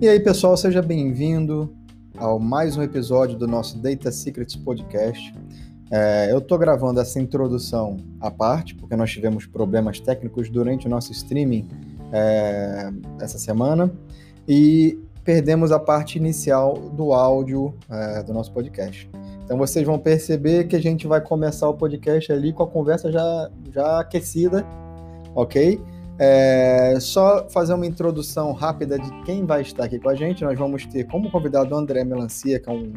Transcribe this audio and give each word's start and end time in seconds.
E 0.00 0.08
aí, 0.08 0.18
pessoal, 0.18 0.56
seja 0.56 0.80
bem-vindo 0.80 1.76
ao 2.16 2.38
mais 2.38 2.74
um 2.74 2.82
episódio 2.82 3.36
do 3.36 3.46
nosso 3.46 3.76
Data 3.76 4.10
Secrets 4.10 4.56
Podcast. 4.56 5.34
É, 5.90 6.32
eu 6.32 6.38
estou 6.38 6.56
gravando 6.56 6.98
essa 7.00 7.20
introdução 7.20 7.98
à 8.18 8.30
parte, 8.30 8.74
porque 8.74 8.96
nós 8.96 9.10
tivemos 9.10 9.44
problemas 9.44 10.00
técnicos 10.00 10.48
durante 10.48 10.86
o 10.86 10.88
nosso 10.88 11.12
streaming 11.12 11.68
é, 12.14 12.90
essa 13.20 13.38
semana 13.38 13.92
e 14.48 14.98
perdemos 15.22 15.70
a 15.70 15.78
parte 15.78 16.16
inicial 16.16 16.78
do 16.78 17.12
áudio 17.12 17.74
é, 17.90 18.22
do 18.22 18.32
nosso 18.32 18.50
podcast. 18.54 19.06
Então 19.44 19.58
vocês 19.58 19.84
vão 19.84 19.98
perceber 19.98 20.66
que 20.66 20.76
a 20.76 20.80
gente 20.80 21.06
vai 21.06 21.20
começar 21.20 21.68
o 21.68 21.74
podcast 21.74 22.32
ali 22.32 22.54
com 22.54 22.62
a 22.62 22.66
conversa 22.66 23.12
já, 23.12 23.50
já 23.70 24.00
aquecida, 24.00 24.64
ok? 25.34 25.78
É, 26.22 26.98
só 27.00 27.48
fazer 27.48 27.72
uma 27.72 27.86
introdução 27.86 28.52
rápida 28.52 28.98
de 28.98 29.10
quem 29.22 29.46
vai 29.46 29.62
estar 29.62 29.84
aqui 29.84 29.98
com 29.98 30.10
a 30.10 30.14
gente. 30.14 30.44
Nós 30.44 30.58
vamos 30.58 30.84
ter 30.84 31.04
como 31.06 31.30
convidado 31.30 31.74
o 31.74 31.78
André 31.78 32.04
Melancia, 32.04 32.60
que 32.60 32.68
é 32.68 32.72
um 32.72 32.92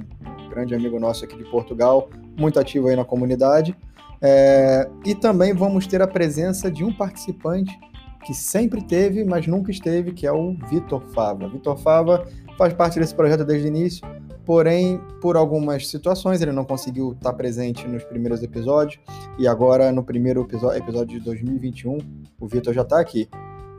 grande 0.49 0.75
amigo 0.75 0.99
nosso 0.99 1.23
aqui 1.23 1.37
de 1.37 1.45
Portugal, 1.45 2.09
muito 2.37 2.59
ativo 2.59 2.89
aí 2.89 2.97
na 2.97 3.05
comunidade. 3.05 3.77
É, 4.21 4.89
e 5.05 5.15
também 5.15 5.53
vamos 5.53 5.87
ter 5.87 6.01
a 6.01 6.07
presença 6.07 6.69
de 6.69 6.83
um 6.83 6.91
participante 6.91 7.79
que 8.25 8.33
sempre 8.33 8.83
teve, 8.83 9.23
mas 9.23 9.47
nunca 9.47 9.71
esteve, 9.71 10.11
que 10.11 10.27
é 10.27 10.31
o 10.33 10.57
Vitor 10.69 11.01
Fava. 11.13 11.47
Vitor 11.47 11.77
Fava 11.77 12.27
faz 12.57 12.73
parte 12.73 12.99
desse 12.99 13.15
projeto 13.15 13.45
desde 13.45 13.67
o 13.67 13.69
início, 13.69 14.05
porém, 14.45 14.99
por 15.21 15.35
algumas 15.35 15.87
situações, 15.87 16.41
ele 16.41 16.51
não 16.51 16.65
conseguiu 16.65 17.13
estar 17.13 17.33
presente 17.33 17.87
nos 17.87 18.03
primeiros 18.03 18.43
episódios, 18.43 18.99
e 19.37 19.47
agora, 19.47 19.91
no 19.91 20.03
primeiro 20.03 20.47
episódio 20.75 21.19
de 21.19 21.25
2021, 21.25 21.97
o 22.39 22.47
Vitor 22.47 22.73
já 22.73 22.81
está 22.81 22.99
aqui. 22.99 23.29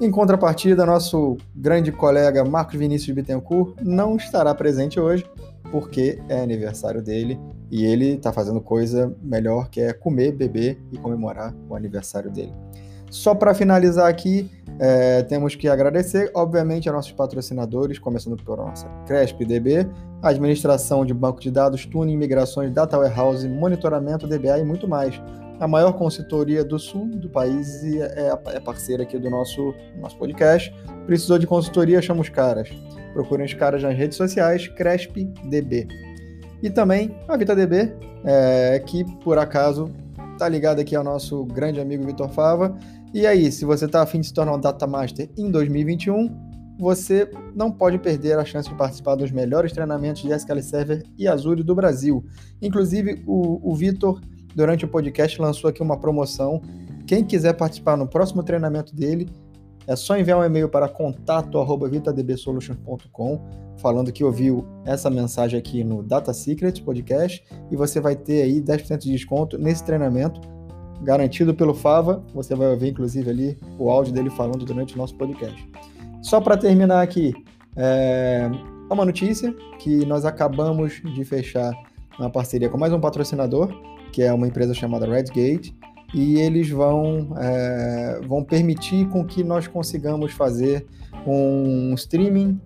Em 0.00 0.10
contrapartida, 0.10 0.84
nosso 0.84 1.36
grande 1.54 1.92
colega 1.92 2.44
Marcos 2.44 2.76
Vinícius 2.76 3.14
Bittencourt 3.14 3.76
não 3.80 4.16
estará 4.16 4.52
presente 4.54 4.98
hoje, 4.98 5.24
porque 5.70 6.20
é 6.28 6.40
aniversário 6.40 7.00
dele 7.00 7.38
e 7.70 7.84
ele 7.84 8.14
está 8.14 8.32
fazendo 8.32 8.60
coisa 8.60 9.14
melhor 9.22 9.68
que 9.68 9.80
é 9.80 9.92
comer, 9.92 10.32
beber 10.32 10.80
e 10.92 10.98
comemorar 10.98 11.54
o 11.68 11.74
aniversário 11.74 12.30
dele. 12.30 12.52
Só 13.14 13.32
para 13.32 13.54
finalizar 13.54 14.08
aqui, 14.08 14.50
é, 14.76 15.22
temos 15.22 15.54
que 15.54 15.68
agradecer, 15.68 16.32
obviamente, 16.34 16.88
a 16.88 16.92
nossos 16.92 17.12
patrocinadores, 17.12 17.96
começando 17.96 18.36
por 18.42 18.56
nossa 18.56 18.88
Cresp 19.06 19.44
DB, 19.44 19.88
administração 20.20 21.06
de 21.06 21.14
banco 21.14 21.40
de 21.40 21.48
dados, 21.48 21.86
tuning, 21.86 22.16
migrações, 22.16 22.72
data 22.72 22.98
warehouse, 22.98 23.48
monitoramento 23.48 24.26
DBA 24.26 24.58
e 24.58 24.64
muito 24.64 24.88
mais. 24.88 25.22
A 25.60 25.68
maior 25.68 25.92
consultoria 25.92 26.64
do 26.64 26.76
sul 26.76 27.06
do 27.06 27.28
país 27.28 27.84
e 27.84 28.02
é, 28.02 28.36
é 28.46 28.58
parceira 28.58 29.04
aqui 29.04 29.16
do 29.16 29.30
nosso, 29.30 29.72
nosso 30.00 30.18
podcast. 30.18 30.74
Precisou 31.06 31.38
de 31.38 31.46
consultoria, 31.46 32.02
chama 32.02 32.20
os 32.20 32.28
caras. 32.28 32.68
Procurem 33.12 33.46
os 33.46 33.54
caras 33.54 33.80
nas 33.80 33.96
redes 33.96 34.18
sociais, 34.18 34.66
Cresp 34.66 35.32
DB. 35.48 35.86
E 36.60 36.68
também 36.68 37.16
a 37.28 37.36
VitaDB, 37.36 37.94
é, 38.24 38.82
que 38.84 39.04
por 39.22 39.38
acaso 39.38 39.88
tá 40.36 40.48
ligado 40.48 40.80
aqui 40.80 40.96
ao 40.96 41.04
nosso 41.04 41.44
grande 41.44 41.80
amigo 41.80 42.04
Vitor 42.04 42.28
Fava 42.28 42.76
e 43.14 43.28
aí, 43.28 43.52
se 43.52 43.64
você 43.64 43.84
está 43.84 44.02
afim 44.02 44.18
de 44.18 44.26
se 44.26 44.34
tornar 44.34 44.54
um 44.54 44.60
Data 44.60 44.88
Master 44.88 45.30
em 45.38 45.48
2021, 45.48 46.28
você 46.76 47.30
não 47.54 47.70
pode 47.70 47.96
perder 48.00 48.36
a 48.36 48.44
chance 48.44 48.68
de 48.68 48.74
participar 48.74 49.14
dos 49.14 49.30
melhores 49.30 49.70
treinamentos 49.70 50.22
de 50.22 50.32
SQL 50.32 50.60
Server 50.60 51.04
e 51.16 51.28
Azure 51.28 51.62
do 51.62 51.76
Brasil. 51.76 52.24
Inclusive, 52.60 53.22
o, 53.24 53.70
o 53.70 53.72
Vitor, 53.72 54.20
durante 54.56 54.84
o 54.84 54.88
podcast, 54.88 55.40
lançou 55.40 55.70
aqui 55.70 55.80
uma 55.80 55.96
promoção. 55.96 56.60
Quem 57.06 57.22
quiser 57.22 57.52
participar 57.52 57.96
no 57.96 58.08
próximo 58.08 58.42
treinamento 58.42 58.92
dele, 58.92 59.28
é 59.86 59.94
só 59.94 60.18
enviar 60.18 60.38
um 60.38 60.44
e-mail 60.44 60.68
para 60.68 60.88
contato@vitadbsolutions.com 60.88 63.40
falando 63.76 64.10
que 64.10 64.24
ouviu 64.24 64.66
essa 64.84 65.08
mensagem 65.08 65.56
aqui 65.58 65.84
no 65.84 66.02
Data 66.02 66.32
Secret 66.32 66.82
Podcast 66.82 67.44
e 67.70 67.76
você 67.76 68.00
vai 68.00 68.16
ter 68.16 68.42
aí 68.42 68.60
10% 68.60 68.98
de 68.98 69.12
desconto 69.12 69.56
nesse 69.58 69.84
treinamento 69.84 70.40
garantido 71.02 71.54
pelo 71.54 71.74
Fava. 71.74 72.22
Você 72.34 72.54
vai 72.54 72.68
ouvir, 72.68 72.90
inclusive, 72.90 73.28
ali 73.30 73.58
o 73.78 73.90
áudio 73.90 74.12
dele 74.12 74.30
falando 74.30 74.64
durante 74.64 74.94
o 74.94 74.98
nosso 74.98 75.14
podcast. 75.16 75.68
Só 76.22 76.40
para 76.40 76.56
terminar 76.56 77.02
aqui, 77.02 77.34
é 77.76 78.48
uma 78.90 79.04
notícia 79.04 79.54
que 79.78 80.04
nós 80.06 80.24
acabamos 80.24 81.02
de 81.02 81.24
fechar 81.24 81.72
uma 82.18 82.30
parceria 82.30 82.68
com 82.68 82.78
mais 82.78 82.92
um 82.92 83.00
patrocinador, 83.00 83.68
que 84.12 84.22
é 84.22 84.32
uma 84.32 84.46
empresa 84.46 84.72
chamada 84.72 85.06
Redgate, 85.06 85.76
e 86.14 86.38
eles 86.38 86.70
vão, 86.70 87.34
é, 87.38 88.20
vão 88.26 88.44
permitir 88.44 89.08
com 89.08 89.24
que 89.24 89.42
nós 89.42 89.66
consigamos 89.66 90.32
fazer 90.32 90.86
um 91.26 91.92
streaming 91.94 92.60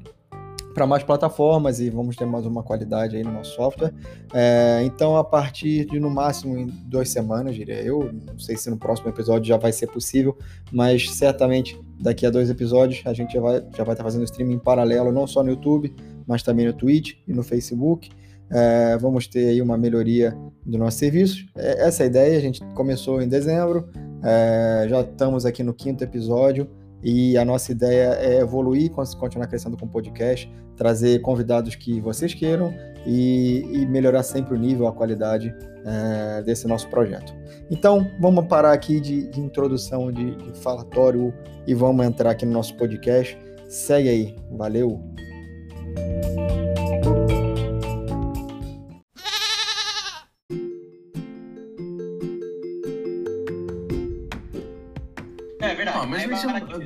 para 0.78 0.86
mais 0.86 1.02
plataformas 1.02 1.80
e 1.80 1.90
vamos 1.90 2.14
ter 2.14 2.24
mais 2.24 2.46
uma 2.46 2.62
qualidade 2.62 3.16
aí 3.16 3.24
no 3.24 3.32
nosso 3.32 3.56
software. 3.56 3.92
É, 4.32 4.80
então, 4.84 5.16
a 5.16 5.24
partir 5.24 5.84
de 5.86 5.98
no 5.98 6.08
máximo 6.08 6.56
em 6.56 6.66
duas 6.86 7.08
semanas, 7.08 7.56
diria 7.56 7.82
eu, 7.82 8.12
não 8.12 8.38
sei 8.38 8.56
se 8.56 8.70
no 8.70 8.76
próximo 8.76 9.08
episódio 9.08 9.44
já 9.44 9.56
vai 9.56 9.72
ser 9.72 9.88
possível, 9.88 10.38
mas 10.70 11.10
certamente 11.10 11.76
daqui 11.98 12.24
a 12.24 12.30
dois 12.30 12.48
episódios 12.48 13.02
a 13.04 13.12
gente 13.12 13.32
já 13.32 13.40
vai, 13.40 13.60
já 13.76 13.82
vai 13.82 13.94
estar 13.94 14.04
fazendo 14.04 14.22
streaming 14.22 14.54
em 14.54 14.58
paralelo, 14.60 15.10
não 15.10 15.26
só 15.26 15.42
no 15.42 15.50
YouTube, 15.50 15.92
mas 16.24 16.44
também 16.44 16.64
no 16.64 16.72
Twitch 16.72 17.16
e 17.26 17.32
no 17.32 17.42
Facebook. 17.42 18.08
É, 18.48 18.96
vamos 18.98 19.26
ter 19.26 19.48
aí 19.48 19.60
uma 19.60 19.76
melhoria 19.76 20.38
do 20.64 20.78
nosso 20.78 20.98
serviço. 20.98 21.44
É, 21.56 21.88
essa 21.88 22.04
é 22.04 22.06
a 22.06 22.06
ideia, 22.06 22.38
a 22.38 22.40
gente 22.40 22.64
começou 22.76 23.20
em 23.20 23.28
dezembro, 23.28 23.88
é, 24.22 24.86
já 24.88 25.00
estamos 25.00 25.44
aqui 25.44 25.64
no 25.64 25.74
quinto 25.74 26.04
episódio. 26.04 26.70
E 27.02 27.36
a 27.38 27.44
nossa 27.44 27.72
ideia 27.72 28.14
é 28.20 28.40
evoluir, 28.40 28.90
continuar 28.90 29.46
crescendo 29.46 29.76
com 29.76 29.86
o 29.86 29.88
podcast, 29.88 30.50
trazer 30.76 31.20
convidados 31.20 31.74
que 31.74 32.00
vocês 32.00 32.34
queiram 32.34 32.74
e, 33.06 33.64
e 33.72 33.86
melhorar 33.86 34.22
sempre 34.22 34.54
o 34.54 34.58
nível, 34.58 34.86
a 34.86 34.92
qualidade 34.92 35.54
é, 35.84 36.42
desse 36.42 36.66
nosso 36.66 36.88
projeto. 36.88 37.34
Então, 37.70 38.10
vamos 38.20 38.46
parar 38.46 38.72
aqui 38.72 39.00
de, 39.00 39.28
de 39.28 39.40
introdução, 39.40 40.10
de, 40.12 40.36
de 40.36 40.58
falatório 40.60 41.32
e 41.66 41.74
vamos 41.74 42.04
entrar 42.04 42.30
aqui 42.30 42.44
no 42.44 42.52
nosso 42.52 42.76
podcast. 42.76 43.38
Segue 43.68 44.08
aí, 44.08 44.36
valeu! 44.50 45.00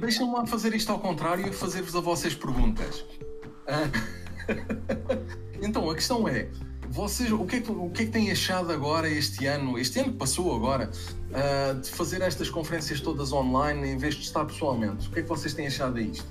Deixem-me 0.00 0.32
lá 0.32 0.46
fazer 0.46 0.74
isto 0.74 0.90
ao 0.92 0.98
contrário 0.98 1.46
e 1.46 1.52
fazer-vos 1.52 1.94
a 1.96 2.00
vocês 2.00 2.34
perguntas. 2.34 3.04
Ah, 3.66 3.88
então, 5.62 5.88
a 5.90 5.94
questão 5.94 6.26
é, 6.28 6.48
vocês, 6.88 7.32
o 7.32 7.44
que 7.46 7.56
é, 7.56 7.60
que, 7.60 7.70
o 7.70 7.90
que 7.90 8.02
é 8.02 8.04
que 8.04 8.10
têm 8.10 8.30
achado 8.30 8.70
agora 8.70 9.08
este 9.08 9.46
ano, 9.46 9.78
este 9.78 9.98
ano 10.00 10.12
que 10.12 10.18
passou 10.18 10.54
agora, 10.54 10.90
uh, 11.30 11.80
de 11.80 11.88
fazer 11.90 12.20
estas 12.20 12.50
conferências 12.50 13.00
todas 13.00 13.32
online 13.32 13.92
em 13.92 13.96
vez 13.96 14.14
de 14.14 14.22
estar 14.22 14.44
pessoalmente? 14.44 15.08
O 15.08 15.10
que 15.10 15.20
é 15.20 15.22
que 15.22 15.28
vocês 15.28 15.54
têm 15.54 15.66
achado 15.66 15.94
disto? 15.94 16.26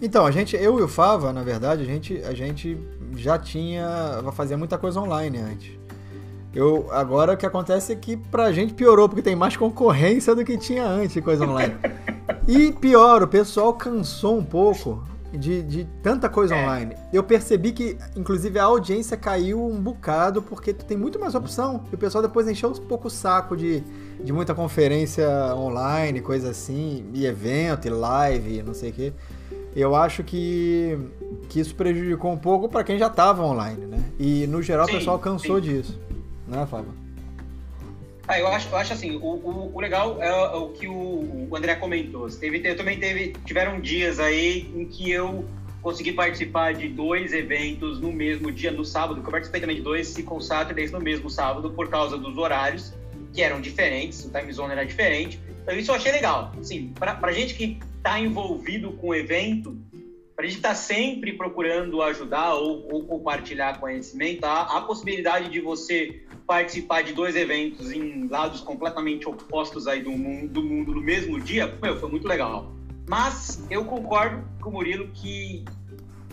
Então, 0.00 0.24
a 0.24 0.30
gente, 0.30 0.56
eu 0.56 0.78
e 0.78 0.82
o 0.82 0.88
Fava, 0.88 1.32
na 1.32 1.42
verdade, 1.42 1.82
a 1.82 1.84
gente, 1.84 2.16
a 2.24 2.32
gente 2.32 2.78
já 3.16 3.38
tinha, 3.38 4.22
fazia 4.32 4.56
muita 4.56 4.78
coisa 4.78 5.00
online 5.00 5.38
antes. 5.38 5.81
Eu, 6.54 6.88
agora 6.90 7.32
o 7.32 7.36
que 7.36 7.46
acontece 7.46 7.92
é 7.92 7.96
que 7.96 8.16
pra 8.16 8.52
gente 8.52 8.74
piorou, 8.74 9.08
porque 9.08 9.22
tem 9.22 9.34
mais 9.34 9.56
concorrência 9.56 10.34
do 10.34 10.44
que 10.44 10.58
tinha 10.58 10.86
antes 10.86 11.14
de 11.14 11.22
coisa 11.22 11.46
online. 11.46 11.74
E 12.46 12.72
pior, 12.72 13.22
o 13.22 13.28
pessoal 13.28 13.72
cansou 13.72 14.36
um 14.36 14.44
pouco 14.44 15.02
de, 15.32 15.62
de 15.62 15.84
tanta 16.02 16.28
coisa 16.28 16.54
é. 16.54 16.62
online. 16.62 16.94
Eu 17.10 17.22
percebi 17.22 17.72
que, 17.72 17.96
inclusive, 18.14 18.58
a 18.58 18.64
audiência 18.64 19.16
caiu 19.16 19.64
um 19.64 19.80
bocado, 19.80 20.42
porque 20.42 20.74
tem 20.74 20.96
muito 20.96 21.18
mais 21.18 21.34
opção. 21.34 21.84
E 21.90 21.94
o 21.94 21.98
pessoal 21.98 22.20
depois 22.20 22.46
encheu 22.46 22.70
um 22.70 22.74
pouco 22.74 23.08
o 23.08 23.10
saco 23.10 23.56
de, 23.56 23.82
de 24.22 24.32
muita 24.32 24.54
conferência 24.54 25.26
online, 25.54 26.20
coisa 26.20 26.50
assim, 26.50 27.06
e 27.14 27.24
evento, 27.24 27.86
e 27.86 27.90
live, 27.90 28.62
não 28.62 28.74
sei 28.74 28.90
o 28.90 28.92
quê. 28.92 29.12
Eu 29.74 29.96
acho 29.96 30.22
que, 30.22 30.98
que 31.48 31.60
isso 31.60 31.74
prejudicou 31.74 32.30
um 32.30 32.36
pouco 32.36 32.68
para 32.68 32.84
quem 32.84 32.98
já 32.98 33.06
estava 33.06 33.42
online, 33.42 33.86
né? 33.86 34.04
E, 34.18 34.46
no 34.46 34.60
geral, 34.60 34.84
sim, 34.84 34.92
o 34.92 34.98
pessoal 34.98 35.18
cansou 35.18 35.56
sim. 35.56 35.62
disso 35.62 36.11
né, 36.52 36.66
Fábio? 36.66 36.92
Ah, 38.28 38.38
eu 38.38 38.46
acho, 38.46 38.68
eu 38.68 38.76
acho 38.76 38.92
assim, 38.92 39.16
o, 39.16 39.18
o, 39.18 39.74
o 39.74 39.80
legal 39.80 40.22
é, 40.22 40.28
é 40.28 40.56
o 40.56 40.68
que 40.68 40.86
o, 40.86 41.48
o 41.50 41.56
André 41.56 41.74
comentou. 41.74 42.28
Teve, 42.30 42.62
eu 42.64 42.76
também 42.76 42.98
teve, 42.98 43.34
tiveram 43.44 43.80
dias 43.80 44.20
aí 44.20 44.70
em 44.74 44.86
que 44.86 45.10
eu 45.10 45.44
consegui 45.82 46.12
participar 46.12 46.72
de 46.74 46.88
dois 46.88 47.32
eventos 47.32 48.00
no 48.00 48.12
mesmo 48.12 48.52
dia, 48.52 48.70
no 48.70 48.84
sábado, 48.84 49.20
que 49.20 49.26
eu 49.26 49.32
participei 49.32 49.60
também 49.60 49.76
de 49.76 49.82
dois 49.82 50.16
com 50.24 50.40
Saturdays 50.40 50.92
no 50.92 51.00
mesmo 51.00 51.28
sábado, 51.28 51.70
por 51.70 51.88
causa 51.88 52.16
dos 52.16 52.38
horários, 52.38 52.94
que 53.34 53.42
eram 53.42 53.60
diferentes, 53.60 54.24
o 54.24 54.30
time 54.30 54.52
zone 54.52 54.72
era 54.72 54.86
diferente. 54.86 55.40
Então 55.62 55.76
isso 55.76 55.90
eu 55.90 55.96
achei 55.96 56.12
legal. 56.12 56.52
Assim, 56.60 56.92
pra, 56.96 57.14
pra 57.14 57.32
gente 57.32 57.54
que 57.54 57.80
tá 58.02 58.20
envolvido 58.20 58.92
com 58.92 59.08
o 59.08 59.14
evento, 59.14 59.76
para 60.36 60.44
a 60.44 60.48
gente 60.48 60.60
tá 60.60 60.74
sempre 60.74 61.32
procurando 61.32 62.00
ajudar 62.02 62.54
ou, 62.54 62.86
ou 62.92 63.04
compartilhar 63.04 63.80
conhecimento, 63.80 64.44
há 64.44 64.78
a 64.78 64.80
possibilidade 64.82 65.48
de 65.50 65.60
você 65.60 66.22
participar 66.46 67.02
de 67.02 67.12
dois 67.12 67.36
eventos 67.36 67.90
em 67.90 68.28
lados 68.28 68.60
completamente 68.60 69.28
opostos 69.28 69.86
aí 69.86 70.02
do 70.02 70.10
mundo, 70.10 70.48
do 70.48 70.62
mundo 70.62 70.94
no 70.94 71.00
mesmo 71.00 71.40
dia, 71.40 71.78
meu, 71.80 71.98
foi 71.98 72.10
muito 72.10 72.26
legal. 72.26 72.72
Mas 73.08 73.64
eu 73.70 73.84
concordo 73.84 74.44
com 74.60 74.70
o 74.70 74.72
Murilo 74.74 75.08
que 75.12 75.64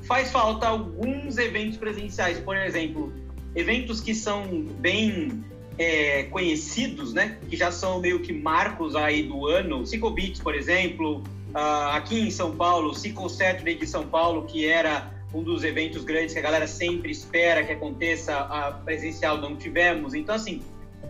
faz 0.04 0.32
falta 0.32 0.68
alguns 0.68 1.38
eventos 1.38 1.78
presenciais, 1.78 2.40
por 2.40 2.56
exemplo, 2.56 3.12
eventos 3.56 4.02
que 4.02 4.14
são 4.14 4.64
bem 4.80 5.44
é, 5.78 6.24
conhecidos, 6.24 7.14
né? 7.14 7.38
Que 7.50 7.56
já 7.56 7.72
são 7.72 8.00
meio 8.00 8.20
que 8.20 8.34
marcos 8.34 8.96
aí 8.96 9.24
do 9.24 9.48
ano. 9.48 9.86
Cicobits, 9.86 10.40
por 10.42 10.54
exemplo, 10.54 11.24
uh, 11.54 11.92
aqui 11.94 12.20
em 12.20 12.32
São 12.32 12.56
Paulo, 12.56 12.94
Cico 12.94 13.30
Saturday 13.30 13.76
de 13.76 13.88
São 13.88 14.06
Paulo, 14.06 14.46
que 14.46 14.66
era 14.66 15.19
um 15.34 15.44
dos 15.44 15.64
eventos 15.64 16.04
grandes 16.04 16.34
que 16.34 16.40
a 16.40 16.42
galera 16.42 16.68
sempre 16.68 17.12
espera 17.12 17.64
que 17.64 17.72
aconteça, 17.72 18.36
a 18.36 18.72
presencial 18.72 19.38
não 19.38 19.56
tivemos. 19.56 20.14
Então, 20.14 20.34
assim, 20.34 20.62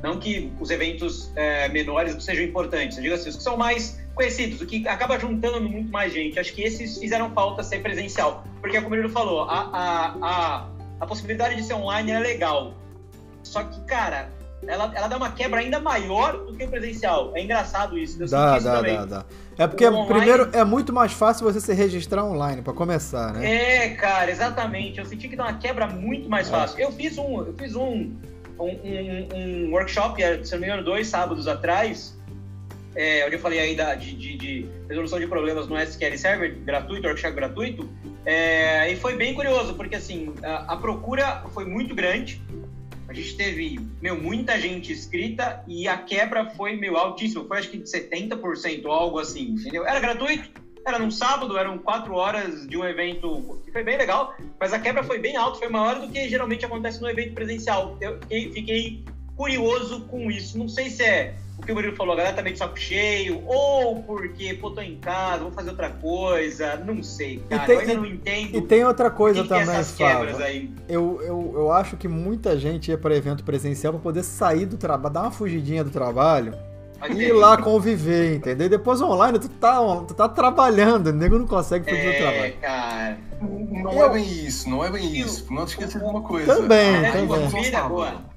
não 0.03 0.19
que 0.19 0.51
os 0.59 0.69
eventos 0.69 1.31
é, 1.35 1.69
menores 1.69 2.13
não 2.13 2.21
sejam 2.21 2.43
importantes, 2.43 2.97
eu 2.97 3.03
digo 3.03 3.15
assim, 3.15 3.29
os 3.29 3.37
que 3.37 3.43
são 3.43 3.57
mais 3.57 3.99
conhecidos, 4.13 4.61
o 4.61 4.65
que 4.65 4.85
acaba 4.87 5.17
juntando 5.17 5.61
muito 5.61 5.91
mais 5.91 6.13
gente. 6.13 6.37
Acho 6.37 6.53
que 6.53 6.61
esses 6.61 6.97
fizeram 6.97 7.31
falta 7.31 7.63
ser 7.63 7.81
presencial. 7.81 8.43
Porque, 8.59 8.79
como 8.81 8.95
ele 8.95 9.07
falou, 9.07 9.43
a, 9.43 9.69
a, 9.71 10.15
a, 10.21 10.69
a 10.99 11.07
possibilidade 11.07 11.55
de 11.55 11.63
ser 11.63 11.75
online 11.75 12.11
é 12.11 12.19
legal. 12.19 12.73
Só 13.43 13.63
que, 13.63 13.79
cara, 13.85 14.31
ela, 14.67 14.91
ela 14.93 15.07
dá 15.07 15.17
uma 15.17 15.31
quebra 15.31 15.59
ainda 15.59 15.79
maior 15.79 16.45
do 16.45 16.53
que 16.53 16.63
o 16.63 16.67
presencial. 16.67 17.31
É 17.35 17.41
engraçado 17.41 17.97
isso. 17.97 18.21
Eu 18.21 18.27
dá, 18.27 18.59
dá, 18.59 18.81
dá, 18.81 19.05
dá. 19.05 19.25
É 19.57 19.67
porque, 19.67 19.87
online... 19.87 20.07
primeiro, 20.07 20.49
é 20.53 20.63
muito 20.63 20.93
mais 20.93 21.11
fácil 21.13 21.45
você 21.45 21.59
se 21.59 21.73
registrar 21.73 22.23
online, 22.23 22.61
para 22.61 22.73
começar, 22.73 23.33
né? 23.33 23.85
É, 23.85 23.89
cara, 23.89 24.31
exatamente. 24.31 24.99
Eu 24.99 25.05
senti 25.05 25.27
que 25.27 25.35
dá 25.35 25.43
uma 25.43 25.57
quebra 25.57 25.87
muito 25.87 26.29
mais 26.29 26.47
é. 26.47 26.51
fácil. 26.51 26.79
Eu 26.79 26.91
fiz 26.91 27.17
um, 27.17 27.39
eu 27.39 27.53
fiz 27.57 27.75
um, 27.75 28.15
um, 28.59 28.67
um, 28.67 29.27
um 29.35 29.71
workshop, 29.71 30.21
é, 30.21 30.43
se 30.43 30.51
não 30.53 30.59
me 30.59 30.67
engano, 30.67 30.83
dois 30.83 31.07
sábados 31.07 31.47
atrás, 31.47 32.17
é, 32.95 33.25
onde 33.25 33.35
eu 33.35 33.39
falei 33.39 33.59
aí 33.59 33.75
da, 33.75 33.95
de, 33.95 34.13
de, 34.13 34.37
de, 34.37 34.69
resolução 34.87 35.19
de 35.19 35.27
problemas 35.27 35.67
no 35.67 35.77
SQL 35.77 36.17
Server, 36.17 36.55
gratuito, 36.65 37.07
workshop 37.07 37.35
gratuito, 37.35 37.89
é, 38.25 38.91
e 38.91 38.95
foi 38.95 39.15
bem 39.15 39.33
curioso, 39.33 39.73
porque 39.75 39.95
assim, 39.95 40.33
a, 40.43 40.73
a 40.73 40.77
procura 40.77 41.43
foi 41.53 41.65
muito 41.65 41.95
grande, 41.95 42.41
a 43.09 43.13
gente 43.13 43.35
teve, 43.35 43.79
meu, 43.99 44.15
muita 44.15 44.59
gente 44.59 44.93
inscrita 44.93 45.63
e 45.67 45.87
a 45.87 45.97
quebra 45.97 46.45
foi, 46.51 46.75
meu, 46.75 46.95
altíssima. 46.95 47.43
Foi 47.43 47.57
acho 47.57 47.71
que 47.71 47.77
de 47.79 47.89
70%, 47.89 48.85
algo 48.85 49.17
assim, 49.17 49.49
entendeu? 49.49 49.83
Era 49.83 49.99
gratuito, 49.99 50.47
era 50.85 50.99
num 50.99 51.09
sábado, 51.09 51.57
eram 51.57 51.79
quatro 51.79 52.13
horas 52.13 52.67
de 52.67 52.77
um 52.77 52.85
evento 52.85 53.59
que 53.65 53.71
foi 53.71 53.83
bem 53.83 53.97
legal, 53.97 54.35
mas 54.59 54.73
a 54.73 54.79
quebra 54.79 55.03
foi 55.03 55.17
bem 55.17 55.35
alta, 55.35 55.57
foi 55.57 55.69
maior 55.69 55.99
do 55.99 56.07
que 56.07 56.29
geralmente 56.29 56.63
acontece 56.63 57.01
no 57.01 57.09
evento 57.09 57.33
presencial. 57.33 57.97
Eu 57.99 58.19
fiquei 58.27 59.03
curioso 59.39 60.01
com 60.01 60.29
isso. 60.29 60.57
Não 60.57 60.67
sei 60.67 60.89
se 60.89 61.01
é 61.01 61.33
o 61.57 61.61
que 61.61 61.71
o 61.71 61.75
Murilo 61.75 61.95
falou, 61.95 62.13
a 62.13 62.17
galera 62.17 62.35
tá 62.35 62.41
meio 62.41 62.53
de 62.53 62.59
saco 62.59 62.77
cheio, 62.77 63.41
ou 63.45 64.03
porque, 64.03 64.53
pô, 64.53 64.71
tô 64.71 64.81
em 64.81 64.97
casa, 64.97 65.43
vou 65.43 65.51
fazer 65.51 65.69
outra 65.69 65.89
coisa, 65.89 66.75
não 66.77 67.01
sei, 67.01 67.41
cara, 67.49 67.65
tem, 67.65 67.75
eu 67.75 67.81
ainda 67.81 67.93
não 67.95 68.05
entendo. 68.05 68.57
E 68.57 68.61
tem 68.61 68.85
outra 68.85 69.09
coisa 69.09 69.43
também, 69.45 69.75
é 69.75 69.83
quebras 69.95 70.41
aí. 70.41 70.71
Eu, 70.87 71.21
eu, 71.21 71.53
eu 71.55 71.71
acho 71.71 71.97
que 71.97 72.07
muita 72.07 72.57
gente 72.57 72.91
ia 72.91 72.97
para 72.97 73.15
evento 73.15 73.43
presencial 73.43 73.93
para 73.93 74.01
poder 74.01 74.23
sair 74.23 74.65
do 74.65 74.77
trabalho, 74.77 75.13
dar 75.13 75.21
uma 75.23 75.31
fugidinha 75.31 75.83
do 75.83 75.89
trabalho 75.89 76.53
e 77.09 77.23
ir 77.23 77.33
lá 77.33 77.57
conviver, 77.57 78.35
entendeu? 78.35 78.67
E 78.67 78.69
depois 78.69 79.01
online 79.01 79.39
tu 79.39 79.49
tá, 79.49 79.79
tu 80.07 80.13
tá 80.13 80.29
trabalhando, 80.29 81.07
o 81.07 81.13
nego 81.13 81.37
não 81.37 81.47
consegue 81.47 81.85
fazer 81.85 82.07
é, 82.07 82.09
o 82.09 82.17
trabalho. 82.17 82.53
cara. 82.61 83.17
Não 83.41 83.93
eu... 83.93 84.05
é 84.05 84.09
bem 84.09 84.45
isso, 84.45 84.69
não 84.69 84.83
é 84.83 84.89
bem 84.89 85.17
isso. 85.17 85.45
Não 85.53 85.65
te 85.65 85.69
esqueça 85.69 85.99
de 85.99 86.05
uma 86.05 86.21
coisa. 86.21 86.55
Também, 86.55 87.05
ah, 87.05 87.11
também. 87.11 88.29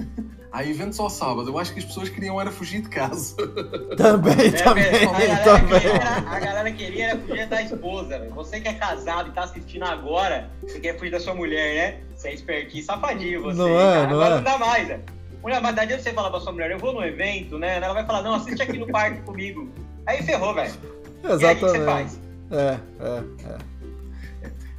Há 0.52 0.64
eventos 0.64 0.98
ao 0.98 1.08
sábado, 1.08 1.48
eu 1.48 1.58
acho 1.58 1.72
que 1.72 1.78
as 1.78 1.84
pessoas 1.84 2.08
queriam 2.08 2.40
era 2.40 2.50
fugir 2.50 2.82
de 2.82 2.88
casa. 2.88 3.36
Também, 3.96 4.32
é, 4.32 4.50
também, 4.50 4.84
a 4.84 5.12
galera, 5.12 5.44
também. 5.44 5.80
Queria, 5.80 6.02
a 6.26 6.40
galera 6.40 6.72
queria 6.72 7.04
era 7.06 7.18
fugir 7.20 7.46
da 7.46 7.62
esposa. 7.62 8.28
Você 8.34 8.60
que 8.60 8.66
é 8.66 8.74
casado 8.74 9.28
e 9.28 9.32
tá 9.32 9.44
assistindo 9.44 9.84
agora, 9.84 10.50
você 10.62 10.80
quer 10.80 10.98
fugir 10.98 11.12
da 11.12 11.20
sua 11.20 11.34
mulher, 11.34 11.74
né? 11.74 12.00
Você 12.16 12.28
é 12.28 12.34
espertinho 12.34 12.84
safadinho, 12.84 13.42
você. 13.42 13.58
Não 13.58 13.68
é, 13.68 13.92
cara. 13.92 14.06
não 14.08 14.14
agora 14.16 14.32
é. 14.32 14.36
não 14.36 14.42
dá 14.42 14.58
mais, 14.58 14.88
né? 14.88 15.00
Mulher, 15.40 15.60
mas 15.60 15.76
daí 15.76 15.86
você 15.86 16.12
fala 16.12 16.30
pra 16.30 16.40
sua 16.40 16.52
mulher, 16.52 16.70
eu 16.72 16.78
vou 16.78 16.92
no 16.92 17.04
evento, 17.04 17.56
né? 17.56 17.76
Ela 17.76 17.94
vai 17.94 18.04
falar, 18.04 18.22
não, 18.22 18.34
assiste 18.34 18.60
aqui 18.60 18.76
no 18.76 18.88
parque 18.88 19.20
comigo. 19.22 19.70
Aí 20.04 20.22
ferrou, 20.22 20.52
velho. 20.52 20.72
Exatamente. 21.22 21.42
E 21.42 21.46
aí, 21.46 21.54
o 21.54 21.58
que 21.58 21.66
você 21.66 21.84
faz? 21.84 22.20
É, 22.50 22.78
é, 23.00 23.52
é. 23.52 23.58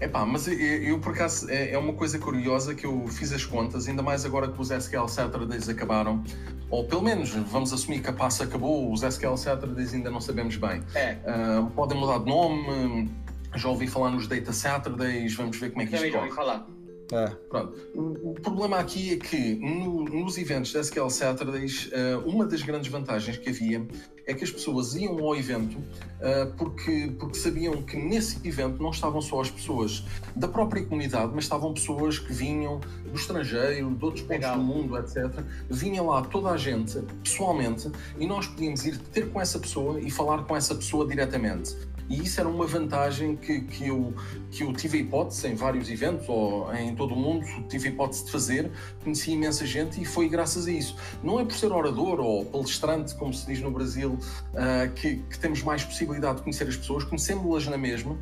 É 0.01 0.07
pá, 0.07 0.25
mas 0.25 0.47
eu, 0.47 0.55
eu, 0.55 0.99
por 0.99 1.13
acaso 1.13 1.47
é, 1.47 1.73
é, 1.73 1.77
uma 1.77 1.93
coisa 1.93 2.17
curiosa 2.17 2.73
que 2.73 2.87
eu 2.87 3.07
fiz 3.07 3.31
as 3.31 3.45
contas, 3.45 3.87
ainda 3.87 4.01
mais 4.01 4.25
agora 4.25 4.47
que 4.47 4.59
os 4.59 4.71
SQL 4.71 5.07
Saturdays 5.07 5.69
acabaram, 5.69 6.23
ou 6.71 6.85
pelo 6.85 7.03
menos 7.03 7.29
vamos 7.29 7.71
assumir 7.71 8.01
que 8.01 8.09
a 8.09 8.13
passa 8.13 8.45
acabou, 8.45 8.91
os 8.91 9.03
SQL 9.03 9.37
Saturdays 9.37 9.93
ainda 9.93 10.09
não 10.09 10.19
sabemos 10.19 10.57
bem. 10.57 10.81
É. 10.95 11.17
Uh, 11.23 11.69
podem 11.69 11.99
mudar 11.99 12.17
de 12.17 12.25
nome, 12.25 13.11
já 13.55 13.69
ouvi 13.69 13.85
falar 13.85 14.09
nos 14.09 14.27
Data 14.27 14.51
Saturdays, 14.51 15.35
vamos 15.35 15.57
ver 15.57 15.69
como 15.69 15.83
é 15.83 15.85
que 15.85 15.91
Também 15.91 16.07
isto 16.07 16.17
já 16.17 16.23
ouvi 16.23 16.35
falar. 16.35 16.65
É. 17.11 17.27
Pronto. 17.49 17.77
O, 17.93 18.31
o, 18.31 18.33
problema 18.35 18.77
aqui 18.77 19.13
é 19.13 19.17
que 19.17 19.55
no, 19.55 20.05
nos 20.05 20.37
eventos 20.37 20.71
da 20.71 20.79
SQL 20.79 21.09
Saturdays, 21.09 21.87
uh, 21.87 22.25
uma 22.25 22.45
das 22.45 22.61
grandes 22.61 22.89
vantagens 22.89 23.37
que 23.37 23.49
havia 23.49 23.85
é 24.25 24.33
que 24.33 24.43
as 24.43 24.51
pessoas 24.51 24.95
iam 24.95 25.19
ao 25.19 25.35
evento 25.35 25.77
uh, 25.77 26.53
porque, 26.57 27.11
porque 27.19 27.37
sabiam 27.37 27.81
que 27.81 27.97
nesse 27.97 28.45
evento 28.47 28.81
não 28.81 28.91
estavam 28.91 29.21
só 29.21 29.41
as 29.41 29.49
pessoas 29.49 30.05
da 30.35 30.47
própria 30.47 30.85
comunidade, 30.85 31.31
mas 31.33 31.43
estavam 31.43 31.73
pessoas 31.73 32.17
que 32.17 32.31
vinham 32.31 32.79
do 32.79 33.15
estrangeiro, 33.15 33.93
de 33.93 34.05
outros 34.05 34.21
pontos 34.21 34.41
Legal. 34.41 34.57
do 34.57 34.63
mundo, 34.63 34.97
etc. 34.97 35.43
Vinha 35.69 36.01
lá 36.01 36.21
toda 36.21 36.51
a 36.51 36.57
gente, 36.57 36.99
pessoalmente, 37.23 37.91
e 38.17 38.25
nós 38.25 38.47
podíamos 38.47 38.85
ir 38.85 38.97
ter 38.97 39.29
com 39.29 39.41
essa 39.41 39.59
pessoa 39.59 39.99
e 39.99 40.09
falar 40.09 40.43
com 40.43 40.55
essa 40.55 40.73
pessoa 40.75 41.05
diretamente. 41.05 41.75
E 42.11 42.23
isso 42.23 42.41
era 42.41 42.49
uma 42.49 42.67
vantagem 42.67 43.37
que, 43.37 43.61
que, 43.61 43.87
eu, 43.87 44.13
que 44.51 44.63
eu 44.63 44.73
tive 44.73 44.97
a 44.97 45.01
hipótese 45.01 45.47
em 45.47 45.55
vários 45.55 45.89
eventos, 45.89 46.27
ou 46.27 46.73
em 46.75 46.93
todo 46.93 47.13
o 47.13 47.17
mundo, 47.17 47.45
tive 47.69 47.87
a 47.87 47.91
hipótese 47.91 48.25
de 48.25 48.31
fazer. 48.31 48.69
Conheci 49.01 49.31
imensa 49.31 49.65
gente 49.65 50.01
e 50.01 50.03
foi 50.03 50.27
graças 50.27 50.67
a 50.67 50.71
isso. 50.71 50.93
Não 51.23 51.39
é 51.39 51.45
por 51.45 51.53
ser 51.53 51.71
orador 51.71 52.19
ou 52.19 52.43
palestrante, 52.43 53.15
como 53.15 53.33
se 53.33 53.45
diz 53.47 53.61
no 53.61 53.71
Brasil, 53.71 54.11
uh, 54.11 54.91
que, 54.93 55.17
que, 55.29 55.39
temos 55.39 55.63
mais 55.63 55.85
possibilidade 55.85 56.37
de 56.37 56.41
conhecer 56.43 56.67
as 56.67 56.75
pessoas, 56.75 57.05
conhecemos-las 57.05 57.65
na 57.67 57.77
mesma, 57.77 58.11
uh, 58.11 58.17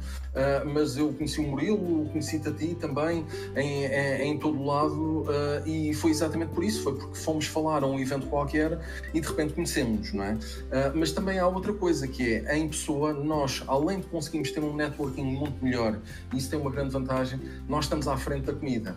mas 0.71 0.95
eu 0.95 1.11
conheci 1.11 1.39
o 1.39 1.43
Murilo, 1.43 2.07
conheci-te 2.09 2.47
a 2.47 2.53
ti 2.53 2.77
também, 2.79 3.25
em, 3.55 3.85
em, 3.85 4.31
em 4.31 4.37
todo 4.37 4.59
o 4.59 4.65
lado, 4.65 5.21
uh, 5.21 5.67
e 5.67 5.95
foi 5.95 6.11
exatamente 6.11 6.51
por 6.51 6.63
isso, 6.63 6.83
foi 6.83 6.95
porque 6.95 7.17
fomos 7.17 7.47
falar 7.47 7.83
a 7.83 7.87
um 7.87 7.99
evento 7.99 8.27
qualquer 8.27 8.79
e 9.13 9.19
de 9.19 9.27
repente 9.27 9.53
conhecemos, 9.53 10.13
não 10.13 10.23
é? 10.23 10.37
mas 10.93 11.11
também 11.11 11.39
há 11.39 11.47
outra 11.47 11.73
coisa, 11.73 12.07
que 12.07 12.35
é, 12.45 12.57
em 12.57 12.67
pessoa, 12.67 13.13
nós, 13.13 13.63
além 13.79 13.99
de 13.99 14.07
conseguirmos 14.07 14.51
ter 14.51 14.59
um 14.61 14.75
networking 14.75 15.23
muito 15.23 15.63
melhor, 15.63 15.99
e 16.33 16.37
isso 16.37 16.49
tem 16.49 16.59
uma 16.59 16.71
grande 16.71 16.91
vantagem, 16.91 17.39
nós 17.67 17.85
estamos 17.85 18.07
à 18.07 18.17
frente 18.17 18.45
da 18.45 18.53
comida. 18.53 18.95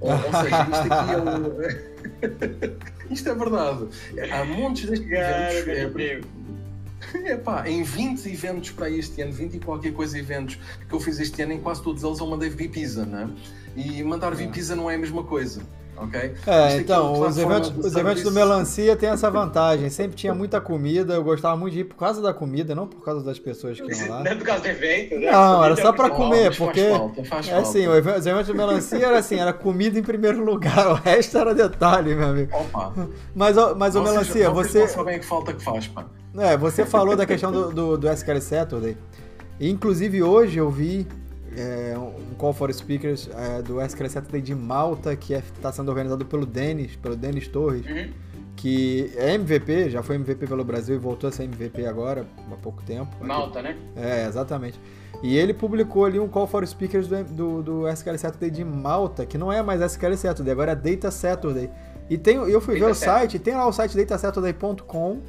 Ou, 0.00 0.10
ou 0.12 0.18
seja, 0.18 0.62
isto 0.62 0.92
aqui 0.92 1.12
é 1.12 2.68
o... 3.10 3.12
isto 3.12 3.28
é 3.28 3.34
verdade. 3.34 3.88
Há 4.32 4.44
montes 4.44 4.88
destes 4.88 5.08
eventos. 5.68 6.00
É, 6.00 6.20
Epá, 7.32 7.68
em 7.68 7.82
20 7.82 8.26
eventos 8.26 8.70
para 8.70 8.88
este 8.90 9.20
ano, 9.20 9.32
20 9.32 9.54
e 9.54 9.60
qualquer 9.60 9.92
coisa 9.92 10.18
eventos 10.18 10.58
que 10.88 10.94
eu 10.94 10.98
fiz 10.98 11.20
este 11.20 11.42
ano, 11.42 11.52
em 11.52 11.60
quase 11.60 11.82
todos 11.82 12.02
eles 12.02 12.18
eu 12.18 12.26
mandei 12.26 12.48
vir 12.48 12.70
pizza, 12.70 13.04
né? 13.04 13.28
E 13.76 14.02
mandar 14.02 14.34
vir 14.34 14.50
pizza 14.50 14.74
não 14.74 14.90
é 14.90 14.94
a 14.94 14.98
mesma 14.98 15.22
coisa 15.22 15.62
ok? 15.96 16.34
É, 16.46 16.76
então, 16.76 17.20
os 17.20 17.38
eventos, 17.38 17.72
os 17.76 17.96
eventos 17.96 18.22
do 18.22 18.30
Melancia 18.30 18.96
tem 18.96 19.08
essa 19.08 19.30
vantagem. 19.30 19.88
Sempre 19.90 20.16
tinha 20.16 20.34
muita 20.34 20.60
comida, 20.60 21.14
eu 21.14 21.24
gostava 21.24 21.56
muito 21.56 21.74
de 21.74 21.80
ir 21.80 21.84
por 21.84 21.96
causa 21.96 22.20
da 22.20 22.32
comida, 22.32 22.74
não 22.74 22.86
por 22.86 23.04
causa 23.04 23.24
das 23.24 23.38
pessoas 23.38 23.80
que 23.80 23.92
iam 23.92 24.08
lá. 24.08 24.22
Não 24.24 24.30
é 24.30 24.34
por 24.34 24.44
causa 24.44 24.62
do 24.62 24.68
evento, 24.68 25.18
né? 25.18 25.30
Não, 25.30 25.64
era 25.64 25.76
só 25.76 25.92
para 25.92 26.10
comer, 26.10 26.56
porque. 26.56 26.88
Faz 26.88 26.96
falta, 26.96 27.24
faz 27.24 27.48
é 27.48 27.54
assim, 27.56 27.86
os 27.88 28.26
eventos 28.26 28.46
do 28.46 28.54
Melancia 28.54 29.06
era 29.06 29.18
assim, 29.18 29.38
era 29.38 29.52
comida 29.52 29.98
em 29.98 30.02
primeiro 30.02 30.44
lugar, 30.44 30.88
o 30.92 30.94
resto 30.94 31.38
era 31.38 31.54
detalhe, 31.54 32.14
meu 32.14 32.28
amigo. 32.28 32.56
Opa. 32.56 32.92
Mas, 33.34 33.56
mas 33.76 33.94
o 33.94 34.02
Melancia, 34.02 34.50
você. 34.50 34.86
Não 34.96 35.04
bem 35.04 35.18
que 35.18 35.26
falta 35.26 35.52
que 35.52 35.62
faz, 35.62 35.86
pá. 35.88 36.06
É, 36.36 36.56
você 36.56 36.84
falou 36.84 37.14
da 37.16 37.24
questão 37.24 37.52
do, 37.52 37.70
do, 37.70 37.96
do 37.96 38.08
SQL 38.08 38.40
Saturday. 38.40 38.96
Inclusive 39.60 40.22
hoje 40.22 40.58
eu 40.58 40.68
vi 40.68 41.06
é, 41.56 41.96
um 41.98 42.34
Call 42.34 42.52
for 42.52 42.72
Speakers 42.72 43.28
é, 43.32 43.62
do 43.62 43.80
SQL 43.80 44.08
Saturday 44.08 44.40
de 44.40 44.54
Malta, 44.54 45.16
que 45.16 45.34
está 45.34 45.68
é, 45.68 45.72
sendo 45.72 45.88
organizado 45.88 46.24
pelo 46.24 46.44
Denis, 46.44 46.96
pelo 46.96 47.16
Denis 47.16 47.48
Torres, 47.48 47.84
uhum. 47.86 48.10
que 48.56 49.12
é 49.16 49.34
MVP, 49.34 49.90
já 49.90 50.02
foi 50.02 50.16
MVP 50.16 50.46
pelo 50.46 50.64
Brasil 50.64 50.96
e 50.96 50.98
voltou 50.98 51.28
a 51.28 51.32
ser 51.32 51.44
MVP 51.44 51.86
agora, 51.86 52.26
há 52.50 52.56
pouco 52.56 52.82
tempo. 52.82 53.10
Malta, 53.20 53.62
né? 53.62 53.76
É, 53.96 54.26
exatamente. 54.26 54.80
E 55.22 55.36
ele 55.36 55.54
publicou 55.54 56.04
ali 56.04 56.18
um 56.18 56.28
Call 56.28 56.46
for 56.46 56.66
Speakers 56.66 57.08
do, 57.08 57.24
do, 57.24 57.62
do 57.62 57.88
SQL 57.88 58.18
Saturday 58.18 58.50
de 58.50 58.64
Malta, 58.64 59.24
que 59.24 59.38
não 59.38 59.52
é 59.52 59.62
mais 59.62 59.80
SQL 59.80 60.16
Saturday, 60.16 60.52
agora 60.52 60.72
é 60.72 60.76
Data 60.76 61.10
Saturday. 61.10 61.70
E 62.10 62.18
tem, 62.18 62.36
eu 62.36 62.60
fui 62.60 62.74
Data 62.74 62.86
ver 62.86 62.92
o 62.92 62.94
site, 62.94 63.38
tem 63.38 63.54
lá 63.54 63.66
o 63.66 63.72
site 63.72 63.96
datasaturday.com 63.96 65.22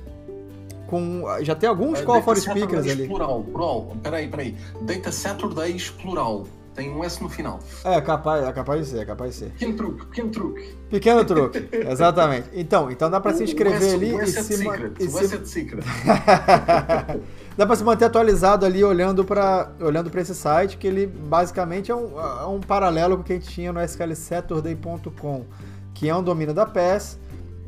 com. 0.87 1.23
Já 1.41 1.55
tem 1.55 1.69
alguns 1.69 1.99
uh, 1.99 2.03
Call 2.03 2.21
for 2.21 2.37
Speakers 2.37 2.87
ali. 2.87 3.07
Plural, 3.07 3.43
plural. 3.43 3.97
Peraí, 4.01 4.27
peraí. 4.27 4.55
Data 4.81 5.11
Saturdays 5.11 5.89
plural. 5.89 6.45
Tem 6.75 6.91
um 6.91 7.05
S 7.05 7.23
no 7.23 7.29
final. 7.29 7.59
É 7.85 8.01
capaz, 8.01 8.45
é 8.45 8.51
capaz 8.51 8.81
de 8.81 8.91
ser, 8.91 8.97
é 8.99 9.05
capaz 9.05 9.31
de 9.31 9.39
ser. 9.39 9.49
Pequeno 9.51 9.75
truque, 9.77 10.05
pequeno 10.07 10.29
truque. 10.29 10.77
Pequeno 10.89 11.25
truque, 11.25 11.69
exatamente. 11.89 12.49
Então, 12.53 12.91
então 12.91 13.09
dá 13.09 13.21
para 13.21 13.33
se 13.33 13.45
inscrever 13.45 13.93
ali 13.93 14.13
e 14.13 14.27
se 14.27 14.43
secret, 14.43 14.91
e 14.99 15.07
se... 15.07 15.35
é 15.35 15.45
secret. 15.45 15.85
dá 17.55 17.65
para 17.65 17.75
se 17.77 17.83
manter 17.83 18.03
atualizado 18.03 18.65
ali 18.65 18.83
olhando 18.83 19.23
para 19.23 19.71
olhando 19.79 20.11
esse 20.19 20.35
site, 20.35 20.75
que 20.75 20.85
ele 20.85 21.07
basicamente 21.07 21.91
é 21.91 21.95
um, 21.95 22.19
é 22.19 22.45
um 22.45 22.59
paralelo 22.59 23.15
com 23.15 23.21
o 23.21 23.25
que 23.25 23.31
a 23.31 23.35
gente 23.37 23.47
tinha 23.47 23.71
no 23.71 23.81
sklsaturday.com, 23.81 25.45
que 25.93 26.09
é 26.09 26.15
um 26.15 26.21
domínio 26.21 26.53
da 26.53 26.65
PES. 26.65 27.17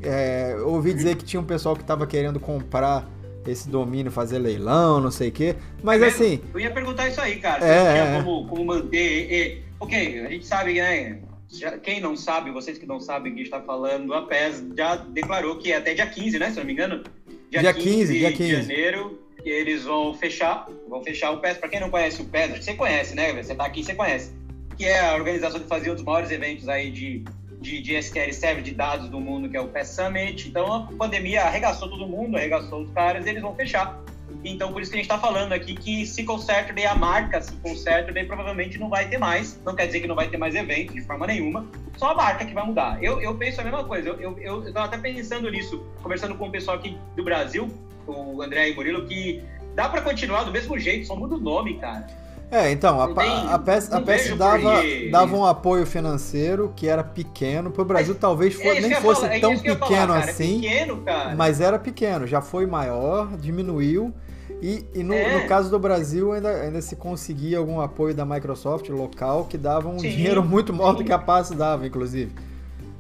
É, 0.02 0.56
ouvi 0.64 0.94
dizer 0.94 1.16
que 1.16 1.26
tinha 1.26 1.40
um 1.40 1.46
pessoal 1.46 1.76
que 1.76 1.82
estava 1.82 2.06
querendo 2.06 2.40
comprar 2.40 3.10
esse 3.48 3.70
domínio, 3.70 4.12
fazer 4.12 4.40
leilão, 4.40 5.00
não 5.00 5.12
sei 5.12 5.30
o 5.30 5.32
quê. 5.32 5.56
Mas 5.82 6.02
eu, 6.02 6.08
assim. 6.08 6.42
Eu 6.54 6.60
ia 6.60 6.72
perguntar 6.72 7.08
isso 7.08 7.22
aí, 7.22 7.38
cara. 7.38 7.66
É, 7.66 8.18
é. 8.18 8.22
como, 8.22 8.48
como 8.48 8.66
manter. 8.66 9.32
E, 9.32 9.64
ok, 9.80 10.26
a 10.26 10.30
gente 10.30 10.46
sabe, 10.46 10.74
né? 10.74 11.20
Já, 11.50 11.78
quem 11.78 12.02
não 12.02 12.16
sabe, 12.18 12.52
vocês 12.52 12.78
que 12.78 12.86
não 12.86 13.00
sabem 13.00 13.32
o 13.32 13.36
que 13.36 13.42
está 13.42 13.62
falando, 13.62 14.14
a 14.14 14.24
PES 14.24 14.66
já 14.76 14.98
declarou 14.98 15.58
que 15.58 15.72
é 15.72 15.78
até 15.78 15.94
dia 15.94 16.06
15, 16.06 16.38
né? 16.40 16.52
Se 16.52 16.58
não 16.58 16.66
me 16.66 16.74
engano. 16.74 17.04
Dia, 17.50 17.62
dia 17.62 17.74
15, 17.74 17.90
15 17.90 18.20
dia 18.20 18.32
15. 18.34 18.44
de 18.44 18.62
janeiro, 18.62 19.20
eles 19.46 19.86
vão 19.86 20.14
fechar, 20.14 20.68
vão 20.90 21.02
fechar 21.02 21.32
o 21.32 21.40
PES. 21.40 21.58
Para 21.58 21.70
quem 21.70 21.80
não 21.80 21.90
conhece 21.90 22.22
o 22.22 22.26
PES, 22.26 22.66
você 22.66 22.74
conhece, 22.74 23.16
né? 23.16 23.32
Você 23.42 23.56
tá 23.56 23.66
aqui, 23.66 23.84
você 23.84 23.96
conhece. 23.96 24.34
Que 24.78 24.86
é 24.86 25.00
a 25.00 25.16
organização 25.16 25.60
que 25.60 25.68
fazia 25.68 25.92
um 25.92 25.96
dos 25.96 26.04
maiores 26.04 26.30
eventos 26.32 26.68
aí 26.68 26.92
de, 26.92 27.24
de, 27.60 27.82
de 27.82 27.96
SQL 27.96 28.62
de 28.62 28.72
dados 28.72 29.10
do 29.10 29.20
mundo, 29.20 29.50
que 29.50 29.58
é 29.58 29.62
o 29.62 29.68
PES 29.68 29.88
Summit. 29.90 30.48
Então 30.48 30.72
a 30.74 30.88
pandemia 30.98 31.44
arregaçou 31.44 31.90
todo 31.90 32.08
mundo, 32.08 32.38
arregaçou 32.38 32.82
os 32.82 32.92
caras, 32.92 33.26
eles 33.26 33.42
vão 33.42 33.56
fechar. 33.56 34.02
Então, 34.44 34.72
por 34.72 34.82
isso 34.82 34.92
que 34.92 34.98
a 34.98 35.02
gente 35.02 35.10
está 35.10 35.20
falando 35.20 35.54
aqui 35.54 35.74
que 35.74 36.04
SQL 36.04 36.38
Saturday, 36.38 36.86
a 36.86 36.96
marca 36.96 37.40
SQL 37.40 37.76
Saturday, 37.76 38.26
provavelmente 38.26 38.78
não 38.78 38.90
vai 38.90 39.08
ter 39.08 39.18
mais. 39.18 39.60
Não 39.66 39.76
quer 39.76 39.88
dizer 39.88 40.02
que 40.02 40.08
não 40.08 40.16
vai 40.16 40.28
ter 40.28 40.38
mais 40.38 40.54
evento, 40.54 40.94
de 40.94 41.02
forma 41.02 41.28
nenhuma. 41.28 41.66
Só 41.98 42.12
a 42.12 42.16
marca 42.16 42.46
que 42.46 42.54
vai 42.54 42.66
mudar. 42.66 43.02
Eu, 43.04 43.22
eu 43.22 43.36
penso 43.36 43.62
a 43.62 43.64
mesma 43.64 43.84
coisa. 43.84 44.10
Eu, 44.10 44.38
eu 44.40 44.64
até 44.76 44.98
pensando 44.98 45.50
nisso, 45.50 45.84
conversando 46.02 46.36
com 46.36 46.48
o 46.48 46.52
pessoal 46.52 46.78
aqui 46.78 46.98
do 47.16 47.24
Brasil, 47.24 47.70
o 48.06 48.42
André 48.42 48.70
e 48.70 48.76
Murilo, 48.76 49.08
que 49.08 49.44
dá 49.76 49.90
para 49.90 50.02
continuar 50.02 50.44
do 50.44 50.52
mesmo 50.52 50.78
jeito, 50.78 51.08
só 51.08 51.16
muda 51.16 51.36
o 51.36 51.40
nome, 51.40 51.78
cara. 51.80 52.08
É, 52.50 52.72
então, 52.72 53.02
a, 53.02 53.06
a, 53.06 53.60
PES, 53.60 53.92
a 53.92 54.00
PES 54.00 54.38
dava, 54.38 54.82
dava 55.12 55.36
um 55.36 55.46
apoio 55.46 55.86
financeiro 55.86 56.72
que 56.76 56.88
era 56.88 57.04
pequeno. 57.04 57.70
Para 57.70 57.82
o 57.82 57.86
Brasil 57.86 58.14
é, 58.14 58.18
talvez 58.18 58.54
for, 58.54 58.76
é 58.76 58.80
nem 58.80 58.96
fosse 58.96 59.22
falar, 59.22 59.36
é 59.36 59.40
tão 59.40 59.58
pequeno 59.58 59.80
falar, 59.80 60.20
assim. 60.20 60.62
Pequeno, 60.62 61.04
mas 61.36 61.60
era 61.60 61.78
pequeno, 61.78 62.26
já 62.26 62.42
foi 62.42 62.66
maior, 62.66 63.36
diminuiu. 63.38 64.14
E, 64.62 64.86
e 64.96 65.04
no, 65.04 65.14
é. 65.14 65.42
no, 65.42 65.48
caso 65.48 65.70
do 65.70 65.78
Brasil, 65.78 66.32
ainda, 66.32 66.50
ainda 66.50 66.82
se 66.82 66.96
conseguia 66.96 67.58
algum 67.58 67.82
apoio 67.82 68.16
da 68.16 68.26
Microsoft 68.26 68.90
local 68.90 69.46
que 69.46 69.58
dava 69.58 69.90
um 69.90 70.00
sim, 70.00 70.10
dinheiro 70.10 70.42
muito 70.44 70.74
maior 70.74 70.92
sim. 70.92 71.00
do 71.00 71.04
que 71.04 71.12
a 71.12 71.20
Pass 71.20 71.52
dava, 71.52 71.86
inclusive. 71.86 72.32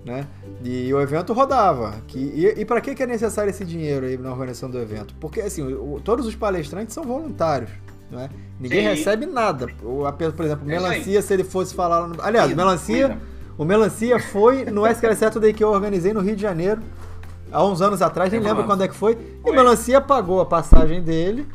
Né? 0.06 0.28
E 0.64 0.94
o 0.94 1.02
evento 1.02 1.34
rodava. 1.34 1.96
Que, 2.06 2.20
e, 2.20 2.62
e 2.62 2.66
para 2.66 2.82
que, 2.82 2.94
que 2.94 3.02
é 3.02 3.08
necessário 3.08 3.50
esse 3.50 3.66
dinheiro 3.66 4.06
aí 4.06 4.18
na 4.18 4.32
organização 4.32 4.70
do 4.70 4.78
evento? 4.78 5.16
Porque 5.20 5.42
assim, 5.42 5.64
o, 5.64 6.00
todos 6.04 6.26
os 6.26 6.36
palestrantes 6.36 6.94
são 6.94 7.04
voluntários. 7.04 7.72
Né? 8.10 8.30
Ninguém 8.60 8.82
sim. 8.82 8.88
recebe 8.88 9.26
nada. 9.26 9.68
Por 9.68 10.46
exemplo, 10.46 10.66
é 10.66 10.68
Melancia, 10.68 11.22
se 11.22 11.34
ele 11.34 11.44
fosse 11.44 11.76
falar. 11.76 12.08
No, 12.08 12.22
aliás, 12.22 12.54
Melancia. 12.54 13.18
O 13.58 13.66
Melancia 13.66 14.20
foi 14.20 14.66
no 14.66 14.86
SQL 14.86 15.16
Saturday 15.16 15.52
que 15.54 15.64
eu 15.64 15.70
organizei 15.70 16.14
no 16.14 16.22
Rio 16.22 16.36
de 16.36 16.42
Janeiro 16.42 16.82
há 17.52 17.66
uns 17.66 17.82
anos 17.82 18.02
atrás, 18.02 18.32
nem 18.32 18.42
lembro 18.42 18.64
quando 18.66 18.84
é 18.84 18.88
que 18.88 18.96
foi. 18.96 19.16
foi. 19.16 19.24
E 19.46 19.50
o 19.50 19.54
Melancia 19.54 20.00
pagou 20.00 20.40
a 20.40 20.46
passagem 20.46 21.02
dele 21.02 21.48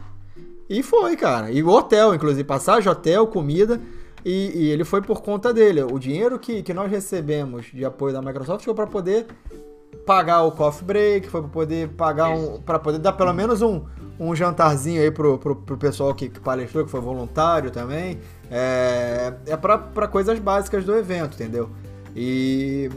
e 0.69 0.83
foi, 0.83 1.17
cara. 1.17 1.51
E 1.51 1.63
o 1.63 1.69
hotel, 1.69 2.15
inclusive, 2.15 2.45
passagem, 2.45 2.91
hotel, 2.91 3.27
comida. 3.27 3.81
E, 4.25 4.53
e, 4.55 4.71
ele 4.71 4.85
foi 4.85 5.03
por 5.03 5.21
conta 5.21 5.53
dele. 5.53 5.83
O 5.83 5.99
dinheiro 5.99 6.39
que, 6.39 6.63
que 6.63 6.73
nós 6.73 6.91
recebemos 6.91 7.67
de 7.67 7.85
apoio 7.85 8.13
da 8.13 8.23
Microsoft 8.23 8.65
foi 8.65 8.73
para 8.73 8.87
poder 8.87 9.27
pagar 10.07 10.43
o 10.43 10.53
coffee 10.53 10.85
break, 10.85 11.29
foi 11.29 11.41
para 11.43 11.51
poder 11.51 11.89
pagar 11.91 12.31
um. 12.31 12.61
para 12.61 12.79
poder 12.79 12.99
dar 12.99 13.13
pelo 13.13 13.33
menos 13.33 13.63
um, 13.63 13.83
um 14.19 14.35
jantarzinho 14.35 15.01
aí 15.01 15.11
pro, 15.11 15.39
pro, 15.39 15.57
pro 15.57 15.77
pessoal 15.77 16.15
que, 16.15 16.29
que 16.29 16.41
palestrou, 16.41 16.85
que 16.85 16.91
foi 16.91 17.01
voluntário 17.01 17.71
também. 17.71 18.19
É, 18.51 19.33
é 19.47 19.57
para 19.57 20.09
coisas 20.09 20.39
básicas 20.39 20.85
do 20.85 20.95
evento, 20.95 21.35
entendeu? 21.35 21.71
E 22.15 22.91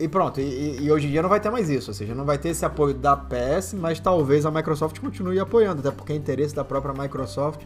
e 0.00 0.08
pronto, 0.08 0.40
e, 0.40 0.82
e, 0.82 0.90
hoje 0.90 1.08
em 1.08 1.10
dia 1.10 1.20
não 1.20 1.28
vai 1.28 1.38
ter 1.38 1.50
mais 1.50 1.68
isso, 1.68 1.90
ou 1.90 1.94
seja, 1.94 2.14
não 2.14 2.24
vai 2.24 2.38
ter 2.38 2.48
esse 2.48 2.64
apoio 2.64 2.94
da 2.94 3.14
PS, 3.14 3.74
mas 3.74 4.00
talvez 4.00 4.46
a 4.46 4.50
Microsoft 4.50 4.98
continue 4.98 5.38
apoiando, 5.38 5.80
até 5.80 5.90
porque 5.90 6.14
é 6.14 6.16
interesse 6.16 6.54
da 6.54 6.64
própria 6.64 6.94
Microsoft 6.94 7.60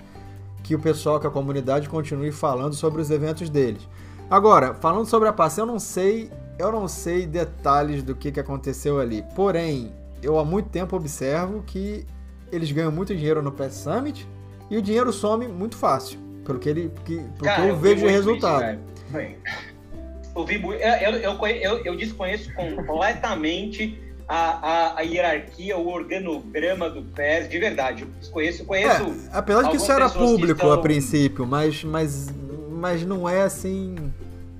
que 0.64 0.74
o 0.74 0.78
pessoal, 0.80 1.20
que 1.20 1.28
a 1.28 1.30
comunidade 1.30 1.88
continue 1.88 2.32
falando 2.32 2.74
sobre 2.74 3.00
os 3.00 3.08
eventos 3.08 3.48
deles. 3.48 3.86
Agora, 4.28 4.74
falando 4.74 5.06
sobre 5.06 5.28
a 5.28 5.32
PAS, 5.32 5.58
eu 5.58 5.66
não 5.66 5.78
sei, 5.78 6.28
eu 6.58 6.70
não 6.72 6.86
sei 6.86 7.26
detalhes 7.26 8.02
do 8.02 8.14
que, 8.14 8.30
que 8.30 8.40
aconteceu 8.40 9.00
ali. 9.00 9.24
Porém, 9.34 9.92
eu 10.22 10.38
há 10.38 10.44
muito 10.44 10.68
tempo 10.68 10.96
observo 10.96 11.62
que 11.66 12.06
eles 12.52 12.70
ganham 12.70 12.92
muito 12.92 13.14
dinheiro 13.14 13.42
no 13.42 13.52
PS 13.52 13.74
Summit 13.74 14.26
e 14.70 14.76
o 14.76 14.82
dinheiro 14.82 15.12
some 15.12 15.46
muito 15.48 15.76
fácil, 15.76 16.18
pelo 16.44 16.58
que 16.58 16.68
ele, 16.68 16.92
que, 17.04 17.16
pelo 17.16 17.44
Cara, 17.44 17.62
que 17.62 17.68
eu, 17.68 17.74
eu 17.74 17.76
vejo 17.76 18.06
de 18.06 18.12
resultado. 18.12 18.78
Isso. 19.08 19.54
Eu, 20.36 21.12
eu, 21.12 21.46
eu, 21.46 21.84
eu 21.84 21.96
desconheço 21.96 22.52
completamente 22.54 23.98
a, 24.26 24.94
a, 24.94 24.98
a, 24.98 25.02
hierarquia, 25.02 25.76
o 25.76 25.88
organograma 25.88 26.90
do 26.90 27.02
PES, 27.02 27.48
de 27.48 27.58
verdade. 27.58 28.02
Eu 28.02 28.08
desconheço, 28.18 28.64
conheço. 28.64 29.02
É, 29.02 29.28
apesar 29.32 29.62
de 29.62 29.70
que 29.70 29.76
isso 29.76 29.92
era 29.92 30.08
público 30.08 30.52
estão... 30.52 30.72
a 30.72 30.78
princípio, 30.78 31.46
mas, 31.46 31.84
mas, 31.84 32.34
mas 32.70 33.04
não 33.04 33.28
é 33.28 33.42
assim 33.42 33.94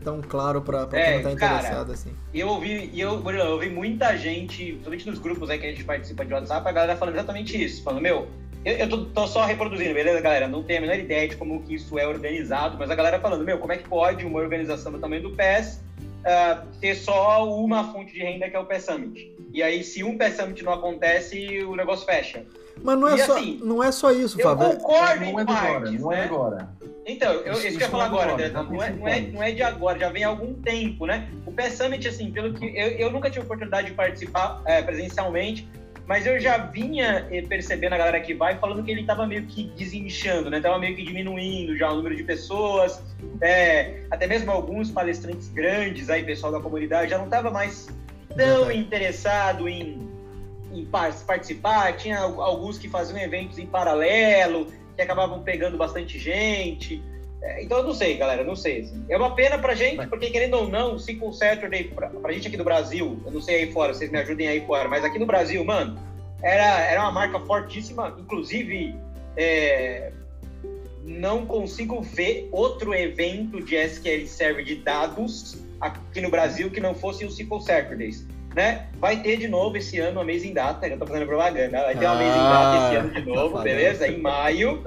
tão 0.04 0.20
claro 0.20 0.60
para 0.60 0.86
quem 0.86 1.00
é, 1.00 1.16
não 1.16 1.22
tá 1.22 1.32
interessado 1.32 1.86
cara, 1.86 1.92
assim. 1.92 2.12
Eu 2.32 2.48
ouvi, 2.48 2.90
eu, 2.94 3.22
eu 3.30 3.52
ouvi 3.52 3.70
muita 3.70 4.16
gente, 4.16 4.64
principalmente 4.64 5.06
nos 5.08 5.18
grupos 5.18 5.50
aí 5.50 5.58
que 5.58 5.66
a 5.66 5.70
gente 5.70 5.82
participa 5.82 6.24
de 6.24 6.32
WhatsApp, 6.32 6.68
a 6.68 6.72
galera 6.72 6.96
falando 6.96 7.14
exatamente 7.14 7.62
isso. 7.62 7.82
Falando, 7.82 8.02
meu, 8.02 8.28
eu, 8.64 8.74
eu 8.76 8.88
tô, 8.88 9.04
tô, 9.06 9.26
só 9.26 9.44
reproduzindo, 9.44 9.92
beleza, 9.94 10.20
galera? 10.20 10.46
Não 10.46 10.62
tenho 10.62 10.78
a 10.78 10.82
menor 10.82 10.98
ideia 10.98 11.28
de 11.28 11.36
como 11.36 11.62
que 11.62 11.74
isso 11.74 11.98
é 11.98 12.06
organizado, 12.06 12.76
mas 12.78 12.90
a 12.90 12.94
galera 12.94 13.18
falando, 13.18 13.44
meu, 13.44 13.58
como 13.58 13.72
é 13.72 13.76
que 13.76 13.88
pode 13.88 14.24
uma 14.24 14.38
organização 14.38 14.92
do 14.92 14.98
tamanho 14.98 15.22
do 15.22 15.30
PES 15.30 15.82
uh, 16.00 16.66
ter 16.80 16.94
só 16.94 17.48
uma 17.58 17.92
fonte 17.92 18.12
de 18.12 18.20
renda 18.20 18.48
que 18.48 18.56
é 18.56 18.58
o 18.58 18.64
PES 18.64 18.84
Summit? 18.84 19.34
E 19.52 19.62
aí, 19.62 19.82
se 19.84 20.04
um 20.04 20.16
PES 20.16 20.36
Summit 20.36 20.64
não 20.64 20.72
acontece, 20.72 21.62
o 21.64 21.74
negócio 21.74 22.06
fecha. 22.06 22.44
Mas 22.82 22.98
não 22.98 23.08
é, 23.08 23.18
só, 23.18 23.36
assim, 23.36 23.60
não 23.62 23.82
é 23.82 23.92
só 23.92 24.12
isso, 24.12 24.38
Fábio. 24.38 24.66
Eu 24.66 24.76
concordo 24.76 25.24
não 25.24 25.38
é 25.38 25.42
em 25.42 25.46
partes, 25.46 26.00
não 26.00 26.12
é 26.12 26.16
né? 26.16 26.24
agora. 26.24 26.68
Então, 27.06 27.32
eu, 27.32 27.52
isso, 27.52 27.66
isso 27.66 27.76
que 27.76 27.84
eu 27.84 27.86
ia 27.86 27.90
falar 27.90 28.06
agora, 28.06 28.32
André, 28.32 28.48
não, 28.48 28.82
é, 28.82 28.90
não, 28.90 29.08
é, 29.08 29.20
não 29.20 29.42
é 29.42 29.52
de 29.52 29.62
agora, 29.62 29.98
já 29.98 30.08
vem 30.08 30.24
há 30.24 30.28
algum 30.28 30.54
tempo, 30.54 31.06
né? 31.06 31.28
O 31.46 31.52
PES 31.52 31.74
Summit, 31.74 32.08
assim, 32.08 32.30
pelo 32.30 32.54
que 32.54 32.64
eu, 32.64 32.88
eu 32.88 33.10
nunca 33.10 33.30
tive 33.30 33.44
oportunidade 33.44 33.88
de 33.88 33.94
participar 33.94 34.62
é, 34.64 34.82
presencialmente, 34.82 35.68
mas 36.06 36.26
eu 36.26 36.38
já 36.38 36.58
vinha 36.58 37.26
eh, 37.30 37.42
percebendo 37.42 37.94
a 37.94 37.98
galera 37.98 38.20
que 38.20 38.34
vai 38.34 38.58
falando 38.58 38.82
que 38.82 38.90
ele 38.90 39.00
estava 39.00 39.26
meio 39.26 39.44
que 39.46 39.64
desinchando, 39.76 40.50
né? 40.50 40.60
Tava 40.60 40.78
meio 40.78 40.94
que 40.94 41.02
diminuindo 41.02 41.76
já 41.76 41.90
o 41.90 41.96
número 41.96 42.14
de 42.14 42.22
pessoas, 42.22 43.02
é, 43.40 44.02
até 44.10 44.26
mesmo 44.26 44.50
alguns 44.50 44.90
palestrantes 44.90 45.48
grandes 45.48 46.10
aí, 46.10 46.22
pessoal 46.22 46.52
da 46.52 46.60
comunidade, 46.60 47.10
já 47.10 47.18
não 47.18 47.24
estava 47.24 47.50
mais 47.50 47.88
tão 48.36 48.70
interessado 48.70 49.66
em, 49.68 50.13
em 50.74 50.84
participar. 50.86 51.96
Tinha 51.96 52.20
alguns 52.20 52.78
que 52.78 52.88
faziam 52.88 53.18
eventos 53.18 53.58
em 53.58 53.66
paralelo, 53.66 54.66
que 54.96 55.02
acabavam 55.02 55.42
pegando 55.42 55.76
bastante 55.76 56.18
gente. 56.18 57.02
É, 57.42 57.62
então 57.62 57.78
eu 57.78 57.84
não 57.84 57.94
sei, 57.94 58.16
galera, 58.16 58.42
não 58.42 58.56
sei. 58.56 58.80
Assim. 58.80 59.04
É 59.08 59.16
uma 59.16 59.34
pena 59.34 59.58
pra 59.58 59.74
gente, 59.74 60.06
porque 60.06 60.30
querendo 60.30 60.54
ou 60.54 60.68
não, 60.68 60.94
o 60.94 60.98
Sequel 60.98 61.32
Saturday, 61.32 61.84
pra, 61.84 62.08
pra 62.08 62.32
gente 62.32 62.48
aqui 62.48 62.56
do 62.56 62.64
Brasil, 62.64 63.20
eu 63.24 63.30
não 63.30 63.40
sei 63.40 63.56
aí 63.56 63.72
fora, 63.72 63.92
vocês 63.92 64.10
me 64.10 64.18
ajudem 64.18 64.48
aí 64.48 64.64
fora, 64.66 64.88
mas 64.88 65.04
aqui 65.04 65.18
no 65.18 65.26
Brasil, 65.26 65.62
mano, 65.64 65.98
era, 66.42 66.80
era 66.80 67.02
uma 67.02 67.12
marca 67.12 67.38
fortíssima, 67.40 68.16
inclusive 68.18 68.94
é, 69.36 70.10
não 71.04 71.44
consigo 71.44 72.00
ver 72.00 72.48
outro 72.50 72.94
evento 72.94 73.62
de 73.62 73.76
SQL 73.76 74.26
Server 74.26 74.64
de 74.64 74.76
dados 74.76 75.62
aqui 75.80 76.20
no 76.22 76.30
Brasil 76.30 76.70
que 76.70 76.80
não 76.80 76.94
fosse 76.94 77.24
o 77.24 77.28
SQL 77.28 77.60
Saturdays. 77.60 78.26
Né? 78.54 78.86
Vai 78.98 79.20
ter 79.20 79.36
de 79.36 79.48
novo 79.48 79.76
esse 79.76 79.98
ano 79.98 80.20
a 80.20 80.22
Amazing 80.22 80.52
Data, 80.52 80.86
eu 80.86 80.98
tô 80.98 81.06
fazendo 81.06 81.26
propaganda, 81.26 81.82
vai 81.82 81.96
ter 81.96 82.06
ah, 82.06 82.12
Amazing 82.12 82.38
Data 82.38 82.86
esse 82.86 82.96
ano 82.96 83.10
de 83.10 83.22
novo, 83.22 83.56
tá 83.56 83.62
beleza? 83.62 84.06
Em 84.06 84.20
maio 84.20 84.82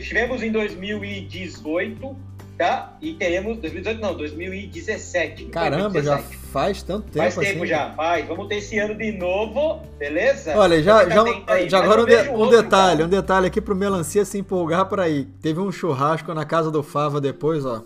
tivemos 0.00 0.42
em 0.42 0.50
2018, 0.50 2.16
tá? 2.56 2.96
E 3.00 3.12
teremos 3.14 3.58
2018 3.58 4.00
não, 4.00 4.14
2017. 4.16 5.46
Caramba, 5.46 5.90
2017. 5.90 6.32
já 6.32 6.38
faz 6.50 6.82
tanto 6.82 7.04
tempo 7.08 7.18
Faz 7.18 7.34
tempo 7.34 7.58
assim. 7.58 7.66
já, 7.66 7.90
faz. 7.90 8.26
Vamos 8.26 8.48
ter 8.48 8.56
esse 8.56 8.78
ano 8.78 8.94
de 8.94 9.12
novo, 9.12 9.82
beleza? 9.98 10.56
Olha, 10.56 10.82
já, 10.82 11.08
já, 11.08 11.24
aí, 11.46 11.68
já 11.68 11.78
agora 11.78 12.02
um, 12.02 12.06
de, 12.06 12.16
um 12.30 12.48
detalhe, 12.48 12.96
cara. 12.96 13.04
um 13.04 13.08
detalhe 13.08 13.46
aqui 13.46 13.60
pro 13.60 13.76
Melancia 13.76 14.24
se 14.24 14.38
empolgar 14.38 14.86
por 14.86 15.00
aí. 15.00 15.26
Teve 15.42 15.60
um 15.60 15.70
churrasco 15.70 16.32
na 16.32 16.44
casa 16.44 16.70
do 16.70 16.82
Fava 16.82 17.20
depois, 17.20 17.64
ó. 17.64 17.82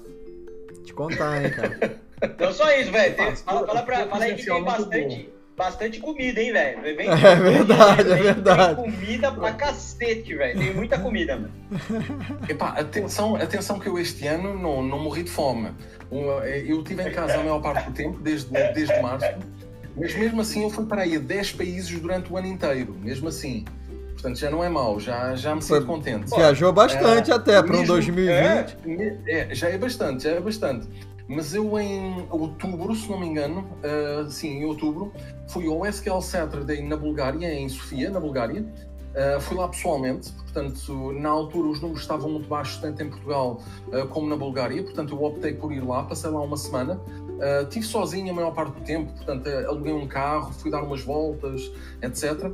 Te 0.85 0.95
contar, 0.95 1.45
hein, 1.45 1.51
cara. 1.51 2.01
então 2.23 2.53
só 2.53 2.71
isso, 2.73 2.91
velho. 2.93 3.17
Fala, 3.17 3.67
fala, 3.67 3.83
pra, 3.83 4.07
fala 4.07 4.25
aí 4.25 4.35
que 4.35 4.45
tem 4.45 4.65
bastante. 4.65 5.31
Bastante 5.57 6.01
comida, 6.01 6.41
hein, 6.41 6.53
velho? 6.53 6.87
É 6.87 7.35
verdade, 7.37 8.13
é 8.13 8.17
verdade. 8.17 8.83
Tem 8.83 8.93
comida 8.93 9.31
pra 9.31 9.53
cacete, 9.53 10.35
velho. 10.35 10.59
Tem 10.59 10.75
muita 10.75 10.99
comida, 10.99 11.37
mano. 11.37 11.53
Epá, 12.49 12.69
atenção, 12.71 13.37
atenção 13.37 13.79
que 13.79 13.87
eu 13.87 13.99
este 13.99 14.27
ano 14.27 14.59
não, 14.59 14.83
não 14.83 14.99
morri 14.99 15.23
de 15.23 15.31
fome. 15.31 15.71
Eu 16.11 16.81
estive 16.81 17.03
em 17.03 17.13
casa 17.13 17.35
a 17.35 17.39
maior 17.39 17.61
parte 17.61 17.91
do 17.91 17.93
tempo, 17.93 18.19
desde, 18.21 18.51
desde 18.51 19.03
março, 19.03 19.27
mas 19.95 20.15
mesmo 20.15 20.41
assim 20.41 20.63
eu 20.63 20.71
fui 20.71 20.87
para 20.87 21.03
aí 21.03 21.17
a 21.17 21.19
10 21.19 21.53
países 21.53 22.01
durante 22.01 22.33
o 22.33 22.39
ano 22.39 22.47
inteiro, 22.47 22.97
mesmo 22.99 23.29
assim. 23.29 23.67
Portanto, 24.13 24.39
já 24.39 24.51
não 24.51 24.63
é 24.63 24.69
mau, 24.69 25.01
já, 25.01 25.35
já 25.35 25.55
me 25.55 25.63
sinto 25.63 25.87
contente. 25.87 26.35
Viajou 26.35 26.73
bastante 26.73 27.31
é, 27.31 27.35
até 27.35 27.63
para 27.63 27.77
um 27.77 27.85
2020. 27.85 28.31
É, 28.31 28.67
é, 29.27 29.55
já 29.55 29.69
é 29.69 29.79
bastante, 29.79 30.25
já 30.25 30.33
é 30.33 30.41
bastante. 30.41 30.87
Mas 31.31 31.55
eu 31.55 31.79
em 31.79 32.27
outubro, 32.29 32.93
se 32.93 33.09
não 33.09 33.21
me 33.21 33.27
engano, 33.29 33.61
uh, 33.61 34.29
sim, 34.29 34.49
em 34.49 34.65
outubro, 34.65 35.13
fui 35.47 35.65
ao 35.69 35.87
SQL 35.87 36.21
Saturday 36.21 36.83
na 36.83 36.97
Bulgária, 36.97 37.55
em 37.55 37.69
Sofia, 37.69 38.11
na 38.11 38.19
Bulgária. 38.19 38.67
Uh, 39.11 39.41
fui 39.41 39.57
lá 39.57 39.69
pessoalmente, 39.69 40.33
portanto, 40.33 41.13
na 41.13 41.29
altura 41.29 41.69
os 41.69 41.81
números 41.81 42.03
estavam 42.03 42.31
muito 42.31 42.49
baixos, 42.49 42.79
tanto 42.81 43.01
em 43.03 43.09
Portugal 43.09 43.63
uh, 43.89 44.09
como 44.09 44.29
na 44.29 44.35
Bulgária, 44.35 44.83
portanto, 44.83 45.15
eu 45.15 45.23
optei 45.23 45.53
por 45.53 45.73
ir 45.73 45.85
lá, 45.85 46.03
passei 46.03 46.31
lá 46.31 46.41
uma 46.43 46.57
semana. 46.57 46.95
Uh, 46.95 47.65
tive 47.69 47.87
sozinho 47.87 48.33
a 48.33 48.35
maior 48.35 48.53
parte 48.53 48.75
do 48.79 48.85
tempo, 48.85 49.13
portanto, 49.13 49.49
aluguei 49.69 49.93
um 49.93 50.09
carro, 50.09 50.53
fui 50.53 50.69
dar 50.69 50.83
umas 50.83 51.01
voltas, 51.01 51.71
etc. 52.03 52.53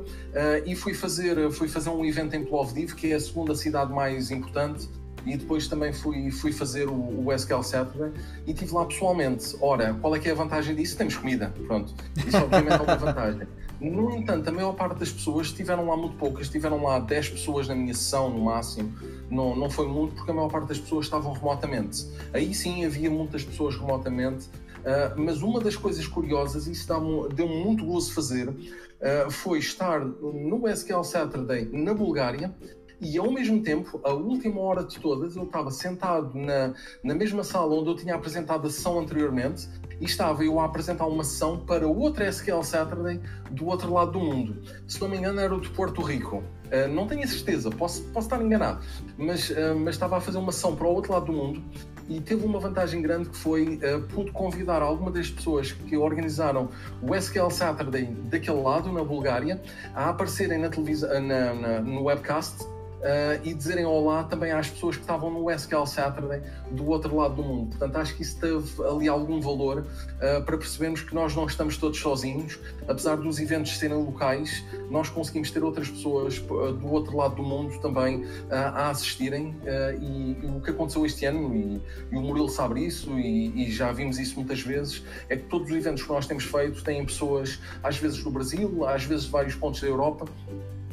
E 0.65 0.75
fui 0.75 0.93
fazer, 0.93 1.51
fui 1.51 1.67
fazer 1.67 1.89
um 1.89 2.05
evento 2.05 2.35
em 2.35 2.45
Plovdiv, 2.45 2.93
que 2.93 3.11
é 3.11 3.15
a 3.15 3.19
segunda 3.19 3.55
cidade 3.55 3.91
mais 3.91 4.29
importante, 4.31 4.87
e 5.27 5.37
depois 5.37 5.67
também 5.67 5.91
fui, 5.91 6.31
fui 6.31 6.51
fazer 6.51 6.87
o, 6.87 7.25
o 7.25 7.33
SQL 7.33 7.63
Saturday 7.63 8.11
e 8.45 8.51
estive 8.51 8.73
lá 8.73 8.85
pessoalmente. 8.85 9.55
Ora, 9.61 9.93
qual 10.01 10.15
é 10.15 10.19
que 10.19 10.29
é 10.29 10.31
a 10.31 10.35
vantagem 10.35 10.75
disso? 10.75 10.97
Temos 10.97 11.15
comida, 11.15 11.53
pronto. 11.67 11.93
Isso 12.15 12.37
obviamente 12.37 12.73
é 12.73 12.81
uma 12.81 12.95
vantagem. 12.95 13.47
No 13.79 14.15
entanto, 14.15 14.47
a 14.47 14.51
maior 14.51 14.73
parte 14.73 14.97
das 14.97 15.11
pessoas 15.11 15.47
estiveram 15.47 15.85
lá 15.87 15.95
muito 15.95 16.15
poucas, 16.17 16.47
estiveram 16.47 16.81
lá 16.81 16.97
10 16.97 17.29
pessoas 17.29 17.67
na 17.67 17.75
minha 17.75 17.93
sessão 17.93 18.29
no 18.29 18.43
máximo, 18.45 18.91
não, 19.29 19.55
não 19.55 19.69
foi 19.69 19.87
muito 19.87 20.15
porque 20.15 20.31
a 20.31 20.33
maior 20.33 20.49
parte 20.49 20.69
das 20.69 20.79
pessoas 20.79 21.05
estavam 21.05 21.31
remotamente. 21.33 22.07
Aí 22.33 22.55
sim 22.55 22.85
havia 22.85 23.09
muitas 23.09 23.43
pessoas 23.43 23.75
remotamente, 23.75 24.49
Uh, 24.77 25.19
mas 25.19 25.41
uma 25.41 25.59
das 25.59 25.75
coisas 25.75 26.07
curiosas, 26.07 26.65
e 26.65 26.71
isso 26.71 26.87
deu-me 27.33 27.61
muito 27.61 27.85
gozo 27.85 28.13
fazer, 28.13 28.47
uh, 28.47 29.29
foi 29.29 29.59
estar 29.59 29.99
no 29.99 30.65
SQL 30.65 31.03
Saturday 31.03 31.67
na 31.73 31.93
Bulgária 31.93 32.55
e 32.99 33.17
ao 33.17 33.31
mesmo 33.31 33.61
tempo, 33.61 33.99
a 34.03 34.11
última 34.11 34.59
hora 34.61 34.83
de 34.83 34.99
todas, 34.99 35.35
eu 35.35 35.43
estava 35.43 35.69
sentado 35.69 36.31
na, 36.33 36.73
na 37.03 37.13
mesma 37.13 37.43
sala 37.43 37.75
onde 37.75 37.89
eu 37.89 37.95
tinha 37.95 38.15
apresentado 38.15 38.65
a 38.65 38.69
sessão 38.69 38.99
anteriormente 38.99 39.69
e 40.01 40.05
estava 40.05 40.43
eu 40.43 40.59
a 40.59 40.65
apresentar 40.65 41.05
uma 41.05 41.23
sessão 41.23 41.59
para 41.59 41.87
outra 41.87 42.27
SQL 42.27 42.63
Saturday 42.63 43.19
do 43.51 43.67
outro 43.67 43.93
lado 43.93 44.13
do 44.13 44.19
mundo. 44.19 44.61
Se 44.87 44.99
não 44.99 45.09
me 45.09 45.17
engano, 45.17 45.39
era 45.39 45.53
o 45.53 45.61
de 45.61 45.69
Porto 45.69 46.01
Rico. 46.01 46.37
Uh, 46.37 46.87
não 46.89 47.07
tenho 47.07 47.23
a 47.23 47.27
certeza, 47.27 47.69
posso, 47.69 48.03
posso 48.05 48.27
estar 48.27 48.41
enganado, 48.41 48.83
mas, 49.17 49.49
uh, 49.51 49.75
mas 49.77 49.95
estava 49.95 50.17
a 50.17 50.21
fazer 50.21 50.37
uma 50.37 50.51
sessão 50.51 50.75
para 50.75 50.85
o 50.85 50.93
outro 50.93 51.13
lado 51.13 51.27
do 51.27 51.31
mundo 51.31 51.63
e 52.09 52.19
teve 52.19 52.45
uma 52.45 52.59
vantagem 52.59 53.01
grande 53.01 53.29
que 53.29 53.37
foi 53.37 53.75
uh, 53.77 54.01
pude 54.13 54.31
convidar 54.31 54.81
alguma 54.81 55.11
das 55.11 55.29
pessoas 55.29 55.71
que 55.71 55.95
organizaram 55.95 56.69
o 57.01 57.15
SQL 57.15 57.49
Saturday 57.49 58.05
daquele 58.05 58.61
lado, 58.61 58.91
na 58.91 59.03
Bulgária, 59.03 59.61
a 59.93 60.09
aparecerem 60.09 60.57
na 60.57 60.69
televisão, 60.69 61.09
na, 61.21 61.53
na, 61.53 61.79
no 61.79 62.03
webcast 62.03 62.65
Uh, 63.07 63.39
e 63.41 63.53
dizerem 63.53 63.85
olá 63.85 64.25
também 64.25 64.51
às 64.51 64.69
pessoas 64.69 64.97
que 64.97 65.01
estavam 65.01 65.31
no 65.31 65.49
SQL 65.49 65.85
Saturday 65.85 66.41
do 66.71 66.85
outro 66.89 67.15
lado 67.15 67.35
do 67.35 67.43
mundo. 67.43 67.69
Portanto, 67.69 67.95
acho 67.95 68.13
que 68.17 68.21
isso 68.21 68.37
teve 68.37 68.83
ali 68.83 69.07
algum 69.07 69.39
valor 69.39 69.79
uh, 69.79 70.43
para 70.43 70.57
percebermos 70.57 70.99
que 70.99 71.15
nós 71.15 71.33
não 71.33 71.45
estamos 71.45 71.77
todos 71.77 71.97
sozinhos, 71.97 72.59
apesar 72.85 73.15
dos 73.15 73.39
eventos 73.39 73.77
serem 73.77 73.95
locais, 73.95 74.61
nós 74.89 75.07
conseguimos 75.07 75.49
ter 75.51 75.63
outras 75.63 75.89
pessoas 75.89 76.37
uh, 76.49 76.73
do 76.73 76.91
outro 76.91 77.15
lado 77.15 77.35
do 77.35 77.43
mundo 77.43 77.79
também 77.79 78.25
a 78.49 78.89
assistirem. 78.89 79.55
E, 80.01 80.37
e, 80.43 80.57
o 80.57 80.59
que 80.59 80.71
aconteceu 80.71 81.05
este 81.05 81.25
ano, 81.25 81.55
e, 81.55 81.81
e 82.11 82.17
o 82.17 82.21
Murilo 82.21 82.49
sabe 82.49 82.85
isso, 82.85 83.17
e, 83.17 83.67
e, 83.67 83.71
já 83.71 83.91
vimos 83.91 84.19
isso 84.19 84.35
muitas 84.35 84.61
vezes, 84.61 85.03
é 85.29 85.37
que 85.37 85.43
todos 85.43 85.69
os 85.69 85.75
eventos 85.75 86.03
que 86.03 86.09
nós 86.09 86.25
temos 86.25 86.43
feito 86.43 86.83
têm 86.83 87.05
pessoas, 87.05 87.59
às 87.81 87.97
vezes 87.97 88.21
do 88.23 88.29
Brasil, 88.29 88.85
às 88.85 89.03
vezes 89.03 89.25
de 89.25 89.31
vários 89.31 89.55
pontos 89.55 89.79
da 89.79 89.87
Europa 89.87 90.25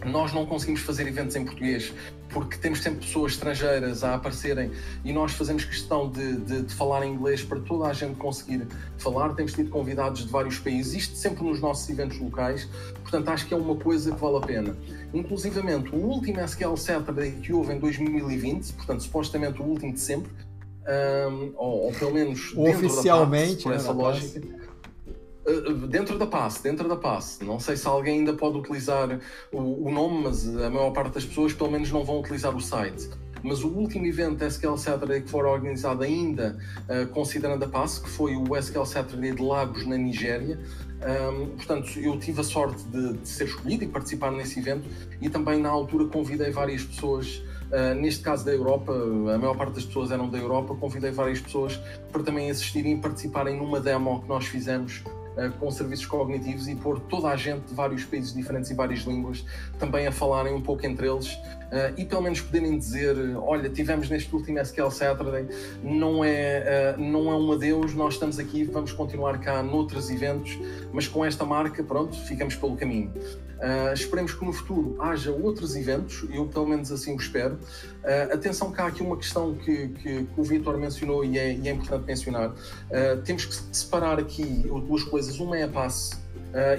nós 0.05 0.33
não 0.33 0.47
conseguimos 0.47 0.81
fazer 0.81 1.07
eventos 1.07 1.35
em 1.37 1.45
português 1.45 1.93
porque 2.29 2.57
temos 2.57 2.83
sempre 2.83 3.07
pessoas 3.07 3.33
estrangeiras 3.33 4.03
a 4.03 4.15
aparecerem 4.15 4.71
e 5.05 5.13
nós 5.13 5.33
fazemos 5.33 5.65
questão 5.65 6.11
de, 6.11 6.37
de, 6.39 6.63
de, 6.63 6.75
falar 6.75 7.07
em 7.07 7.13
inglês 7.13 7.43
para 7.43 7.61
toda 7.61 7.87
a 7.87 7.93
gente 7.93 8.17
conseguir 8.17 8.67
falar. 8.99 9.35
Temos 9.35 9.53
tido 9.53 9.71
convidados 9.71 10.27
de 10.27 10.33
vários 10.33 10.59
países, 10.59 10.95
isto 10.95 11.17
sempre 11.17 11.45
nos 11.45 11.61
nossos 11.61 11.89
eventos 11.89 12.19
locais, 12.19 12.69
portanto 13.03 13.29
acho 13.29 13.47
que 13.47 13.55
é 13.55 13.57
uma 13.57 13.77
coisa 13.77 14.13
que 14.13 14.21
vale 14.21 14.37
a 14.37 14.41
pena. 14.41 14.77
Inclusivamente, 15.13 15.95
o 15.95 15.99
último 15.99 16.41
SQL 16.41 16.77
Saturday 16.77 17.31
que 17.33 17.53
houve 17.53 17.73
em 17.73 17.79
2020, 17.79 18.73
portanto 18.73 19.03
supostamente 19.03 19.63
o 19.63 19.65
último 19.65 19.93
de 19.93 20.01
sempre, 20.01 20.33
um, 20.87 21.53
ou, 21.57 21.87
ou, 21.87 21.93
pelo 21.93 22.13
menos 22.13 22.53
oficialmente, 22.57 23.63
por 23.63 23.73
essa 23.73 23.93
lógica. 23.93 24.64
Dentro 25.89 26.19
da 26.19 26.27
passe, 26.27 26.63
dentro 26.63 26.89
da 26.89 26.97
passe. 26.97 27.45
Não 27.45 27.61
sei 27.61 27.77
se 27.77 27.87
alguém 27.87 28.21
ainda 28.21 28.33
pode 28.33 28.59
utilizar 28.59 29.21
o, 29.53 29.87
o, 29.87 29.91
nome, 29.91 30.25
mas 30.25 30.49
a 30.49 30.71
maior 30.71 30.91
parte 30.91 31.15
das 31.15 31.25
pessoas 31.25 31.53
pelo 31.53 31.71
menos 31.71 31.91
não 31.91 32.05
vão 32.05 32.21
utilizar 32.21 32.55
o 32.55 32.61
site. 32.61 33.11
Mas 33.43 33.63
o 33.63 33.69
último 33.69 34.07
evento 34.07 34.43
SQL 34.43 34.79
Saturday 34.79 35.21
que 35.21 35.29
foi 35.29 35.45
organizado 35.45 36.03
ainda 36.03 36.59
uh, 36.89 37.07
considerando 37.09 37.63
a 37.63 37.69
passe, 37.69 38.01
que 38.01 38.09
foi 38.09 38.35
o 38.37 38.57
SQL 38.57 38.87
Saturday 38.87 39.33
de 39.33 39.43
Lagos, 39.43 39.87
na 39.87 39.99
Nigéria. 39.99 40.59
Um, 41.05 41.49
portanto, 41.57 41.99
eu 41.99 42.19
tive 42.19 42.41
a 42.41 42.45
sorte 42.45 42.83
de, 42.85 43.13
de, 43.13 43.29
ser 43.29 43.45
escolhido 43.45 43.85
e 43.85 43.89
participar 43.89 44.31
nesse 44.31 44.59
evento 44.59 44.89
e 45.21 45.29
também 45.29 45.61
na 45.61 45.69
altura 45.69 46.07
convidei 46.07 46.51
várias 46.51 46.83
pessoas 46.83 47.43
Uh, 47.65 47.93
neste 47.93 48.23
caso 48.23 48.45
da 48.45 48.53
Europa, 48.53 48.93
a 48.93 49.39
maior 49.39 49.57
parte 49.57 49.73
das 49.73 49.85
pessoas 49.85 50.13
eram 50.13 50.29
da 50.29 50.39
Europa, 50.39 50.77
convidei 50.77 51.11
várias 51.11 51.41
pessoas 51.41 51.81
para 52.13 52.23
também 52.23 52.49
assistirem 52.49 52.93
e 52.93 53.01
participarem 53.01 53.57
numa 53.57 53.81
demo 53.81 54.23
que 54.23 54.29
nós 54.29 54.47
fizemos 54.47 55.03
com 55.59 55.71
serviços 55.71 56.07
cognitivos 56.07 56.69
e 56.69 56.75
pôr 56.75 57.01
toda 57.01 57.29
a 57.29 57.37
gente 57.37 57.67
de 57.67 57.75
vários 57.75 58.05
países 58.05 58.33
diferentes 58.33 58.71
e 58.71 58.75
várias 58.75 59.01
línguas 59.01 59.45
também 59.79 60.07
a 60.07 60.13
falarem 60.13 60.55
um 60.55 60.61
pouco 60.61 60.87
entre 60.87 61.09
eles 61.09 61.37
uh, 61.75 61.95
e 61.97 62.05
pelo 62.05 62.23
menos 62.23 62.41
poderem 62.41 62.79
dizer: 62.79 63.17
olha, 63.37 63.69
tivemos 63.69 64.09
neste 64.09 64.35
último 64.35 64.59
SQL 64.61 64.91
Saturday, 64.91 65.47
não 65.83 66.25
é, 66.25 66.95
uh, 66.97 67.01
não 67.01 67.31
é 67.31 67.37
um 67.37 67.53
adeus, 67.53 67.95
nós 67.95 68.15
estamos 68.15 68.39
aqui, 68.39 68.65
vamos 68.65 68.93
continuar 68.93 69.39
cá 69.41 69.63
noutros 69.63 70.11
eventos, 70.11 70.59
mas 70.93 71.09
com 71.09 71.25
esta 71.25 71.45
marca, 71.45 71.83
pronto, 71.83 72.17
ficamos 72.17 72.55
pelo 72.55 72.77
caminho. 72.77 73.13
Uh, 73.55 73.95
esperemos 73.95 74.35
que 74.35 74.45
no 74.45 74.53
futuro 74.53 74.97
haja 75.01 75.31
outros 75.31 75.75
eventos, 75.77 76.27
eu 76.31 76.47
pelo 76.47 76.67
menos 76.67 76.93
assim 76.93 77.15
o 77.15 77.17
espero. 77.17 77.55
Uh, 77.55 78.35
atenção 78.35 78.71
que 78.71 78.81
há 78.81 78.87
aqui 78.87 79.03
uma 79.03 79.17
questão 79.17 79.55
que, 79.55 79.89
que, 79.89 80.25
que 80.25 80.41
o 80.41 80.43
Vitor 80.43 80.77
mencionou 80.77 81.25
e 81.25 81.39
é, 81.39 81.55
e 81.55 81.69
é, 81.69 81.73
importante 81.73 82.05
mencionar. 82.05 82.51
Uh, 82.51 83.23
temos 83.25 83.47
que 83.47 83.55
separar 83.75 84.19
aqui 84.19 84.45
duas 84.87 85.05
coisas. 85.05 85.39
Uma 85.39 85.57
é 85.57 85.63
a 85.63 85.69
passe, 85.69 86.15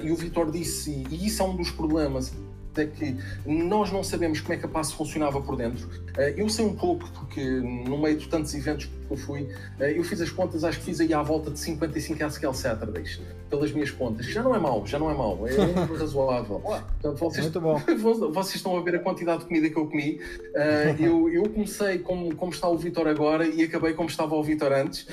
e 0.02 0.10
o 0.10 0.16
Vitor 0.16 0.50
disse, 0.50 1.04
e 1.10 1.26
isso 1.26 1.42
é 1.42 1.44
um 1.44 1.54
dos 1.54 1.70
problemas, 1.70 2.32
é 2.80 2.86
que 2.86 3.16
nós 3.46 3.92
não 3.92 4.02
sabemos 4.02 4.40
como 4.40 4.54
é 4.54 4.56
que 4.56 4.66
a 4.66 4.68
passe 4.68 4.94
funcionava 4.94 5.40
por 5.40 5.56
dentro. 5.56 5.88
Eu 6.36 6.48
sei 6.48 6.64
um 6.64 6.74
pouco, 6.74 7.08
porque 7.10 7.42
no 7.42 7.98
meio 7.98 8.16
de 8.16 8.28
tantos 8.28 8.54
eventos 8.54 8.88
eu 9.10 9.16
fui, 9.16 9.48
eh, 9.78 9.96
eu 9.96 10.02
fiz 10.02 10.20
as 10.20 10.30
contas, 10.30 10.64
acho 10.64 10.78
que 10.78 10.84
fiz 10.84 11.00
aí 11.00 11.12
à 11.14 11.22
volta 11.22 11.50
de 11.50 11.58
55 11.58 12.24
SQL 12.24 12.52
Saturdays, 12.52 13.20
pelas 13.48 13.72
minhas 13.72 13.90
contas. 13.90 14.26
Já 14.26 14.42
não 14.42 14.54
é 14.54 14.58
mau, 14.58 14.84
já 14.86 14.98
não 14.98 15.10
é 15.10 15.14
mau, 15.14 15.46
é 15.46 15.54
razoável. 15.96 16.58
Portanto, 16.60 17.18
vocês, 17.18 17.44
Muito 17.44 17.60
bom. 17.60 17.78
vocês 18.32 18.56
estão 18.56 18.76
a 18.76 18.82
ver 18.82 18.96
a 18.96 18.98
quantidade 18.98 19.40
de 19.40 19.46
comida 19.46 19.70
que 19.70 19.76
eu 19.76 19.86
comi. 19.86 20.20
Uh, 20.54 21.02
eu, 21.02 21.28
eu 21.28 21.48
comecei 21.48 21.98
como, 21.98 22.34
como 22.34 22.52
está 22.52 22.68
o 22.68 22.76
Vitor 22.76 23.06
agora 23.06 23.46
e 23.46 23.62
acabei 23.62 23.92
como 23.94 24.08
estava 24.08 24.34
o 24.34 24.42
Vitor 24.42 24.72
antes. 24.72 25.06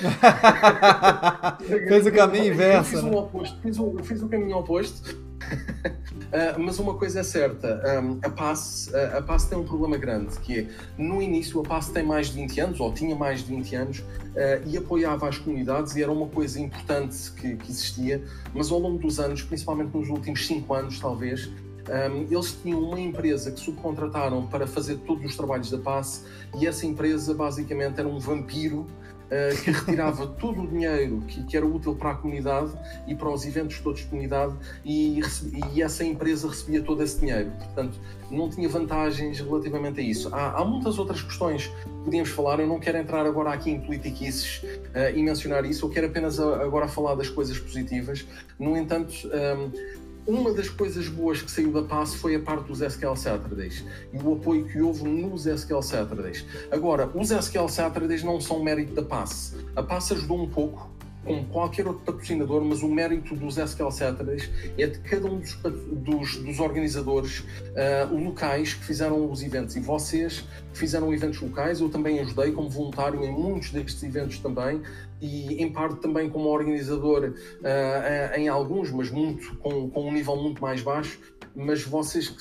fez 1.87 2.07
o 2.07 2.11
caminho 2.11 2.53
inverso. 2.53 2.89
Fiz, 2.89 3.03
né? 3.03 3.11
o 3.11 3.17
oposto, 3.17 3.61
fiz, 3.61 3.79
o, 3.79 3.97
fiz 4.03 4.23
o 4.23 4.27
caminho 4.27 4.57
oposto. 4.57 5.22
Uh, 6.33 6.59
mas 6.59 6.79
uma 6.79 6.95
coisa 6.95 7.19
é 7.19 7.23
certa, 7.23 7.81
a 8.23 8.29
PAS, 8.29 8.91
a, 8.93 9.19
a 9.19 9.37
tem 9.37 9.57
um 9.57 9.63
problema 9.63 9.97
grande, 9.97 10.39
que 10.39 10.59
é, 10.61 10.67
no 10.97 11.21
início 11.21 11.59
a 11.59 11.63
PAS 11.63 11.89
tem 11.89 12.03
mais 12.03 12.27
de 12.27 12.33
20 12.33 12.59
anos, 12.59 12.79
ou 12.79 12.91
tinha 12.91 13.15
mais 13.15 13.41
de 13.41 13.55
20 13.55 13.75
anos, 13.75 13.99
uh, 13.99 14.03
e 14.65 14.77
apoiava 14.77 15.29
as 15.29 15.37
comunidades, 15.37 15.95
e 15.95 16.01
era 16.01 16.11
uma 16.11 16.27
coisa 16.27 16.59
importante 16.59 17.31
que, 17.33 17.55
que, 17.55 17.71
existia, 17.71 18.23
mas 18.53 18.71
ao 18.71 18.79
longo 18.79 18.97
dos 18.97 19.19
anos, 19.19 19.43
principalmente 19.43 19.95
nos 19.95 20.09
últimos 20.09 20.45
5 20.47 20.73
anos 20.73 20.99
talvez, 20.99 21.49
um, 21.89 22.27
eles 22.31 22.57
tinham 22.61 22.79
uma 22.79 22.99
empresa 22.99 23.51
que 23.51 23.59
subcontrataram 23.59 24.47
para 24.47 24.65
fazer 24.65 24.97
todos 24.99 25.25
os 25.25 25.35
trabalhos 25.35 25.69
da 25.69 25.77
PAS, 25.77 26.25
e 26.59 26.65
essa 26.65 26.85
empresa 26.85 27.33
basicamente 27.33 27.99
era 27.99 28.07
um 28.07 28.19
vampiro 28.19 28.87
que 29.63 29.71
retirava 29.71 30.27
todo 30.39 30.61
o 30.63 30.67
dinheiro 30.67 31.21
que, 31.27 31.43
que, 31.43 31.57
era 31.57 31.65
útil 31.65 31.95
para 31.95 32.11
a 32.11 32.15
comunidade 32.15 32.71
e 33.07 33.15
para 33.15 33.29
os 33.29 33.45
eventos 33.45 33.79
todos 33.79 34.01
de 34.01 34.07
comunidade 34.07 34.53
e, 34.85 35.19
e, 35.73 35.81
essa 35.81 36.03
empresa 36.03 36.47
recebia 36.47 36.81
todo 36.81 37.01
esse 37.01 37.19
dinheiro. 37.19 37.51
Portanto, 37.51 37.99
não 38.29 38.49
tinha 38.49 38.67
vantagens 38.67 39.39
relativamente 39.39 39.99
a 39.99 40.03
isso. 40.03 40.33
Há, 40.33 40.61
há 40.61 40.65
muitas 40.65 40.97
outras 40.97 41.21
questões 41.21 41.67
que 41.67 41.89
podíamos 42.05 42.29
falar, 42.29 42.59
eu 42.59 42.67
não 42.67 42.79
quero 42.79 42.97
entrar 42.97 43.25
agora 43.25 43.51
aqui 43.51 43.71
em 43.71 43.79
politiquices 43.79 44.63
uh, 44.63 45.15
e 45.15 45.23
mencionar 45.23 45.65
isso, 45.65 45.85
eu 45.85 45.89
quero 45.89 46.07
apenas 46.07 46.39
a, 46.39 46.63
agora 46.63 46.87
falar 46.87 47.15
das 47.15 47.29
coisas 47.29 47.57
positivas. 47.57 48.25
No 48.59 48.77
entanto, 48.77 49.13
um, 49.25 49.31
ehm, 49.33 49.71
uma 50.25 50.53
das 50.53 50.69
coisas 50.69 51.07
boas 51.07 51.41
que 51.41 51.51
saiu 51.51 51.71
da 51.71 51.83
PASS 51.83 52.15
foi 52.15 52.35
a 52.35 52.39
parte 52.39 52.67
dos 52.67 52.81
SQL 52.81 53.15
Saturdays 53.15 53.83
e 54.13 54.17
o 54.17 54.33
apoio 54.33 54.65
que 54.65 54.81
houve 54.81 55.03
nos 55.03 55.45
SQL 55.45 55.81
Saturdays. 55.81 56.45
Agora, 56.71 57.09
os 57.13 57.31
SQL 57.31 57.67
Saturdays 57.67 58.23
não 58.23 58.39
são 58.39 58.63
mérito 58.63 58.93
da 58.93 59.03
PASS. 59.03 59.55
A 59.75 59.83
PASS 59.83 60.13
ajudou 60.13 60.41
um 60.41 60.49
pouco, 60.49 60.89
como 61.25 61.45
qualquer 61.45 61.87
outro 61.87 62.03
patrocinador, 62.05 62.63
mas 62.63 62.81
o 62.83 62.87
mérito 62.87 63.35
dos 63.35 63.57
SQL 63.57 63.91
Saturdays 63.91 64.49
é 64.77 64.87
de 64.87 64.99
cada 64.99 65.27
um 65.27 65.39
dos, 65.39 65.55
dos, 65.55 66.37
dos 66.37 66.59
organizadores 66.59 67.39
uh, 67.39 68.13
locais 68.13 68.73
que 68.73 68.83
fizeram 68.83 69.29
os 69.29 69.41
eventos. 69.43 69.75
E 69.75 69.79
vocês 69.79 70.45
fizeram 70.73 71.13
eventos 71.13 71.41
locais, 71.41 71.79
eu 71.81 71.89
também 71.89 72.19
ajudei 72.19 72.51
como 72.51 72.69
voluntário 72.69 73.23
em 73.23 73.31
muitos 73.31 73.71
destes 73.71 74.01
eventos 74.03 74.39
também, 74.39 74.81
e 75.23 75.63
em 75.63 75.71
parte 75.71 76.01
também 76.01 76.29
como 76.29 76.49
organizador 76.49 77.33
uh, 77.33 78.37
em 78.37 78.49
alguns, 78.49 78.91
mas 78.91 79.09
muito 79.09 79.55
com, 79.57 79.89
com 79.89 80.09
um 80.09 80.11
nível 80.11 80.35
muito 80.35 80.61
mais 80.61 80.81
baixo 80.81 81.17
mas 81.55 81.83
vocês 81.83 82.33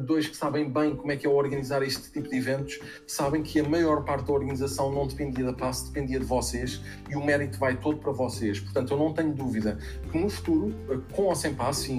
dois 0.00 0.26
que 0.26 0.36
sabem 0.36 0.70
bem 0.70 0.94
como 0.96 1.12
é 1.12 1.16
que 1.16 1.26
é 1.26 1.30
organizar 1.30 1.82
este 1.82 2.10
tipo 2.10 2.28
de 2.28 2.36
eventos, 2.36 2.78
sabem 3.06 3.42
que 3.42 3.60
a 3.60 3.68
maior 3.68 4.04
parte 4.04 4.26
da 4.26 4.32
organização 4.32 4.92
não 4.92 5.06
dependia 5.06 5.44
da 5.44 5.52
passe, 5.52 5.86
dependia 5.86 6.18
de 6.18 6.24
vocês 6.24 6.80
e 7.08 7.16
o 7.16 7.24
mérito 7.24 7.58
vai 7.58 7.76
todo 7.76 7.98
para 7.98 8.12
vocês. 8.12 8.58
Portanto, 8.58 8.92
eu 8.92 8.98
não 8.98 9.12
tenho 9.12 9.32
dúvida 9.32 9.78
que 10.10 10.18
no 10.18 10.28
futuro, 10.28 10.74
com 11.12 11.24
ou 11.24 11.34
sem 11.34 11.54
passe, 11.54 11.92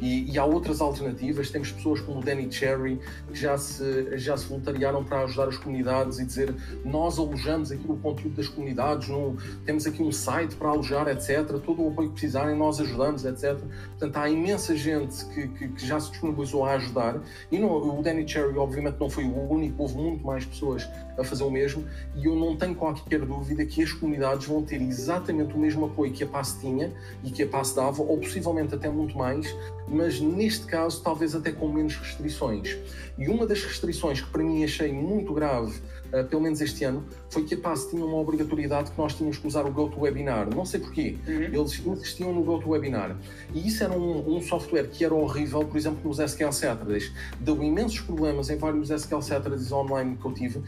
e, 0.00 0.32
e 0.32 0.38
há 0.38 0.44
outras 0.44 0.80
alternativas, 0.80 1.50
temos 1.50 1.70
pessoas 1.70 2.00
como 2.00 2.20
o 2.20 2.22
Danny 2.22 2.50
Cherry 2.50 2.98
que 3.28 3.38
já 3.38 3.58
se, 3.58 4.16
já 4.16 4.36
se 4.36 4.46
voluntariaram 4.46 5.04
para 5.04 5.22
ajudar 5.24 5.48
as 5.48 5.58
comunidades 5.58 6.18
e 6.18 6.24
dizer 6.24 6.54
nós 6.84 7.18
alojamos 7.18 7.70
aqui 7.70 7.84
o 7.86 7.96
conteúdo 7.96 8.36
das 8.36 8.48
comunidades, 8.48 9.08
no, 9.08 9.36
temos 9.64 9.75
aqui 9.84 10.00
um 10.00 10.12
site 10.12 10.54
para 10.54 10.68
alojar, 10.68 11.08
etc. 11.08 11.44
Todo 11.58 11.82
o 11.82 11.88
apoio 11.88 12.08
que 12.10 12.14
precisarem, 12.14 12.56
nós 12.56 12.80
ajudamos, 12.80 13.24
etc. 13.24 13.58
Portanto, 13.98 14.16
há 14.16 14.30
imensa 14.30 14.76
gente 14.76 15.24
que, 15.26 15.48
que, 15.48 15.68
que 15.68 15.84
já 15.84 15.98
se 15.98 16.12
disponibilizou 16.12 16.64
a 16.64 16.74
ajudar. 16.74 17.20
E 17.50 17.58
não, 17.58 17.98
o 17.98 18.00
Danny 18.00 18.26
Cherry, 18.26 18.56
obviamente, 18.56 18.96
não 19.00 19.10
foi 19.10 19.24
o 19.24 19.50
único, 19.50 19.82
houve 19.82 19.96
muito 19.96 20.24
mais 20.24 20.44
pessoas 20.44 20.88
a 21.18 21.24
fazer 21.24 21.42
o 21.42 21.50
mesmo. 21.50 21.84
E 22.14 22.26
eu 22.26 22.36
não 22.36 22.56
tenho 22.56 22.76
qualquer 22.76 23.20
dúvida 23.20 23.66
que 23.66 23.82
as 23.82 23.92
comunidades 23.92 24.46
vão 24.46 24.62
ter 24.62 24.80
exatamente 24.80 25.54
o 25.54 25.58
mesmo 25.58 25.86
apoio 25.86 26.12
que 26.12 26.22
a 26.22 26.26
PAS 26.26 26.58
tinha 26.60 26.92
e 27.24 27.30
que 27.30 27.42
a 27.42 27.48
PAS 27.48 27.74
dava, 27.74 28.02
ou 28.02 28.18
possivelmente 28.18 28.74
até 28.74 28.88
muito 28.88 29.18
mais, 29.18 29.52
mas 29.88 30.20
neste 30.20 30.66
caso, 30.66 31.02
talvez 31.02 31.34
até 31.34 31.50
com 31.50 31.68
menos 31.68 31.96
restrições. 31.96 32.76
E 33.18 33.28
uma 33.28 33.46
das 33.46 33.62
restrições 33.64 34.20
que 34.20 34.30
para 34.30 34.42
mim 34.42 34.62
achei 34.62 34.92
muito 34.92 35.32
grave 35.32 35.80
uh, 36.12 36.24
pelo 36.24 36.42
menos 36.42 36.60
este 36.60 36.84
ano, 36.84 37.04
foi 37.30 37.44
que 37.44 37.54
a 37.54 37.58
PAS 37.58 37.86
tinha 37.86 38.04
uma 38.04 38.16
obrigatoriedade 38.16 38.90
que 38.90 38.98
nós 38.98 39.14
tínhamos 39.14 39.38
que 39.38 39.46
usar 39.46 39.64
o 39.66 39.70
GoToWebinar. 39.70 40.54
Não 40.54 40.64
sei 40.64 40.80
porquê. 40.80 41.16
Uhum. 41.26 41.60
Eles 41.60 41.86
insistiam 41.86 42.32
no 42.32 42.42
GoToWebinar. 42.42 43.16
E 43.54 43.66
isso 43.66 43.82
era 43.84 43.92
um, 43.92 44.36
um, 44.36 44.40
software 44.40 44.88
que 44.88 45.04
era 45.04 45.14
horrível, 45.14 45.64
por 45.64 45.76
exemplo, 45.76 46.00
nos 46.08 46.18
SQL 46.18 46.52
Saturdays. 46.52 47.12
Deu 47.40 47.62
imensos 47.62 48.00
problemas 48.00 48.50
em 48.50 48.56
vários 48.56 48.90
SQL 48.90 49.22
Saturdays 49.22 49.72
online 49.72 50.16
que 50.16 50.24
eu 50.24 50.32
tive, 50.32 50.62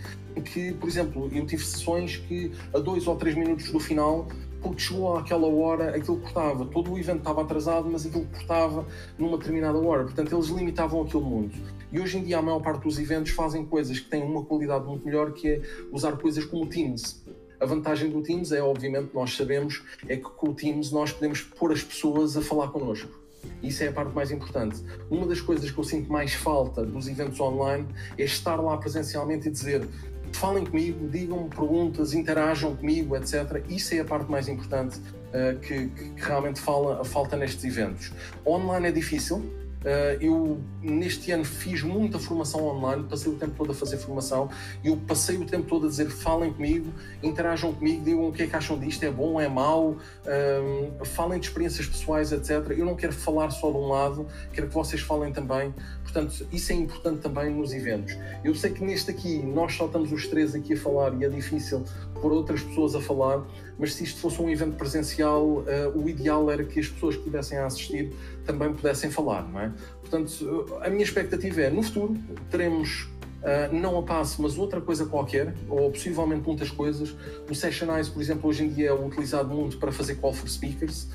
que, 0.44 0.72
por 0.74 0.88
exemplo, 0.88 1.30
eu 1.32 1.46
tive 1.46 1.64
sessões 1.64 2.16
que 2.16 2.52
a 2.74 2.78
dois 2.78 3.06
ou 3.06 3.16
três 3.16 3.34
minutos 3.34 3.70
do 3.70 3.80
final 3.80 4.28
porque 4.60 4.80
chegou 4.80 5.16
àquela 5.16 5.46
hora, 5.46 5.96
aquilo 5.96 6.18
cortava. 6.18 6.64
Todo 6.66 6.92
o 6.92 6.98
evento 6.98 7.18
estava 7.18 7.42
atrasado, 7.42 7.88
mas 7.90 8.06
aquilo 8.06 8.26
cortava 8.26 8.86
numa 9.16 9.38
determinada 9.38 9.78
hora. 9.78 10.04
Portanto, 10.04 10.34
eles 10.34 10.48
limitavam 10.48 11.02
aquele 11.02 11.24
mundo. 11.24 11.52
E 11.90 11.98
hoje 11.98 12.18
em 12.18 12.22
dia, 12.22 12.38
a 12.38 12.42
maior 12.42 12.60
parte 12.60 12.82
dos 12.82 12.98
eventos 12.98 13.32
fazem 13.32 13.64
coisas 13.64 13.98
que 13.98 14.08
têm 14.08 14.22
uma 14.22 14.44
qualidade 14.44 14.84
muito 14.84 15.04
melhor, 15.04 15.32
que 15.32 15.48
é 15.48 15.62
usar 15.90 16.12
coisas 16.18 16.44
como 16.44 16.66
Teams. 16.66 17.24
A 17.60 17.66
vantagem 17.66 18.10
do 18.10 18.22
Teams 18.22 18.52
é, 18.52 18.62
obviamente, 18.62 19.10
nós 19.14 19.34
sabemos, 19.34 19.82
é 20.06 20.16
que 20.16 20.22
com 20.22 20.50
o 20.50 20.54
Teams 20.54 20.92
nós 20.92 21.12
podemos 21.12 21.40
pôr 21.40 21.72
as 21.72 21.82
pessoas 21.82 22.36
a 22.36 22.42
falar 22.42 22.68
connosco. 22.68 23.10
Isso 23.62 23.82
é 23.82 23.88
a 23.88 23.92
parte 23.92 24.14
mais 24.14 24.30
importante. 24.30 24.82
Uma 25.10 25.26
das 25.26 25.40
coisas 25.40 25.70
que 25.70 25.78
eu 25.78 25.84
sinto 25.84 26.12
mais 26.12 26.34
falta 26.34 26.84
dos 26.84 27.08
eventos 27.08 27.40
online 27.40 27.86
é 28.16 28.24
estar 28.24 28.56
lá 28.56 28.76
presencialmente 28.76 29.48
e 29.48 29.50
dizer 29.50 29.88
falem 30.32 30.64
comigo, 30.64 31.08
digam-me 31.08 31.48
perguntas, 31.48 32.12
interajam 32.12 32.76
comigo, 32.76 33.16
etc. 33.16 33.64
Isso 33.68 33.94
é 33.94 34.00
a 34.00 34.04
parte 34.04 34.30
mais 34.30 34.46
importante 34.46 34.98
uh, 34.98 35.58
que, 35.60 35.88
que, 35.88 36.12
realmente 36.16 36.60
fala, 36.60 37.04
falta 37.04 37.36
nestes 37.36 37.64
eventos. 37.64 38.12
Online 38.46 38.88
é 38.88 38.92
difícil, 38.92 39.42
eu, 40.20 40.60
neste 40.82 41.30
ano, 41.30 41.44
fiz 41.44 41.82
muita 41.82 42.18
formação 42.18 42.64
online, 42.64 43.04
passei 43.04 43.32
o 43.32 43.36
tempo 43.36 43.54
todo 43.56 43.72
a 43.72 43.74
fazer 43.74 43.96
formação 43.96 44.48
e 44.82 44.88
eu 44.88 44.96
passei 44.96 45.36
o 45.36 45.44
tempo 45.44 45.68
todo 45.68 45.86
a 45.86 45.88
dizer: 45.88 46.10
falem 46.10 46.52
comigo, 46.52 46.92
interajam 47.22 47.72
comigo, 47.72 48.04
digam 48.04 48.28
o 48.28 48.32
que 48.32 48.42
é 48.42 48.46
que 48.46 48.56
acham 48.56 48.78
disto, 48.78 49.02
é 49.04 49.10
bom, 49.10 49.40
é 49.40 49.48
mau, 49.48 49.90
uh, 49.90 51.04
falem 51.04 51.38
de 51.38 51.46
experiências 51.46 51.86
pessoais, 51.86 52.32
etc. 52.32 52.70
Eu 52.76 52.84
não 52.84 52.94
quero 52.94 53.12
falar 53.12 53.50
só 53.50 53.70
de 53.70 53.76
um 53.76 53.88
lado, 53.88 54.26
quero 54.52 54.68
que 54.68 54.74
vocês 54.74 55.00
falem 55.00 55.32
também. 55.32 55.74
Portanto, 56.02 56.46
isso 56.50 56.72
é 56.72 56.74
importante 56.74 57.20
também 57.20 57.54
nos 57.54 57.72
eventos. 57.72 58.16
Eu 58.42 58.54
sei 58.54 58.70
que 58.70 58.82
neste 58.82 59.10
aqui, 59.10 59.42
nós 59.42 59.74
só 59.74 59.86
estamos 59.86 60.10
os 60.10 60.26
três 60.26 60.54
aqui 60.54 60.72
a 60.72 60.76
falar 60.76 61.14
e 61.14 61.24
é 61.24 61.28
difícil 61.28 61.84
por 62.20 62.32
outras 62.32 62.62
pessoas 62.62 62.94
a 62.94 63.00
falar, 63.00 63.44
mas 63.78 63.94
se 63.94 64.04
isto 64.04 64.20
fosse 64.20 64.40
um 64.42 64.50
evento 64.50 64.76
presencial, 64.76 65.44
uh, 65.44 65.64
o 65.94 66.08
ideal 66.08 66.50
era 66.50 66.64
que 66.64 66.80
as 66.80 66.88
pessoas 66.88 67.14
que 67.14 67.20
estivessem 67.20 67.58
a 67.58 67.66
assistir 67.66 68.12
também 68.44 68.72
pudessem 68.72 69.10
falar, 69.10 69.48
não 69.48 69.60
é? 69.60 69.72
Portanto, 70.00 70.78
a 70.80 70.90
minha 70.90 71.04
expectativa 71.04 71.60
é, 71.60 71.70
no 71.70 71.82
futuro, 71.82 72.16
teremos 72.50 73.08
Uh, 73.38 73.72
não 73.72 73.96
a 73.96 74.02
passe, 74.02 74.42
mas 74.42 74.58
outra 74.58 74.80
coisa 74.80 75.06
qualquer, 75.06 75.54
ou 75.68 75.92
possivelmente 75.92 76.44
muitas 76.44 76.72
coisas. 76.72 77.14
O 77.48 77.54
Sessionize, 77.54 78.10
por 78.10 78.20
exemplo, 78.20 78.50
hoje 78.50 78.64
em 78.64 78.68
dia 78.68 78.88
é 78.88 78.92
utilizado 78.92 79.54
muito 79.54 79.78
para 79.78 79.92
fazer 79.92 80.16
call 80.16 80.32
for 80.32 80.48
speakers. 80.48 81.06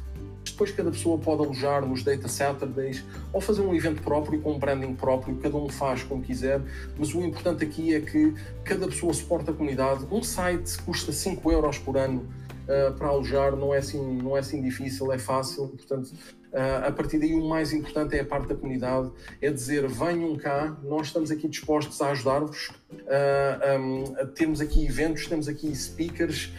Depois 0.45 0.71
cada 0.71 0.89
pessoa 0.89 1.17
pode 1.17 1.43
alojar 1.43 1.85
nos 1.85 2.01
Data 2.01 2.29
Saturdays 2.29 3.03
ou 3.33 3.41
fazer 3.41 3.61
um 3.61 3.75
evento 3.75 4.01
próprio 4.01 4.39
com 4.39 4.53
um 4.53 4.59
branding 4.59 4.93
próprio, 4.93 5.35
cada 5.35 5.57
um 5.57 5.67
faz 5.67 6.03
como 6.03 6.21
quiser, 6.21 6.61
mas 6.97 7.13
o 7.13 7.21
importante 7.21 7.65
aqui 7.65 7.93
é 7.93 7.99
que 7.99 8.33
cada 8.63 8.87
pessoa 8.87 9.13
suporta 9.13 9.51
a 9.51 9.53
comunidade. 9.53 10.05
Um 10.09 10.23
site 10.23 10.77
custa 10.83 11.11
5 11.11 11.51
euros 11.51 11.77
por 11.77 11.97
ano 11.97 12.25
uh, 12.63 12.93
para 12.93 13.07
alojar, 13.07 13.55
não 13.55 13.73
é, 13.73 13.77
assim, 13.77 14.21
não 14.21 14.35
é 14.35 14.39
assim 14.39 14.61
difícil, 14.61 15.11
é 15.11 15.17
fácil, 15.17 15.67
portanto 15.69 16.11
Uh, 16.53 16.85
a 16.87 16.91
partir 16.91 17.17
daí, 17.17 17.33
o 17.33 17.43
mais 17.43 17.73
importante 17.73 18.15
é 18.15 18.19
a 18.19 18.25
parte 18.25 18.47
da 18.47 18.53
comunidade, 18.53 19.09
é 19.41 19.49
dizer: 19.49 19.87
venham 19.87 20.35
cá, 20.35 20.77
nós 20.83 21.07
estamos 21.07 21.31
aqui 21.31 21.47
dispostos 21.47 21.99
a 21.99 22.11
ajudar-vos. 22.11 22.69
Uh, 22.91 23.79
um, 23.79 24.25
temos 24.35 24.61
aqui 24.61 24.85
eventos, 24.85 25.25
temos 25.25 25.47
aqui 25.47 25.75
speakers 25.75 26.53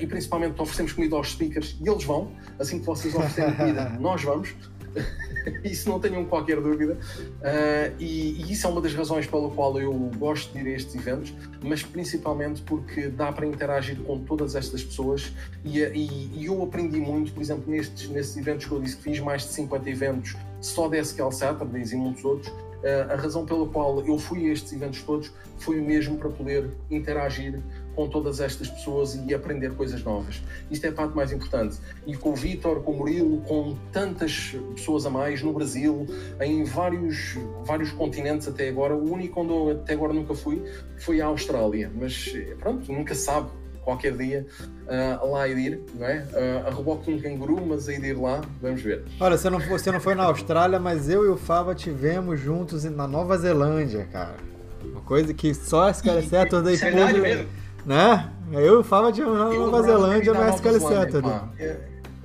e 0.00 0.06
principalmente 0.06 0.60
oferecemos 0.60 0.92
comida 0.92 1.16
aos 1.16 1.32
speakers 1.32 1.76
e 1.84 1.88
eles 1.88 2.04
vão. 2.04 2.30
Assim 2.60 2.78
que 2.78 2.86
vocês 2.86 3.12
oferecerem 3.12 3.56
comida, 3.56 3.88
nós 3.98 4.22
vamos. 4.22 4.54
isso 5.64 5.88
não 5.88 6.00
tenham 6.00 6.24
qualquer 6.24 6.60
dúvida. 6.60 6.94
Uh, 6.94 7.94
e, 7.98 8.42
e, 8.42 8.52
isso 8.52 8.66
é 8.66 8.70
uma 8.70 8.80
das 8.80 8.94
razões 8.94 9.26
pela 9.26 9.48
qual 9.50 9.78
eu 9.80 9.92
gosto 10.16 10.52
de 10.52 10.60
ir 10.60 10.72
a 10.72 10.76
estes 10.76 10.94
eventos, 10.94 11.32
mas 11.62 11.82
principalmente 11.82 12.62
porque 12.62 13.08
dá 13.08 13.32
para 13.32 13.46
interagir 13.46 13.96
com 14.00 14.18
todas 14.20 14.54
estas 14.54 14.82
pessoas 14.82 15.32
e, 15.64 15.78
e, 15.78 16.30
e 16.34 16.46
eu 16.46 16.62
aprendi 16.62 16.98
muito, 16.98 17.32
por 17.32 17.42
exemplo, 17.42 17.64
nestes, 17.70 18.08
nestes 18.08 18.36
eventos 18.36 18.66
que 18.66 18.72
eu 18.72 18.80
disse 18.80 18.96
que 18.96 19.02
fiz, 19.02 19.20
mais 19.20 19.42
de 19.42 19.48
50 19.48 19.90
eventos 19.90 20.36
só 20.60 20.88
de 20.88 20.98
SQL 20.98 21.32
Saturdays 21.32 21.92
e 21.92 21.96
muitos 21.96 22.24
outros. 22.24 22.52
Uh, 22.80 23.12
a 23.12 23.16
razão 23.16 23.44
pela 23.44 23.68
qual 23.68 24.00
eu 24.06 24.18
fui 24.18 24.48
a 24.48 24.52
estes 24.52 24.72
eventos 24.72 25.02
todos 25.02 25.30
foi 25.58 25.80
mesmo 25.82 26.16
para 26.16 26.30
poder 26.30 26.70
interagir 26.90 27.60
com 27.94 28.08
todas 28.08 28.40
estas 28.40 28.68
pessoas 28.68 29.14
e 29.26 29.34
aprender 29.34 29.74
coisas 29.74 30.02
novas. 30.02 30.42
Isto 30.70 30.86
é 30.86 30.88
a 30.88 30.92
parte 30.92 31.14
mais 31.14 31.32
importante. 31.32 31.78
E 32.06 32.16
com 32.16 32.30
o 32.30 32.36
Vitor, 32.36 32.82
com 32.82 32.92
o 32.92 32.96
Murilo, 32.96 33.40
com 33.42 33.76
tantas 33.92 34.56
pessoas 34.74 35.06
a 35.06 35.10
mais 35.10 35.42
no 35.42 35.52
Brasil, 35.52 36.06
em 36.40 36.64
vários, 36.64 37.36
vários 37.64 37.92
continentes 37.92 38.48
até 38.48 38.68
agora. 38.68 38.94
O 38.94 39.12
único 39.12 39.40
onde 39.40 39.52
eu 39.52 39.70
até 39.82 39.94
agora 39.94 40.12
nunca 40.12 40.34
fui 40.34 40.62
foi 40.98 41.20
a 41.20 41.26
Austrália. 41.26 41.90
Mas 41.94 42.32
pronto, 42.58 42.92
nunca 42.92 43.14
sabe 43.14 43.50
qualquer 43.82 44.16
dia 44.16 44.46
uh, 44.86 45.30
lá 45.30 45.48
ir, 45.48 45.80
não 45.94 46.06
é? 46.06 46.26
Uh, 46.32 46.68
a 46.68 46.70
reboque 46.70 47.04
de 47.06 47.16
um 47.16 47.20
canguru, 47.20 47.66
mas 47.66 47.88
a 47.88 47.92
ir 47.92 48.16
lá, 48.16 48.40
vamos 48.60 48.82
ver. 48.82 49.04
Olha, 49.18 49.36
você 49.36 49.50
não, 49.50 49.58
você 49.58 49.90
não 49.90 50.00
foi 50.00 50.14
na 50.14 50.24
Austrália, 50.24 50.78
mas 50.78 51.08
eu 51.08 51.24
e 51.24 51.28
o 51.28 51.36
Fava 51.36 51.74
tivemos 51.74 52.40
juntos 52.40 52.84
na 52.84 53.06
Nova 53.06 53.36
Zelândia, 53.36 54.06
cara. 54.12 54.36
Uma 54.84 55.00
coisa 55.02 55.34
que 55.34 55.52
só 55.54 55.88
as 55.88 56.00
caras 56.00 56.26
certas 56.26 56.62
daí 56.62 56.76
mesmo? 57.20 57.46
Né? 57.84 58.30
Eu 58.52 58.74
e 58.74 58.76
o 58.78 58.84
Fava 58.84 59.12
de 59.12 59.22
Nova 59.22 59.82
Zelândia 59.82 60.34
no 60.34 60.48
SQL 60.48 60.80
Saturday. 60.80 61.40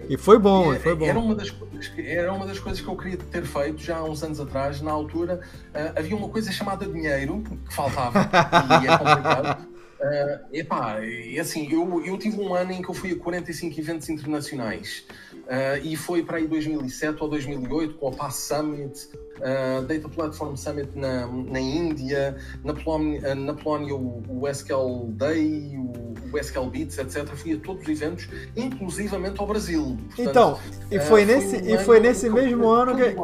E 0.07 0.17
foi 0.17 0.37
bom, 0.37 0.73
e, 0.73 0.79
foi 0.79 0.95
bom. 0.95 1.05
Era 1.05 1.19
uma, 1.19 1.33
das, 1.33 1.53
era 1.97 2.31
uma 2.31 2.45
das 2.45 2.59
coisas 2.59 2.81
que 2.81 2.87
eu 2.87 2.95
queria 2.95 3.17
ter 3.17 3.43
feito 3.43 3.81
já 3.81 3.97
há 3.97 4.03
uns 4.03 4.23
anos 4.23 4.39
atrás. 4.39 4.81
Na 4.81 4.91
altura, 4.91 5.39
uh, 5.73 5.99
havia 5.99 6.15
uma 6.15 6.29
coisa 6.29 6.51
chamada 6.51 6.85
dinheiro 6.85 7.43
que 7.67 7.73
faltava 7.73 8.19
e 8.83 8.87
é 8.87 8.97
complicado. 8.97 9.67
Uh, 9.99 10.55
epá, 10.55 11.01
e 11.01 11.39
assim, 11.39 11.71
eu, 11.71 12.05
eu 12.05 12.17
tive 12.17 12.39
um 12.39 12.53
ano 12.53 12.71
em 12.71 12.81
que 12.81 12.89
eu 12.89 12.93
fui 12.93 13.13
a 13.13 13.17
45 13.17 13.79
eventos 13.79 14.09
internacionais 14.09 15.05
uh, 15.45 15.77
e 15.84 15.95
foi 15.95 16.23
para 16.23 16.38
aí 16.38 16.47
2007 16.47 17.21
ou 17.21 17.29
2008 17.29 17.95
com 17.95 18.08
a 18.10 18.12
Pass 18.12 18.36
Summit, 18.36 19.10
uh, 19.38 19.84
Data 19.86 20.10
Platform 20.10 20.55
Summit 20.55 20.89
na, 20.95 21.27
na 21.27 21.60
Índia, 21.60 22.38
na 22.63 22.73
Polónia, 22.73 23.31
uh, 23.31 23.36
na 23.36 23.53
Polónia 23.53 23.95
o, 23.95 24.23
o, 24.27 24.47
SQL 24.47 25.08
Day, 25.10 25.77
o, 25.77 26.13
o 26.34 26.38
SQL 26.38 26.69
Beats, 26.69 26.97
etc. 26.97 27.27
Fui 27.36 27.53
a 27.53 27.58
todos 27.58 27.84
os 27.84 27.89
eventos, 27.89 28.27
inclusivamente 28.55 29.39
ao 29.39 29.47
Brasil. 29.47 29.97
Portanto, 30.15 30.29
então, 30.29 30.60
e 30.91 30.99
foi 30.99 31.23
uh, 31.23 31.27
nesse, 31.27 31.60
foi 31.60 31.67
um 31.67 31.75
e 31.75 31.77
foi 31.77 31.99
nesse 31.99 32.29
mesmo 32.29 32.67
ano 32.67 32.95
que 32.95 33.15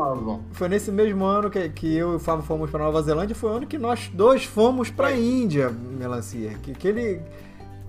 foi 0.51 0.69
nesse 0.69 0.91
mesmo 0.91 1.25
ano 1.25 1.49
que, 1.49 1.69
que 1.69 1.95
eu 1.95 2.13
e 2.13 2.15
o 2.15 2.19
Fábio 2.19 2.43
fomos 2.45 2.69
para 2.69 2.83
Nova 2.83 3.01
Zelândia, 3.01 3.35
foi 3.35 3.49
o 3.49 3.53
ano 3.53 3.67
que 3.67 3.77
nós 3.77 4.09
dois 4.13 4.43
fomos 4.43 4.89
para 4.89 5.07
a 5.07 5.17
Índia, 5.17 5.69
Melancia. 5.69 6.51
Que, 6.61 6.73
que 6.73 6.87
ele 6.87 7.21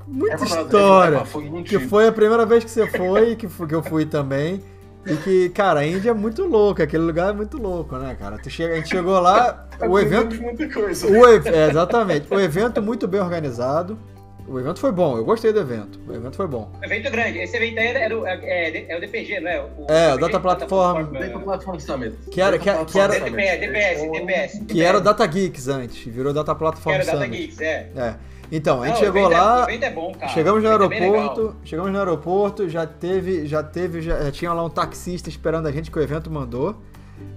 muita 0.07 0.43
é 0.43 0.47
história. 0.47 1.17
É, 1.17 1.25
foi 1.25 1.45
muito 1.45 1.69
que 1.69 1.79
foi 1.79 2.09
a 2.09 2.12
primeira 2.12 2.45
vez 2.47 2.65
que 2.65 2.71
você 2.71 2.87
foi, 2.87 3.37
que, 3.37 3.47
que 3.47 3.75
eu 3.75 3.83
fui 3.83 4.07
também. 4.07 4.62
E 5.05 5.17
que, 5.17 5.49
cara, 5.49 5.81
a 5.81 5.87
Índia 5.87 6.11
é 6.11 6.15
muito 6.15 6.45
louca, 6.45 6.85
aquele 6.85 7.03
lugar 7.03 7.31
é 7.31 7.33
muito 7.33 7.59
louco, 7.59 7.97
né, 7.97 8.17
cara? 8.19 8.38
Tu 8.38 8.49
chega, 8.49 8.75
a 8.75 8.77
gente 8.77 8.88
chegou 8.88 9.19
lá, 9.19 9.67
o 9.83 9.99
evento. 9.99 10.41
Muita 10.41 10.69
coisa. 10.73 11.09
O, 11.09 11.27
é, 11.27 11.69
exatamente. 11.69 12.33
O 12.33 12.38
evento 12.38 12.81
muito 12.81 13.09
bem 13.09 13.21
organizado. 13.21 13.99
O 14.47 14.59
evento 14.59 14.81
foi 14.81 14.91
bom, 14.91 15.17
eu 15.17 15.25
gostei 15.25 15.53
do 15.53 15.61
evento. 15.61 16.01
O 16.07 16.15
evento 16.15 16.37
foi 16.37 16.47
bom. 16.47 16.71
O 16.81 16.85
evento 16.85 17.11
grande. 17.11 17.38
Esse 17.38 17.57
evento 17.57 17.79
aí 17.79 17.87
era, 17.87 18.19
o, 18.19 18.27
é, 18.27 18.87
é 18.88 18.97
o 18.97 19.01
DPG, 19.01 19.41
não 19.41 19.51
é? 19.51 19.61
O, 19.61 19.87
é, 19.88 20.15
o 20.15 20.19
Data 20.19 20.41
Platform. 20.41 21.12
Data 21.12 21.38
Platform 21.38 21.79
Summit. 21.79 22.17
Que 22.31 22.41
era, 22.41 22.59
que, 22.59 22.65
que 22.65 22.99
era, 22.99 23.21
DPS, 23.21 23.61
DPS, 23.61 24.11
DPS. 24.11 24.65
Que 24.67 24.83
era 24.83 24.99
o 24.99 25.01
Data 25.01 25.27
Geeks 25.27 25.69
antes, 25.69 26.05
virou 26.12 26.33
Data 26.33 26.55
Platform 26.55 27.01
Summit. 27.03 27.05
Que 27.05 27.11
era 27.11 27.17
o 27.17 27.21
Data 27.21 27.37
Geeks, 27.37 27.61
é. 27.61 27.91
É. 27.97 28.15
Então, 28.55 28.83
a 28.83 28.88
gente 28.88 28.97
não, 28.97 29.01
chegou 29.01 29.29
lá. 29.31 29.67
É, 29.67 29.77
é 29.77 29.91
bom, 29.91 30.12
chegamos 30.35 30.62
no 30.62 30.69
é 30.69 30.73
aeroporto. 30.73 31.57
É 31.62 31.67
chegamos 31.67 31.91
no 31.91 31.99
aeroporto, 31.99 32.69
já 32.69 32.87
teve, 32.87 33.47
já 33.47 33.62
teve, 33.62 34.03
já, 34.03 34.25
já 34.25 34.31
tinha 34.31 34.53
lá 34.53 34.62
um 34.62 34.69
taxista 34.69 35.31
esperando 35.31 35.67
a 35.69 35.73
gente 35.73 35.91
que 35.91 35.99
o 35.99 36.03
evento 36.03 36.31
mandou. 36.31 36.77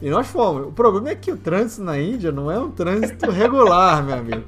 E 0.02 0.10
nós 0.10 0.28
fomos. 0.28 0.68
O 0.68 0.72
problema 0.74 1.10
é 1.10 1.16
que 1.16 1.32
o 1.32 1.38
trânsito 1.38 1.84
na 1.84 1.98
Índia 1.98 2.34
não 2.34 2.52
é 2.52 2.60
um 2.60 2.70
trânsito 2.70 3.32
regular, 3.32 4.04
meu 4.04 4.16
amigo. 4.16 4.44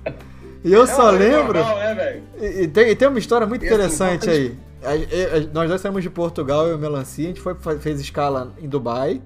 E 0.62 0.74
eu 0.74 0.84
é 0.84 0.88
só 0.88 1.10
lembro. 1.10 1.58
Normal, 1.58 1.78
né, 1.78 2.22
e, 2.38 2.64
e, 2.64 2.68
tem, 2.68 2.90
e 2.90 2.96
tem 2.98 3.08
uma 3.08 3.20
história 3.20 3.48
muito 3.48 3.66
interessante 3.66 4.30
aí. 4.30 4.58
A, 4.84 4.92
a, 4.92 5.40
nós 5.54 5.70
dois 5.70 5.80
saímos 5.80 6.04
de 6.04 6.10
Portugal, 6.10 6.68
eu 6.68 6.74
e 6.74 6.76
o 6.76 6.78
Melancia, 6.78 7.24
a 7.24 7.28
gente 7.30 7.40
foi, 7.40 7.56
fez 7.80 8.02
escala 8.02 8.54
em 8.62 8.68
Dubai 8.68 9.22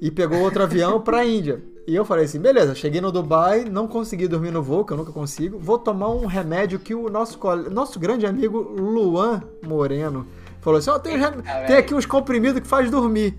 e 0.00 0.08
pegou 0.08 0.38
outro 0.38 0.62
avião 0.62 1.00
para 1.00 1.18
a 1.18 1.24
Índia. 1.24 1.60
E 1.86 1.94
eu 1.94 2.04
falei 2.04 2.24
assim, 2.24 2.40
beleza, 2.40 2.74
cheguei 2.74 3.00
no 3.00 3.12
Dubai, 3.12 3.64
não 3.64 3.86
consegui 3.86 4.26
dormir 4.26 4.50
no 4.50 4.62
voo, 4.62 4.84
que 4.84 4.92
eu 4.92 4.96
nunca 4.96 5.12
consigo, 5.12 5.58
vou 5.58 5.78
tomar 5.78 6.08
um 6.08 6.24
remédio 6.24 6.78
que 6.78 6.94
o 6.94 7.10
nosso, 7.10 7.38
nosso 7.70 8.00
grande 8.00 8.24
amigo 8.24 8.58
Luan 8.58 9.42
Moreno 9.62 10.26
falou 10.62 10.78
assim, 10.78 10.88
ó, 10.88 10.96
oh, 10.96 10.98
tem, 10.98 11.20
tem 11.66 11.76
aqui 11.76 11.94
uns 11.94 12.06
comprimidos 12.06 12.60
que 12.60 12.66
faz 12.66 12.90
dormir. 12.90 13.36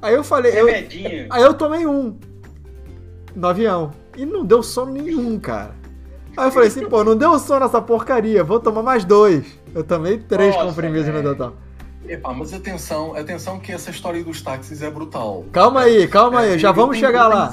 Aí 0.00 0.14
eu 0.14 0.24
falei, 0.24 0.58
eu, 0.58 0.66
aí 1.30 1.42
eu 1.42 1.52
tomei 1.52 1.86
um 1.86 2.16
no 3.36 3.46
avião 3.48 3.90
e 4.16 4.24
não 4.24 4.46
deu 4.46 4.62
sono 4.62 4.92
nenhum, 4.92 5.38
cara. 5.38 5.74
Aí 6.36 6.46
eu 6.46 6.52
falei 6.52 6.68
assim, 6.68 6.86
pô, 6.86 7.04
não 7.04 7.14
deu 7.14 7.38
sono 7.38 7.66
essa 7.66 7.82
porcaria, 7.82 8.42
vou 8.42 8.58
tomar 8.58 8.82
mais 8.82 9.04
dois. 9.04 9.44
Eu 9.74 9.84
tomei 9.84 10.18
três 10.18 10.54
Nossa, 10.54 10.68
comprimidos 10.68 11.06
no 11.12 11.22
total. 11.22 11.54
Epá, 12.06 12.34
mas 12.34 12.52
atenção, 12.52 13.16
atenção 13.16 13.58
que 13.58 13.72
essa 13.72 13.90
história 13.90 14.22
dos 14.22 14.42
táxis 14.42 14.82
é 14.82 14.90
brutal. 14.90 15.44
Calma 15.52 15.80
aí, 15.82 16.06
calma 16.06 16.40
aí, 16.40 16.54
é, 16.54 16.58
já 16.58 16.70
vamos 16.70 16.98
chegar 16.98 17.28
lá. 17.28 17.52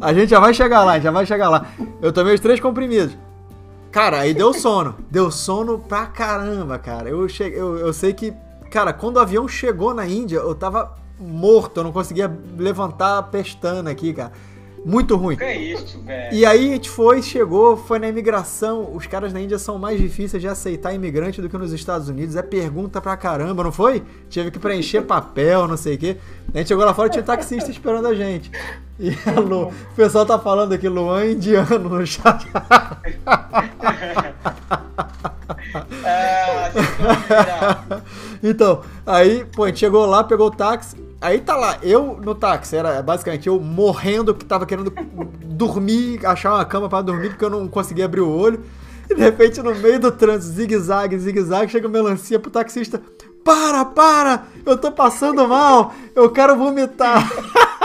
A 0.00 0.12
gente 0.12 0.28
já 0.28 0.38
vai 0.38 0.52
chegar 0.52 0.84
lá, 0.84 0.98
já 0.98 1.10
vai 1.10 1.24
chegar 1.24 1.48
lá. 1.48 1.66
Eu 2.02 2.12
tomei 2.12 2.34
os 2.34 2.40
três 2.40 2.60
comprimidos. 2.60 3.16
Cara, 3.90 4.20
aí 4.20 4.34
deu 4.34 4.52
sono. 4.52 4.94
Deu 5.10 5.30
sono 5.30 5.78
pra 5.78 6.04
caramba, 6.06 6.78
cara. 6.78 7.08
Eu, 7.08 7.26
cheguei, 7.28 7.58
eu, 7.58 7.78
eu 7.78 7.92
sei 7.94 8.12
que, 8.12 8.34
cara, 8.70 8.92
quando 8.92 9.16
o 9.16 9.20
avião 9.20 9.48
chegou 9.48 9.94
na 9.94 10.06
Índia, 10.06 10.36
eu 10.36 10.54
tava 10.54 10.94
morto, 11.18 11.80
eu 11.80 11.84
não 11.84 11.92
conseguia 11.92 12.30
levantar 12.58 13.16
a 13.16 13.22
pestana 13.22 13.90
aqui, 13.90 14.12
cara. 14.12 14.32
Muito 14.86 15.16
ruim. 15.16 15.34
Que 15.34 15.42
é 15.42 15.56
isso, 15.56 15.98
velho? 15.98 16.32
E 16.32 16.46
aí 16.46 16.68
a 16.68 16.72
gente 16.74 16.88
foi, 16.88 17.20
chegou, 17.20 17.76
foi 17.76 17.98
na 17.98 18.06
imigração. 18.06 18.94
Os 18.94 19.04
caras 19.04 19.32
na 19.32 19.40
Índia 19.40 19.58
são 19.58 19.78
mais 19.78 20.00
difíceis 20.00 20.40
de 20.40 20.46
aceitar 20.46 20.94
imigrante 20.94 21.42
do 21.42 21.48
que 21.48 21.58
nos 21.58 21.72
Estados 21.72 22.08
Unidos. 22.08 22.36
É 22.36 22.42
pergunta 22.42 23.00
pra 23.00 23.16
caramba, 23.16 23.64
não 23.64 23.72
foi? 23.72 24.04
Tive 24.30 24.52
que 24.52 24.60
preencher 24.60 25.02
papel, 25.06 25.66
não 25.66 25.76
sei 25.76 25.96
o 25.96 25.98
quê. 25.98 26.16
A 26.54 26.58
gente 26.58 26.68
chegou 26.68 26.84
lá 26.84 26.94
fora 26.94 27.08
e 27.08 27.10
tinha 27.10 27.24
taxista 27.24 27.68
esperando 27.68 28.06
a 28.06 28.14
gente. 28.14 28.48
E 29.00 29.10
a 29.28 29.32
Lu, 29.42 29.70
o 29.70 29.94
pessoal 29.96 30.24
tá 30.24 30.38
falando 30.38 30.72
aqui, 30.72 30.88
Luan 30.88 31.20
é 31.20 31.32
indiano 31.32 31.88
no 31.88 32.06
chat. 32.06 32.46
Ah, 36.04 38.00
então, 38.42 38.82
aí, 39.04 39.44
pô, 39.44 39.64
a 39.64 39.68
gente 39.68 39.80
chegou 39.80 40.06
lá, 40.06 40.24
pegou 40.24 40.46
o 40.46 40.50
táxi. 40.50 41.05
Aí 41.20 41.40
tá 41.40 41.56
lá, 41.56 41.78
eu 41.82 42.18
no 42.22 42.34
táxi, 42.34 42.76
era 42.76 43.02
basicamente 43.02 43.48
eu 43.48 43.58
morrendo, 43.58 44.34
que 44.34 44.44
tava 44.44 44.66
querendo 44.66 44.92
dormir, 45.44 46.24
achar 46.26 46.54
uma 46.54 46.64
cama 46.64 46.88
para 46.88 47.02
dormir, 47.02 47.30
porque 47.30 47.44
eu 47.44 47.50
não 47.50 47.66
conseguia 47.68 48.04
abrir 48.04 48.20
o 48.20 48.30
olho. 48.30 48.62
E 49.08 49.14
de 49.14 49.20
repente, 49.20 49.62
no 49.62 49.74
meio 49.74 49.98
do 49.98 50.12
trânsito, 50.12 50.54
zigue-zague, 50.54 51.18
zigue-zague, 51.18 51.70
chega 51.70 51.88
melancia 51.88 52.38
pro 52.38 52.50
taxista. 52.50 53.00
Para, 53.44 53.84
para! 53.84 54.44
Eu 54.64 54.76
tô 54.76 54.90
passando 54.90 55.46
mal! 55.48 55.94
Eu 56.14 56.30
quero 56.30 56.56
vomitar! 56.56 57.30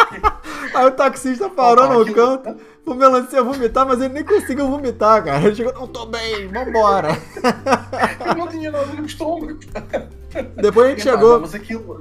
Aí 0.73 0.85
o 0.85 0.91
taxista 0.91 1.49
parou 1.49 2.05
no 2.05 2.13
canto, 2.13 2.55
o 2.85 2.93
melancia 2.93 3.43
vomitar, 3.43 3.85
mas 3.85 4.01
ele 4.01 4.13
nem 4.13 4.23
conseguiu 4.23 4.67
vomitar, 4.67 5.23
cara. 5.23 5.45
Ele 5.45 5.55
chegou, 5.55 5.73
não 5.73 5.87
tô 5.87 6.05
bem, 6.05 6.47
vambora. 6.47 7.17
Eu 8.25 8.35
não 8.35 8.47
tinha 8.47 8.71
nada 8.71 8.85
no 8.87 9.05
estômago. 9.05 9.59
Depois 10.55 10.87
a 10.87 10.89
gente 10.89 11.03
chegou. 11.03 11.41
Mas 11.41 11.53
aquilo, 11.53 11.99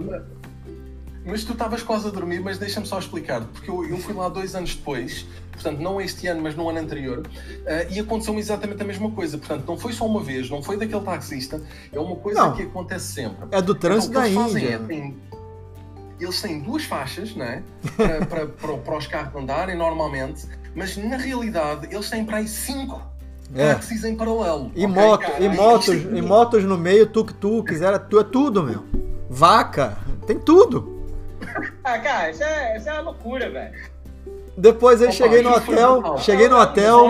mas 1.25 1.45
tu 1.45 1.53
estavas 1.53 1.83
quase 1.83 2.09
a 2.09 2.11
dormir, 2.11 2.41
mas 2.41 2.59
deixa-me 2.59 2.87
só 2.87 2.99
explicar, 2.99 3.43
porque 3.43 3.71
eu, 3.71 3.85
eu, 3.85 3.99
fui 3.99 4.15
lá 4.15 4.29
dois 4.29 4.55
anos 4.55 4.75
depois, 4.75 5.27
portanto, 5.53 5.79
não 5.79 6.01
este 6.01 6.27
ano, 6.27 6.41
mas 6.43 6.55
no 6.55 6.69
ano 6.69 6.79
anterior, 6.79 7.27
uh, 7.27 7.93
e 7.93 8.01
aconteceu-me 8.01 8.41
exatamente 8.41 8.81
a 8.83 8.85
mesma 8.85 9.11
coisa. 9.11 9.37
Portanto, 9.37 9.65
não 9.67 9.79
foi 9.79 9.93
só 9.93 10.07
uma 10.07 10.23
vez, 10.23 10.49
não 10.49 10.63
foi 10.63 10.77
daquele 10.77 11.03
taxista, 11.03 11.61
é 11.93 12.01
uma 12.01 12.17
coisa 12.17 12.41
não, 12.41 12.57
que 12.57 12.63
acontece 12.63 13.13
sempre. 13.13 13.49
É 13.51 13.61
do 13.61 13.75
trânsito 13.75 14.19
então, 14.19 14.23
da 14.23 14.51
Índia. 14.51 14.75
É, 14.75 14.79
tem, 14.79 15.17
eles 16.19 16.41
têm 16.41 16.61
duas 16.61 16.85
faixas, 16.85 17.35
né? 17.35 17.63
Para, 17.97 18.25
para, 18.27 18.47
para, 18.47 18.77
para 18.79 18.99
os 18.99 19.07
carros 19.07 19.43
andarem 19.43 19.77
normalmente, 19.77 20.47
mas 20.75 20.97
na 20.97 21.17
realidade 21.17 21.89
eles 21.91 22.09
têm 22.09 22.25
para 22.25 22.39
aí 22.39 22.49
cinco 22.49 23.03
é. 23.55 23.75
táxis 23.75 24.05
em 24.05 24.17
paralelo. 24.17 24.71
E, 24.75 24.87
okay, 24.87 24.87
moto, 24.87 25.21
cara, 25.21 25.45
e, 25.45 25.49
motos, 25.49 25.95
e 25.95 26.23
motos 26.23 26.65
no 26.65 26.79
meio, 26.79 27.07
tuk-tuk, 27.07 27.75
era, 27.75 27.97
é 27.97 28.25
tudo, 28.25 28.63
meu. 28.63 28.85
Vaca, 29.29 29.99
tem 30.27 30.39
tudo. 30.39 31.00
Ah, 31.93 31.99
cara, 31.99 32.31
isso 32.31 32.45
é, 32.45 32.77
isso 32.77 32.89
é 32.89 32.93
uma 32.93 33.01
loucura, 33.01 33.51
velho. 33.51 33.91
Depois 34.57 35.01
eu 35.01 35.13
cheguei 35.13 35.43
no 35.43 35.51
hotel, 35.51 36.19
cheguei 36.19 36.49
no 36.49 36.59
hotel. 36.59 37.09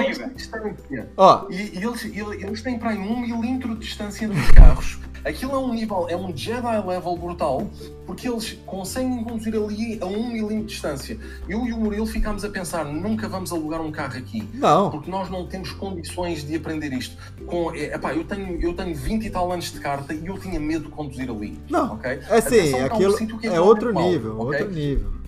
Ó. 1.16 1.46
E, 1.50 1.78
eles, 1.78 2.04
eles 2.04 2.62
têm 2.62 2.78
para 2.78 2.90
aí 2.90 2.98
um 2.98 3.20
milímetro 3.20 3.74
de 3.74 3.80
distância 3.80 4.28
dos 4.28 4.50
carros. 4.52 4.98
Aquilo 5.24 5.52
é 5.52 5.58
um 5.58 5.74
nível, 5.74 6.06
é 6.08 6.16
um 6.16 6.34
Jedi 6.34 6.86
level 6.86 7.16
brutal, 7.16 7.68
porque 8.06 8.26
eles 8.26 8.58
conseguem 8.64 9.22
conduzir 9.22 9.54
ali 9.54 9.98
a 10.00 10.06
um 10.06 10.28
milímetro 10.28 10.60
de 10.60 10.64
distância. 10.64 11.18
Eu 11.46 11.66
e 11.66 11.72
o 11.74 11.76
Murilo 11.76 12.06
ficámos 12.06 12.42
a 12.42 12.48
pensar, 12.48 12.86
nunca 12.86 13.28
vamos 13.28 13.52
alugar 13.52 13.82
um 13.82 13.92
carro 13.92 14.16
aqui. 14.16 14.48
Não. 14.54 14.90
Porque 14.90 15.10
nós 15.10 15.28
não 15.28 15.46
temos 15.46 15.72
condições 15.72 16.42
de 16.42 16.56
aprender 16.56 16.92
isto. 16.94 17.16
Com, 17.46 17.70
é, 17.74 17.94
epá, 17.94 18.14
eu, 18.14 18.24
tenho, 18.24 18.60
eu 18.62 18.72
tenho 18.72 18.94
20 18.94 19.26
e 19.26 19.30
tal 19.30 19.52
anos 19.52 19.70
de 19.70 19.80
carta 19.80 20.14
e 20.14 20.26
eu 20.26 20.38
tinha 20.38 20.58
medo 20.58 20.86
de 20.86 20.90
conduzir 20.90 21.30
ali. 21.30 21.58
Não. 21.68 21.94
Okay? 21.94 22.20
É 22.30 22.40
sim, 22.40 22.74
aquilo 22.80 23.14
é, 23.42 23.46
é 23.48 23.60
outro 23.60 23.92
nível, 23.92 24.40
okay? 24.40 24.62
outro 24.62 24.70
nível. 24.70 24.70
Outro 24.70 24.70
nível. 24.70 25.19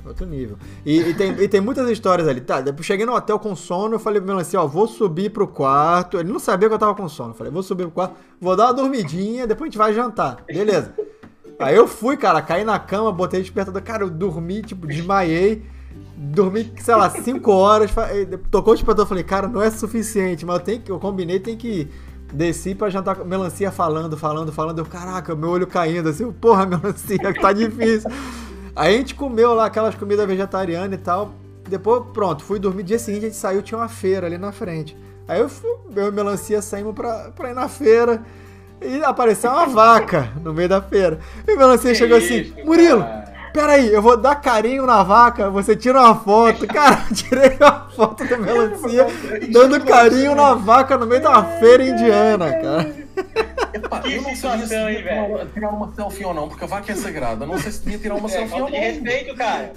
E, 0.85 0.99
e, 1.01 1.15
tem, 1.15 1.33
e 1.33 1.49
tem 1.49 1.61
muitas 1.61 1.89
histórias 1.89 2.27
ali. 2.27 2.41
Tá, 2.41 2.61
depois 2.61 2.87
cheguei 2.87 3.07
no 3.07 3.15
hotel 3.15 3.39
com 3.39 3.55
sono, 3.55 3.95
eu 3.95 3.99
falei 3.99 4.21
pro 4.21 4.29
meu 4.31 4.39
assim, 4.39 4.57
ó, 4.57 4.67
vou 4.67 4.89
subir 4.89 5.31
pro 5.31 5.47
quarto. 5.47 6.19
Ele 6.19 6.33
não 6.33 6.39
sabia 6.39 6.69
que 6.69 6.75
eu 6.75 6.79
tava 6.79 6.95
com 6.95 7.09
sono. 7.09 7.31
Eu 7.31 7.35
falei, 7.35 7.53
vou 7.53 7.63
subir 7.63 7.85
pro 7.85 7.93
quarto, 7.93 8.17
vou 8.41 8.57
dar 8.57 8.67
uma 8.67 8.75
dormidinha, 8.75 9.47
depois 9.47 9.69
a 9.69 9.71
gente 9.71 9.79
vai 9.79 9.93
jantar. 9.93 10.43
Beleza. 10.47 10.93
Aí 11.59 11.77
eu 11.77 11.87
fui, 11.87 12.17
cara, 12.17 12.43
caí 12.43 12.65
na 12.65 12.79
cama, 12.79 13.13
botei 13.13 13.41
despertador. 13.41 13.83
Cara, 13.83 14.03
eu 14.03 14.11
dormi, 14.11 14.63
tipo, 14.63 14.87
desmaiei. 14.87 15.65
Dormi, 16.17 16.73
sei 16.79 16.95
lá, 16.95 17.09
5 17.11 17.53
horas. 17.53 17.91
Tocou 18.51 18.73
o 18.73 18.77
despertador, 18.77 19.07
falei, 19.07 19.25
cara, 19.25 19.47
não 19.47 19.63
é 19.63 19.71
suficiente, 19.71 20.45
mas 20.45 20.57
eu 20.59 20.65
tenho 20.65 20.81
que, 20.81 20.91
eu 20.91 20.99
combinei, 20.99 21.39
tem 21.39 21.57
que 21.57 21.89
Desci 22.33 22.75
pra 22.75 22.89
jantar 22.89 23.15
com 23.15 23.25
melancia 23.25 23.71
falando, 23.71 24.17
falando, 24.17 24.51
falando. 24.51 24.79
Eu, 24.79 24.87
caraca, 24.87 25.37
meu 25.37 25.51
olho 25.51 25.67
caindo 25.67 26.09
assim. 26.09 26.33
Porra, 26.33 26.65
melancia, 26.65 27.19
tá 27.39 27.53
difícil. 27.53 28.11
Aí 28.75 28.95
a 28.95 28.99
gente 28.99 29.15
comeu 29.15 29.55
lá 29.55 29.67
aquelas 29.67 29.95
comidas 29.95 30.27
vegetarianas 30.27 30.99
e 30.99 31.03
tal. 31.03 31.35
Depois, 31.69 32.05
pronto, 32.13 32.43
fui 32.43 32.59
dormir. 32.59 32.83
Dia 32.83 32.99
seguinte 32.99 33.27
a 33.27 33.29
gente 33.29 33.37
saiu, 33.37 33.63
tinha 33.63 33.79
uma 33.79 33.89
feira 33.89 34.27
ali 34.27 34.39
na 34.39 34.53
frente. 34.53 34.97
Aí 35.29 35.41
eu 35.41 35.49
fui, 35.49 35.71
eu 35.95 36.09
e 36.09 36.13
melancia 36.13 36.61
saímos 36.61 36.95
pra, 36.95 37.31
pra 37.35 37.51
ir 37.51 37.55
na 37.55 37.69
feira. 37.69 38.23
E 38.81 39.03
apareceu 39.05 39.51
uma 39.51 39.67
vaca 39.69 40.31
no 40.43 40.53
meio 40.53 40.69
da 40.69 40.81
feira. 40.81 41.21
E 41.47 41.53
o 41.53 41.59
melancia 41.59 41.93
que 41.93 41.99
chegou 41.99 42.19
assim, 42.19 42.41
isso, 42.41 42.53
assim: 42.55 42.65
Murilo, 42.65 43.05
peraí, 43.53 43.93
eu 43.93 44.03
vou 44.03 44.17
dar 44.17 44.37
carinho 44.37 44.87
na 44.87 45.03
vaca, 45.03 45.51
você 45.51 45.77
tira 45.77 46.01
uma 46.01 46.15
foto. 46.17 46.67
Cara, 46.69 47.05
eu 47.09 47.15
tirei 47.15 47.57
uma 47.61 47.87
foto 47.95 48.27
da 48.27 48.37
melancia 48.37 49.07
dando 49.51 49.81
carinho 49.85 50.35
na 50.35 50.55
vaca 50.55 50.99
no 50.99 51.07
meio 51.07 51.23
da 51.23 51.43
feira 51.45 51.85
indiana, 51.85 52.53
cara. 52.53 53.02
Epá, 53.75 54.01
que 54.01 54.13
eu 54.13 54.23
não 54.23 54.35
situação, 54.35 54.69
sabia 54.69 54.97
se 54.97 55.03
velho? 55.03 55.47
tirar 55.55 55.71
uma 55.71 55.95
selfie 55.95 56.25
ou 56.25 56.35
não, 56.35 56.49
porque 56.49 56.65
a 56.65 56.67
vaca 56.67 56.93
é 56.93 56.95
sagrada. 56.95 57.47
Não 57.47 57.59
sei 57.59 57.73
se 57.73 57.83
devia 57.83 57.99
tirar 57.99 58.15
uma 58.17 58.29
é, 58.29 58.33
selfie 58.33 58.61
ou 58.61 58.71
não. 58.71 58.79
respeito, 58.79 59.35
cara. 59.35 59.73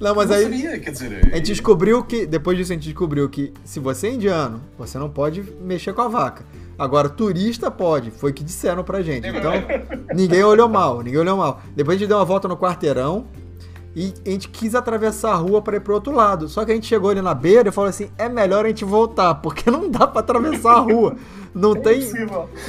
Não, 0.00 0.14
mas 0.14 0.30
não 0.30 0.36
aí. 0.36 0.42
Sabia, 0.44 0.78
quer 0.78 0.90
dizer, 0.90 1.28
a 1.32 1.36
gente 1.36 1.46
descobriu 1.46 2.02
que. 2.02 2.26
Depois 2.26 2.56
disso, 2.56 2.72
a 2.72 2.74
gente 2.74 2.84
descobriu 2.84 3.28
que 3.28 3.52
se 3.64 3.78
você 3.80 4.08
é 4.08 4.12
indiano, 4.12 4.62
você 4.78 4.98
não 4.98 5.10
pode 5.10 5.42
mexer 5.60 5.92
com 5.92 6.02
a 6.02 6.08
vaca. 6.08 6.44
Agora, 6.78 7.08
turista 7.08 7.70
pode, 7.70 8.12
foi 8.12 8.30
o 8.30 8.34
que 8.34 8.44
disseram 8.44 8.84
pra 8.84 9.02
gente. 9.02 9.26
Então, 9.26 9.52
ninguém 10.14 10.44
olhou 10.44 10.68
mal, 10.68 11.02
ninguém 11.02 11.18
olhou 11.18 11.36
mal. 11.36 11.60
Depois 11.74 11.96
a 11.96 11.98
gente 11.98 12.08
deu 12.08 12.16
uma 12.16 12.24
volta 12.24 12.46
no 12.46 12.56
quarteirão. 12.56 13.26
E 13.96 14.14
a 14.26 14.30
gente 14.30 14.48
quis 14.48 14.74
atravessar 14.74 15.32
a 15.32 15.36
rua 15.36 15.62
para 15.62 15.76
ir 15.76 15.80
pro 15.80 15.94
outro 15.94 16.12
lado. 16.14 16.48
Só 16.48 16.64
que 16.64 16.70
a 16.70 16.74
gente 16.74 16.86
chegou 16.86 17.10
ali 17.10 17.22
na 17.22 17.34
beira 17.34 17.68
e 17.68 17.72
falou 17.72 17.90
assim: 17.90 18.10
é 18.16 18.28
melhor 18.28 18.64
a 18.64 18.68
gente 18.68 18.84
voltar, 18.84 19.34
porque 19.36 19.70
não 19.70 19.90
dá 19.90 20.06
para 20.06 20.20
atravessar 20.20 20.74
a 20.74 20.80
rua. 20.80 21.16
Não 21.54 21.72
é 21.76 21.80
tem, 21.80 22.08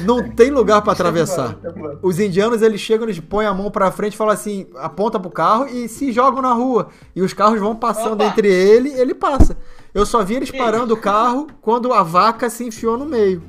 não 0.03 0.29
tem 0.29 0.49
lugar 0.49 0.81
para 0.81 0.93
atravessar. 0.93 1.57
Os 2.01 2.19
indianos 2.19 2.61
eles 2.61 2.81
chegam, 2.81 3.05
eles 3.05 3.19
põem 3.19 3.45
a 3.45 3.53
mão 3.53 3.69
para 3.69 3.91
frente, 3.91 4.17
falam 4.17 4.33
assim, 4.33 4.67
aponta 4.75 5.19
pro 5.19 5.29
carro 5.29 5.67
e 5.67 5.87
se 5.87 6.11
jogam 6.11 6.41
na 6.41 6.53
rua. 6.53 6.87
E 7.15 7.21
os 7.21 7.33
carros 7.33 7.59
vão 7.59 7.75
passando 7.75 8.21
Opa. 8.21 8.25
entre 8.25 8.47
ele, 8.47 8.89
ele 8.93 9.13
passa. 9.13 9.57
Eu 9.93 10.05
só 10.05 10.23
vi 10.23 10.35
eles 10.35 10.51
parando 10.51 10.93
o 10.93 10.97
carro 10.97 11.47
quando 11.61 11.93
a 11.93 12.03
vaca 12.03 12.49
se 12.49 12.63
enfiou 12.63 12.97
no 12.97 13.05
meio. 13.05 13.41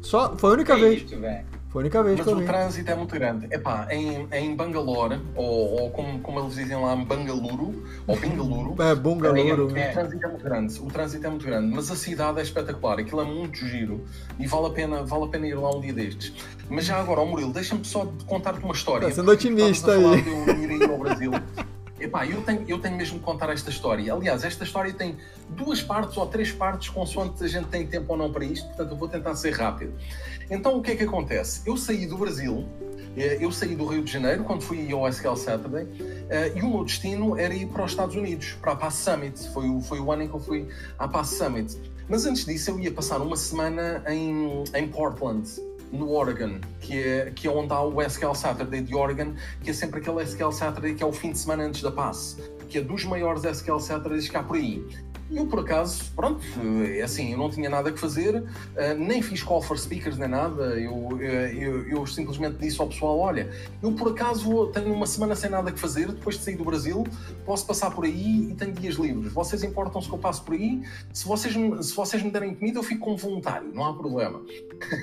Só 0.00 0.34
foi 0.36 0.50
a 0.50 0.52
única 0.54 0.74
que 0.74 0.80
vez. 0.80 1.02
Isso, 1.02 1.16
foi 1.78 1.82
a 1.82 1.84
única 1.84 2.02
vez 2.02 2.16
Mas 2.18 2.26
que 2.26 2.32
eu 2.32 2.36
vi. 2.38 2.42
o 2.42 2.46
trânsito 2.46 2.90
é 2.90 2.94
muito 2.94 3.14
grande. 3.14 3.46
Epá, 3.50 3.86
em, 3.90 4.26
em 4.32 4.56
Bangalore, 4.56 5.20
ou, 5.36 5.82
ou 5.82 5.90
como, 5.90 6.18
como 6.20 6.40
eles 6.40 6.54
dizem 6.54 6.76
lá, 6.76 6.96
Bangaluru, 6.96 7.84
ou 8.06 8.16
Bengaluru. 8.16 8.82
é, 8.82 8.94
Bangaluru. 8.94 9.76
É, 9.76 9.80
é, 9.80 9.90
o 9.90 9.92
trânsito 9.92 10.26
é 10.26 10.28
muito 10.28 10.44
grande. 10.44 10.80
O 10.80 10.86
trânsito 10.86 11.26
é 11.26 11.30
muito 11.30 11.46
grande. 11.46 11.74
Mas 11.74 11.90
a 11.90 11.96
cidade 11.96 12.40
é 12.40 12.42
espetacular. 12.42 12.98
Aquilo 12.98 13.20
é 13.20 13.24
muito 13.24 13.58
giro. 13.66 14.04
E 14.38 14.46
vale 14.46 14.66
a 14.66 14.70
pena, 14.70 15.02
vale 15.04 15.24
a 15.24 15.28
pena 15.28 15.46
ir 15.46 15.54
lá 15.54 15.70
um 15.70 15.80
dia 15.80 15.92
destes. 15.92 16.32
Mas 16.68 16.84
já 16.84 16.98
agora, 16.98 17.20
ó 17.20 17.24
Murilo, 17.24 17.52
deixa-me 17.52 17.84
só 17.84 18.12
contar-te 18.26 18.62
uma 18.64 18.74
história. 18.74 19.06
Está 19.06 19.20
sendo 19.22 19.30
otimista 19.30 19.92
aí. 19.92 20.02
Eu 20.02 20.72
ir 20.72 20.90
ao 20.90 20.98
Brasil. 20.98 21.30
Epá, 22.00 22.26
eu 22.26 22.42
tenho, 22.42 22.64
eu 22.68 22.78
tenho 22.78 22.96
mesmo 22.96 23.18
que 23.18 23.24
contar 23.24 23.50
esta 23.50 23.70
história. 23.70 24.12
Aliás, 24.12 24.44
esta 24.44 24.62
história 24.64 24.92
tem 24.92 25.16
duas 25.48 25.82
partes 25.82 26.16
ou 26.16 26.26
três 26.26 26.52
partes, 26.52 26.88
consoante 26.88 27.42
a 27.42 27.48
gente 27.48 27.66
tem 27.66 27.86
tempo 27.86 28.12
ou 28.12 28.18
não 28.18 28.32
para 28.32 28.44
isto, 28.44 28.66
portanto 28.68 28.90
eu 28.92 28.96
vou 28.96 29.08
tentar 29.08 29.34
ser 29.34 29.52
rápido. 29.52 29.92
Então 30.50 30.78
o 30.78 30.82
que 30.82 30.92
é 30.92 30.96
que 30.96 31.04
acontece? 31.04 31.62
Eu 31.66 31.76
saí 31.76 32.06
do 32.06 32.16
Brasil, 32.16 32.68
eh, 33.16 33.38
eu 33.40 33.50
saí 33.50 33.74
do 33.74 33.84
Rio 33.84 34.02
de 34.04 34.12
Janeiro 34.12 34.44
quando 34.44 34.62
fui 34.62 34.90
ao 34.92 35.08
SQL 35.08 35.36
Saturday 35.36 35.88
eh, 36.30 36.52
e 36.54 36.62
o 36.62 36.70
meu 36.70 36.84
destino 36.84 37.36
era 37.36 37.52
ir 37.52 37.66
para 37.66 37.84
os 37.84 37.90
Estados 37.90 38.14
Unidos, 38.14 38.56
para 38.60 38.72
a 38.72 38.76
Pass 38.76 38.94
Summit. 38.94 39.48
Foi 39.52 39.68
o, 39.68 39.80
foi 39.80 39.98
o 39.98 40.12
ano 40.12 40.22
em 40.22 40.28
que 40.28 40.34
eu 40.34 40.40
fui 40.40 40.68
à 40.98 41.08
Pass 41.08 41.30
Summit. 41.30 41.76
Mas 42.08 42.24
antes 42.24 42.44
disso 42.44 42.70
eu 42.70 42.78
ia 42.78 42.92
passar 42.92 43.20
uma 43.20 43.36
semana 43.36 44.02
em, 44.08 44.64
em 44.74 44.88
Portland 44.88 45.48
no 45.92 46.10
Oregon, 46.12 46.60
que 46.80 46.98
é, 46.98 47.32
que 47.34 47.46
é 47.46 47.50
onde 47.50 47.72
há 47.72 47.80
o 47.80 48.02
SQL 48.02 48.34
Saturday 48.34 48.80
de 48.80 48.94
Oregon, 48.94 49.34
que 49.62 49.70
é 49.70 49.72
sempre 49.72 50.00
aquele 50.00 50.22
SQL 50.22 50.52
Saturday 50.52 50.94
que 50.94 51.02
é 51.02 51.06
o 51.06 51.12
fim 51.12 51.32
de 51.32 51.38
semana 51.38 51.64
antes 51.64 51.82
da 51.82 51.90
passe, 51.90 52.36
que 52.68 52.78
é 52.78 52.80
dos 52.80 53.04
maiores 53.04 53.44
SQL 53.44 53.80
Saturdays 53.80 54.28
que 54.28 54.36
há 54.36 54.42
por 54.42 54.56
aí. 54.56 54.84
Eu, 55.30 55.46
por 55.46 55.60
acaso, 55.60 56.10
pronto, 56.16 56.40
é 56.86 57.02
assim, 57.02 57.32
eu 57.32 57.38
não 57.38 57.50
tinha 57.50 57.68
nada 57.68 57.92
que 57.92 58.00
fazer, 58.00 58.36
uh, 58.36 58.94
nem 58.96 59.20
fiz 59.20 59.42
call 59.42 59.60
for 59.60 59.78
speakers 59.78 60.16
nem 60.16 60.28
nada, 60.28 60.80
eu, 60.80 61.18
eh, 61.20 61.52
eu, 61.54 61.88
eu, 61.88 62.06
simplesmente 62.06 62.56
disse 62.56 62.80
ao 62.80 62.88
pessoal: 62.88 63.18
olha, 63.18 63.50
eu 63.82 63.92
por 63.92 64.12
acaso 64.12 64.68
tenho 64.68 64.92
uma 64.92 65.06
semana 65.06 65.36
sem 65.36 65.50
nada 65.50 65.70
que 65.70 65.78
fazer, 65.78 66.08
depois 66.08 66.38
de 66.38 66.44
sair 66.44 66.56
do 66.56 66.64
Brasil, 66.64 67.06
posso 67.44 67.66
passar 67.66 67.90
por 67.90 68.04
aí 68.04 68.50
e 68.50 68.54
tenho 68.54 68.72
dias 68.72 68.94
livres. 68.94 69.30
Vocês 69.32 69.62
importam-se 69.62 70.08
que 70.08 70.14
eu 70.14 70.18
passo 70.18 70.42
por 70.42 70.54
aí? 70.54 70.82
Se 71.12 71.26
vocês, 71.26 71.54
se 71.54 71.94
vocês 71.94 72.22
me 72.22 72.30
derem 72.30 72.54
comida, 72.54 72.78
eu 72.78 72.82
fico 72.82 73.04
como 73.04 73.16
voluntário, 73.16 73.70
não 73.74 73.84
há 73.84 73.94
problema. 73.94 74.40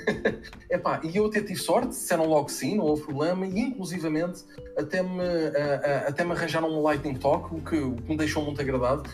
Epá, 0.68 1.00
e 1.04 1.16
eu 1.16 1.26
até 1.26 1.40
tive 1.40 1.60
sorte, 1.60 1.90
disseram 1.90 2.26
logo 2.26 2.48
sim, 2.48 2.76
não 2.76 2.84
houve 2.84 3.02
problema, 3.02 3.46
e 3.46 3.60
inclusivamente 3.60 4.44
até 4.76 5.02
me, 5.02 5.22
uh, 5.22 6.08
até 6.08 6.24
me 6.24 6.32
arranjaram 6.32 6.68
um 6.68 6.82
lightning 6.82 7.14
talk, 7.14 7.54
o 7.54 7.60
que, 7.60 7.76
o 7.76 7.94
que 7.94 8.10
me 8.10 8.16
deixou 8.16 8.44
muito 8.44 8.60
agradado, 8.60 9.08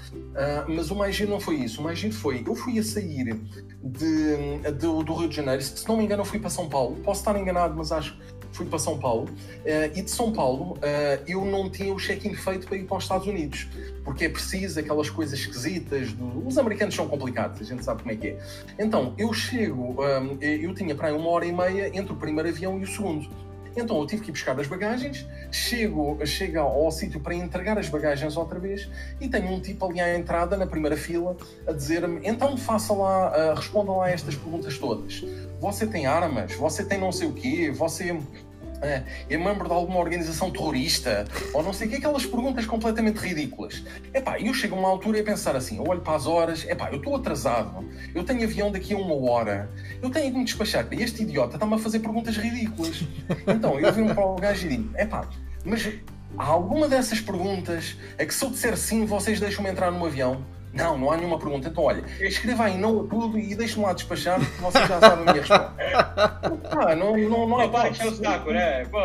mas 0.68 0.90
uma 0.90 1.02
mais 1.03 1.17
giro 1.17 1.31
não 1.31 1.41
foi 1.41 1.57
isso. 1.57 1.81
O 1.81 1.85
mais 1.85 1.99
giro 1.99 2.15
foi, 2.15 2.45
eu 2.47 2.55
fui 2.55 2.79
a 2.79 2.83
sair 2.83 3.35
de, 3.83 4.59
de, 4.73 5.05
do 5.05 5.15
Rio 5.15 5.29
de 5.29 5.35
Janeiro, 5.35 5.61
se 5.61 5.87
não 5.88 5.97
me 5.97 6.05
engano 6.05 6.23
eu 6.23 6.27
fui 6.27 6.38
para 6.38 6.49
São 6.49 6.69
Paulo, 6.69 6.97
posso 7.03 7.21
estar 7.21 7.38
enganado, 7.38 7.75
mas 7.77 7.91
acho 7.91 8.17
que 8.17 8.23
fui 8.53 8.67
para 8.67 8.79
São 8.79 8.99
Paulo, 8.99 9.25
uh, 9.25 9.99
e 9.99 10.03
de 10.03 10.11
São 10.11 10.33
Paulo 10.33 10.75
uh, 10.75 11.23
eu 11.27 11.45
não 11.45 11.69
tinha 11.69 11.93
o 11.93 11.97
check-in 11.97 12.35
feito 12.35 12.69
para 12.69 12.77
ir 12.77 12.85
para 12.85 12.99
os 12.99 13.05
Estados 13.05 13.27
Unidos, 13.27 13.67
porque 14.05 14.27
é 14.27 14.29
preciso 14.29 14.79
aquelas 14.79 15.11
coisas 15.11 15.38
esquisitas, 15.38 16.12
do... 16.12 16.47
os 16.47 16.57
americanos 16.57 16.95
são 16.95 17.09
complicados, 17.09 17.61
a 17.61 17.65
gente 17.65 17.85
sabe 17.85 18.03
como 18.03 18.12
é 18.12 18.17
que 18.17 18.29
é. 18.29 18.38
Então, 18.79 19.15
eu 19.19 19.33
chego, 19.33 20.01
um, 20.03 20.38
eh, 20.41 20.59
eu 20.62 20.73
tinha 20.75 20.95
para 20.95 21.09
aí 21.09 21.15
uma 21.15 21.29
hora 21.31 21.47
e 21.47 21.53
meia 21.53 21.88
entre 21.97 22.12
o 22.12 22.17
primeiro 22.17 22.49
avião 22.49 22.79
e 22.79 22.85
o 22.85 22.87
segundo. 22.87 23.29
Então 23.77 23.99
eu 23.99 24.07
tive 24.07 24.23
que 24.23 24.31
ir 24.31 24.33
buscar 24.33 24.59
as 24.59 24.67
bagagens, 24.67 25.27
chego, 25.51 26.19
chego 26.27 26.59
ao, 26.59 26.91
sítio 26.91 27.21
para 27.21 27.35
entregar 27.35 27.79
as 27.79 27.89
bagagens 27.89 28.37
outra 28.37 28.59
vez 28.59 28.89
e 29.21 29.29
tenho 29.29 29.51
um 29.51 29.61
tipo 29.61 29.87
ali 29.87 30.01
à 30.01 30.17
entrada, 30.17 30.57
na 30.57 30.67
primeira 30.67 30.97
fila, 30.97 31.37
a 31.67 31.73
dizer-me: 31.73 32.21
então 32.25 32.57
faça 32.57 32.93
lá, 32.93 33.33
uh, 33.33 33.55
responda 33.55 33.93
lá 33.93 34.11
estas 34.11 34.35
perguntas 34.35 34.79
todas. 34.79 35.25
Você 35.61 35.87
tem 35.87 36.07
armas? 36.07 36.55
Você 36.55 36.85
tem 36.85 36.99
não 36.99 37.13
sei 37.13 37.29
o 37.29 37.33
quê? 37.33 37.71
Você 37.71 38.19
é, 38.83 39.37
membro 39.37 39.66
de 39.66 39.73
alguma 39.73 39.99
organização 39.99 40.51
terrorista, 40.51 41.25
ou 41.55 41.62
não 41.62 41.73
sei 41.73 41.87
o 41.87 41.90
que, 41.90 41.97
aquelas 41.97 42.27
perguntas 42.27 42.66
completamente 42.66 43.18
ridículas. 43.18 43.83
Epá, 44.12 44.38
eu 44.40 44.53
chego 44.53 44.77
a 44.77 44.79
uma 44.79 44.88
altura 44.88 45.18
e 45.18 45.21
a 45.21 45.25
pensar 45.25 45.57
assim, 45.57 45.79
eu 45.79 45.85
olho 45.87 46.01
para 46.01 46.16
as 46.16 46.27
horas, 46.27 46.64
epá, 46.64 46.90
eu 46.90 46.99
estou 46.99 47.16
atrasado, 47.16 47.88
eu 48.14 48.25
tenho 48.25 48.45
avião 48.45 48.71
daqui 48.71 48.92
a 48.95 48.97
uma 48.97 49.14
hora, 49.31 49.71
eu 50.03 50.11
tenho 50.11 50.33
que 50.33 50.38
me 50.38 50.45
despachar, 50.45 50.87
este 50.92 51.23
idiota 51.23 51.57
está-me 51.57 51.75
a 51.75 51.79
fazer 51.79 52.01
perguntas 52.01 52.37
ridículas. 52.37 53.03
Então, 53.47 53.79
eu 53.79 53.92
vim 53.92 54.07
para 54.07 54.25
o 54.25 54.37
gajo 54.37 54.66
e 54.66 54.68
digo, 54.68 54.99
epá, 54.99 55.29
mas 55.64 55.88
há 56.37 56.45
alguma 56.45 56.88
dessas 56.88 57.21
perguntas 57.21 57.97
é 58.18 58.27
que 58.27 58.35
se 58.35 58.45
eu 58.45 58.51
disser 58.51 58.77
sim, 58.77 59.05
vocês 59.05 59.38
deixam-me 59.38 59.71
entrar 59.71 59.90
no 59.90 60.05
avião? 60.05 60.45
Não, 60.73 60.97
não 60.97 61.11
há 61.11 61.17
nenhuma 61.17 61.39
pergunta. 61.39 61.69
Então, 61.69 61.85
olha, 61.85 62.05
escreva 62.21 62.65
aí 62.65 62.79
não 62.79 63.01
a 63.01 63.05
tudo 63.05 63.39
e 63.39 63.55
deixe-me 63.55 63.85
lá 63.85 63.93
despachar, 63.93 64.39
porque 64.39 64.61
vocês 64.61 64.89
já 64.89 65.01
sabem 65.01 65.29
a 65.29 65.33
minha 65.33 65.45
resposta. 65.45 65.75
ah, 66.71 66.97
não, 66.97 67.17
não, 67.17 67.49
não 67.49 67.61
há 67.61 67.69
para 67.69 67.91
encher 67.91 68.07
o 68.07 68.17
saco, 68.17 68.51
né? 68.51 68.85
Pô. 68.87 68.99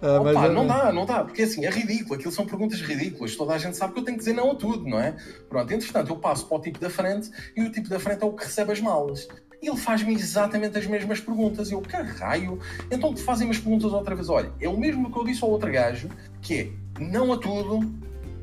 Ah, 0.00 0.20
Opa, 0.20 0.46
é... 0.46 0.48
não 0.48 0.66
dá, 0.66 0.92
não 0.92 1.06
dá, 1.06 1.24
porque 1.24 1.42
assim, 1.42 1.64
é 1.64 1.70
ridículo, 1.70 2.14
aquilo 2.14 2.32
são 2.32 2.46
perguntas 2.46 2.80
ridículas, 2.80 3.34
toda 3.34 3.54
a 3.54 3.58
gente 3.58 3.76
sabe 3.76 3.94
que 3.94 3.98
eu 3.98 4.04
tenho 4.04 4.16
que 4.16 4.24
dizer 4.24 4.34
não 4.34 4.52
a 4.52 4.54
tudo, 4.54 4.88
não 4.88 5.00
é? 5.00 5.16
Pronto, 5.48 5.72
entretanto, 5.72 6.12
eu 6.12 6.16
passo 6.16 6.46
para 6.46 6.56
o 6.56 6.60
tipo 6.60 6.78
da 6.78 6.88
frente 6.88 7.30
e 7.56 7.62
o 7.62 7.72
tipo 7.72 7.88
da 7.88 7.98
frente 7.98 8.22
é 8.22 8.26
o 8.26 8.32
que 8.32 8.44
recebe 8.44 8.72
as 8.72 8.80
malas. 8.80 9.26
E 9.60 9.68
ele 9.68 9.76
faz-me 9.76 10.14
exatamente 10.14 10.78
as 10.78 10.86
mesmas 10.86 11.20
perguntas. 11.20 11.70
E 11.70 11.74
eu, 11.74 11.80
caralho, 11.80 12.60
então 12.90 13.12
te 13.12 13.20
fazem 13.20 13.50
as 13.50 13.58
perguntas 13.58 13.92
outra 13.92 14.14
vez. 14.14 14.28
Olha, 14.28 14.52
é 14.60 14.68
o 14.68 14.78
mesmo 14.78 15.10
que 15.10 15.18
eu 15.18 15.24
disse 15.24 15.42
ao 15.42 15.50
outro 15.50 15.70
gajo, 15.70 16.08
que 16.40 16.54
é 16.60 16.70
não 17.00 17.32
a 17.32 17.36
tudo, 17.36 17.80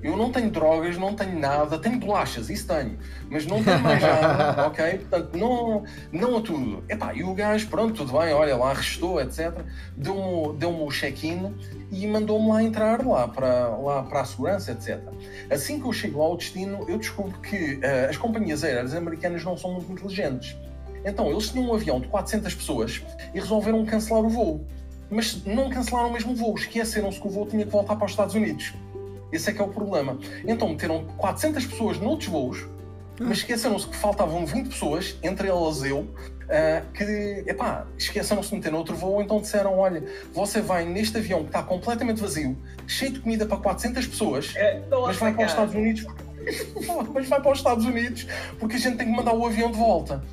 eu 0.04 0.16
não 0.16 0.32
tenho 0.32 0.52
drogas, 0.52 0.98
não 0.98 1.16
tenho 1.16 1.40
nada, 1.40 1.80
tenho 1.80 2.00
bolachas, 2.00 2.50
isso 2.50 2.68
tenho, 2.68 2.98
mas 3.30 3.46
não 3.46 3.64
tenho 3.64 3.80
mais 3.80 4.02
nada, 4.02 4.68
ok? 4.68 5.00
Portanto, 5.00 5.38
não, 5.38 5.84
não 6.12 6.38
a 6.38 6.42
tudo. 6.42 6.84
Epá, 6.88 7.14
e 7.14 7.24
o 7.24 7.34
gajo, 7.34 7.68
pronto, 7.68 7.94
tudo 7.94 8.20
bem, 8.20 8.34
olha 8.34 8.56
lá, 8.56 8.74
restou, 8.74 9.20
etc. 9.20 9.52
Deu-me 9.98 10.58
deu 10.58 10.86
o 10.86 10.90
check-in 10.92 11.56
e 11.92 12.06
mandou-me 12.08 12.50
lá 12.50 12.64
entrar 12.64 13.06
lá 13.06 13.28
para, 13.28 13.70
lá 13.70 14.04
para 14.04 14.22
a 14.22 14.26
segurança, 14.26 14.72
etc. 14.72 15.02
Assim 15.50 15.80
que 15.80 15.88
eu 15.88 15.94
chego 15.94 16.20
lá 16.20 16.26
ao 16.26 16.38
destino, 16.38 16.86
eu 16.88 16.98
descubro 16.98 17.40
que 17.40 17.76
uh, 17.76 18.10
as 18.10 18.18
companhias 18.18 18.64
aéreas 18.64 18.94
americanas 18.94 19.44
não 19.44 19.58
são 19.58 19.74
muito 19.74 19.92
inteligentes. 19.92 20.56
Então, 21.04 21.30
eles 21.30 21.50
tinham 21.50 21.70
um 21.70 21.74
avião 21.74 22.00
de 22.00 22.08
400 22.08 22.54
pessoas 22.56 23.02
e 23.34 23.40
resolveram 23.40 23.86
cancelar 23.86 24.24
o 24.24 24.30
voo. 24.30 24.66
Mas 25.10 25.44
não 25.46 25.70
cancelaram 25.70 26.10
o 26.10 26.14
mesmo 26.14 26.36
voo, 26.36 26.56
esqueceram-se 26.56 27.20
que 27.20 27.28
o 27.28 27.30
voo 27.30 27.46
tinha 27.46 27.64
que 27.64 27.72
voltar 27.72 27.96
para 27.96 28.06
os 28.06 28.12
Estados 28.12 28.34
Unidos. 28.34 28.74
Esse 29.36 29.50
é 29.50 29.54
que 29.54 29.62
é 29.62 29.64
o 29.64 29.68
problema. 29.68 30.18
Então 30.48 30.70
meteram 30.70 31.06
400 31.18 31.66
pessoas 31.66 32.00
noutros 32.00 32.30
voos, 32.30 32.66
mas 33.20 33.40
esqueceram-se 33.40 33.88
que 33.88 33.96
faltavam 33.96 34.46
20 34.46 34.70
pessoas, 34.70 35.18
entre 35.22 35.48
elas 35.48 35.84
eu, 35.84 36.00
uh, 36.00 36.92
que, 36.94 37.44
epá, 37.48 37.86
esqueceram-se 37.98 38.50
de 38.50 38.56
meter 38.56 38.72
noutro 38.72 38.96
voo, 38.96 39.22
então 39.22 39.40
disseram, 39.40 39.78
olha, 39.78 40.04
você 40.34 40.62
vai 40.62 40.86
neste 40.86 41.18
avião 41.18 41.42
que 41.42 41.48
está 41.48 41.64
completamente 41.64 42.22
vazio, 42.22 42.58
cheio 42.88 43.12
de 43.12 43.20
comida 43.20 43.46
para 43.46 43.58
400 43.58 44.08
pessoas, 44.08 44.54
é, 44.56 44.82
mas 44.90 45.18
vai 45.18 45.34
para 45.34 45.46
os 45.46 45.52
Estados 45.52 45.76
Unidos, 45.76 46.06
mas 47.14 47.28
vai 47.28 47.42
para 47.42 47.52
os 47.52 47.58
Estados 47.58 47.86
Unidos, 47.86 48.28
porque 48.60 48.76
a 48.76 48.80
gente 48.80 48.98
tem 48.98 49.08
que 49.08 49.14
mandar 49.14 49.34
o 49.34 49.46
avião 49.46 49.72
de 49.72 49.78
volta. 49.78 50.24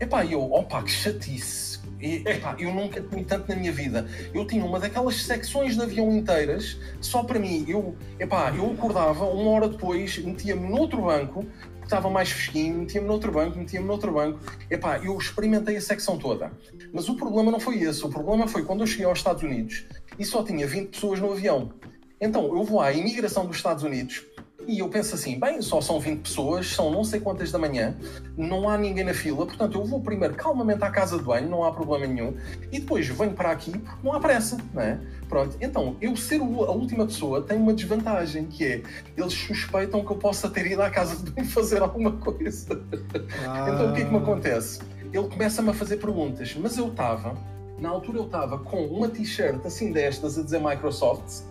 Epá, 0.00 0.24
e 0.24 0.32
eu, 0.32 0.52
opa, 0.52 0.82
que 0.82 0.90
chatice. 0.90 1.71
E, 2.02 2.16
epá, 2.26 2.56
eu 2.58 2.74
nunca 2.74 3.00
comi 3.00 3.24
tanto 3.24 3.48
na 3.48 3.54
minha 3.54 3.70
vida. 3.70 4.08
Eu 4.34 4.44
tinha 4.44 4.64
uma 4.64 4.80
daquelas 4.80 5.22
secções 5.22 5.76
de 5.76 5.82
avião 5.82 6.10
inteiras, 6.10 6.76
só 7.00 7.22
para 7.22 7.38
mim. 7.38 7.64
Eu, 7.68 7.96
epá, 8.18 8.52
eu 8.54 8.72
acordava, 8.72 9.24
uma 9.24 9.50
hora 9.52 9.68
depois, 9.68 10.18
metia-me 10.18 10.68
noutro 10.68 11.02
banco, 11.02 11.44
que 11.78 11.84
estava 11.84 12.10
mais 12.10 12.30
fresquinho, 12.30 12.78
metia-me 12.78 13.06
noutro 13.06 13.30
banco, 13.30 13.56
metia-me 13.56 13.86
noutro 13.86 14.12
banco. 14.12 14.40
Epá, 14.68 14.98
eu 14.98 15.16
experimentei 15.16 15.76
a 15.76 15.80
secção 15.80 16.18
toda. 16.18 16.50
Mas 16.92 17.08
o 17.08 17.14
problema 17.14 17.52
não 17.52 17.60
foi 17.60 17.80
esse. 17.80 18.04
O 18.04 18.08
problema 18.08 18.48
foi 18.48 18.64
quando 18.64 18.80
eu 18.80 18.86
cheguei 18.86 19.06
aos 19.06 19.18
Estados 19.18 19.44
Unidos 19.44 19.84
e 20.18 20.24
só 20.24 20.42
tinha 20.42 20.66
20 20.66 20.88
pessoas 20.88 21.20
no 21.20 21.30
avião. 21.30 21.72
Então 22.20 22.44
eu 22.56 22.64
vou 22.64 22.80
à 22.80 22.92
imigração 22.92 23.46
dos 23.46 23.56
Estados 23.56 23.84
Unidos 23.84 24.24
e 24.66 24.78
eu 24.78 24.88
penso 24.88 25.14
assim, 25.14 25.38
bem, 25.38 25.60
só 25.60 25.80
são 25.80 25.98
20 25.98 26.20
pessoas, 26.20 26.66
são 26.68 26.90
não 26.90 27.04
sei 27.04 27.20
quantas 27.20 27.50
da 27.50 27.58
manhã, 27.58 27.94
não 28.36 28.68
há 28.68 28.76
ninguém 28.76 29.04
na 29.04 29.14
fila, 29.14 29.46
portanto 29.46 29.78
eu 29.78 29.84
vou 29.84 30.00
primeiro 30.00 30.34
calmamente 30.34 30.82
à 30.84 30.90
casa 30.90 31.18
de 31.18 31.24
banho, 31.24 31.48
não 31.48 31.64
há 31.64 31.72
problema 31.72 32.06
nenhum, 32.06 32.34
e 32.70 32.80
depois 32.80 33.06
venho 33.08 33.32
para 33.32 33.50
aqui 33.50 33.70
porque 33.70 33.98
não 34.02 34.12
há 34.12 34.20
pressa, 34.20 34.58
não 34.72 34.82
é? 34.82 34.98
Pronto, 35.28 35.56
então 35.60 35.96
eu 36.00 36.16
ser 36.16 36.40
a 36.40 36.44
última 36.44 37.06
pessoa 37.06 37.42
tem 37.42 37.56
uma 37.56 37.72
desvantagem, 37.72 38.46
que 38.46 38.64
é, 38.64 38.82
eles 39.16 39.32
suspeitam 39.32 40.04
que 40.04 40.10
eu 40.10 40.16
possa 40.16 40.48
ter 40.48 40.66
ido 40.66 40.82
à 40.82 40.90
casa 40.90 41.16
de 41.16 41.30
banho 41.30 41.46
fazer 41.50 41.82
alguma 41.82 42.12
coisa. 42.12 42.82
Ah. 43.46 43.70
Então 43.70 43.90
o 43.90 43.94
que 43.94 44.02
é 44.02 44.04
que 44.04 44.10
me 44.10 44.18
acontece? 44.18 44.80
Ele 45.12 45.28
começa-me 45.28 45.70
a 45.70 45.74
fazer 45.74 45.96
perguntas, 45.98 46.54
mas 46.58 46.76
eu 46.76 46.88
estava, 46.88 47.36
na 47.78 47.88
altura 47.88 48.18
eu 48.18 48.26
estava 48.26 48.58
com 48.58 48.86
uma 48.86 49.08
t-shirt 49.08 49.64
assim 49.66 49.92
destas 49.92 50.38
a 50.38 50.42
dizer 50.42 50.60
Microsoft, 50.60 51.42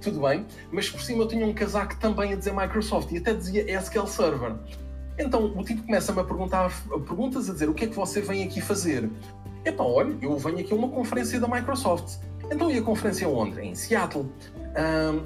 tudo 0.00 0.20
bem, 0.20 0.46
mas 0.70 0.88
por 0.88 1.00
cima 1.00 1.22
eu 1.24 1.28
tinha 1.28 1.44
um 1.46 1.52
casaco 1.52 1.96
também 1.96 2.32
a 2.32 2.36
dizer 2.36 2.52
Microsoft 2.52 3.10
e 3.12 3.18
até 3.18 3.34
dizia 3.34 3.64
SQL 3.80 4.06
Server. 4.06 4.54
Então 5.18 5.52
o 5.56 5.64
tipo 5.64 5.82
começa-me 5.82 6.20
a 6.20 6.24
perguntar 6.24 6.70
perguntas 7.06 7.50
a 7.50 7.52
dizer 7.52 7.68
o 7.68 7.74
que 7.74 7.84
é 7.84 7.88
que 7.88 7.96
você 7.96 8.20
vem 8.20 8.44
aqui 8.44 8.60
fazer? 8.60 9.10
Epá, 9.64 9.82
olha, 9.82 10.16
eu 10.22 10.36
venho 10.38 10.60
aqui 10.60 10.72
a 10.72 10.76
uma 10.76 10.88
conferência 10.88 11.40
da 11.40 11.48
Microsoft. 11.48 12.18
Então 12.50 12.70
e 12.70 12.78
a 12.78 12.82
conferência 12.82 13.28
onde? 13.28 13.60
Em 13.60 13.74
Seattle. 13.74 14.26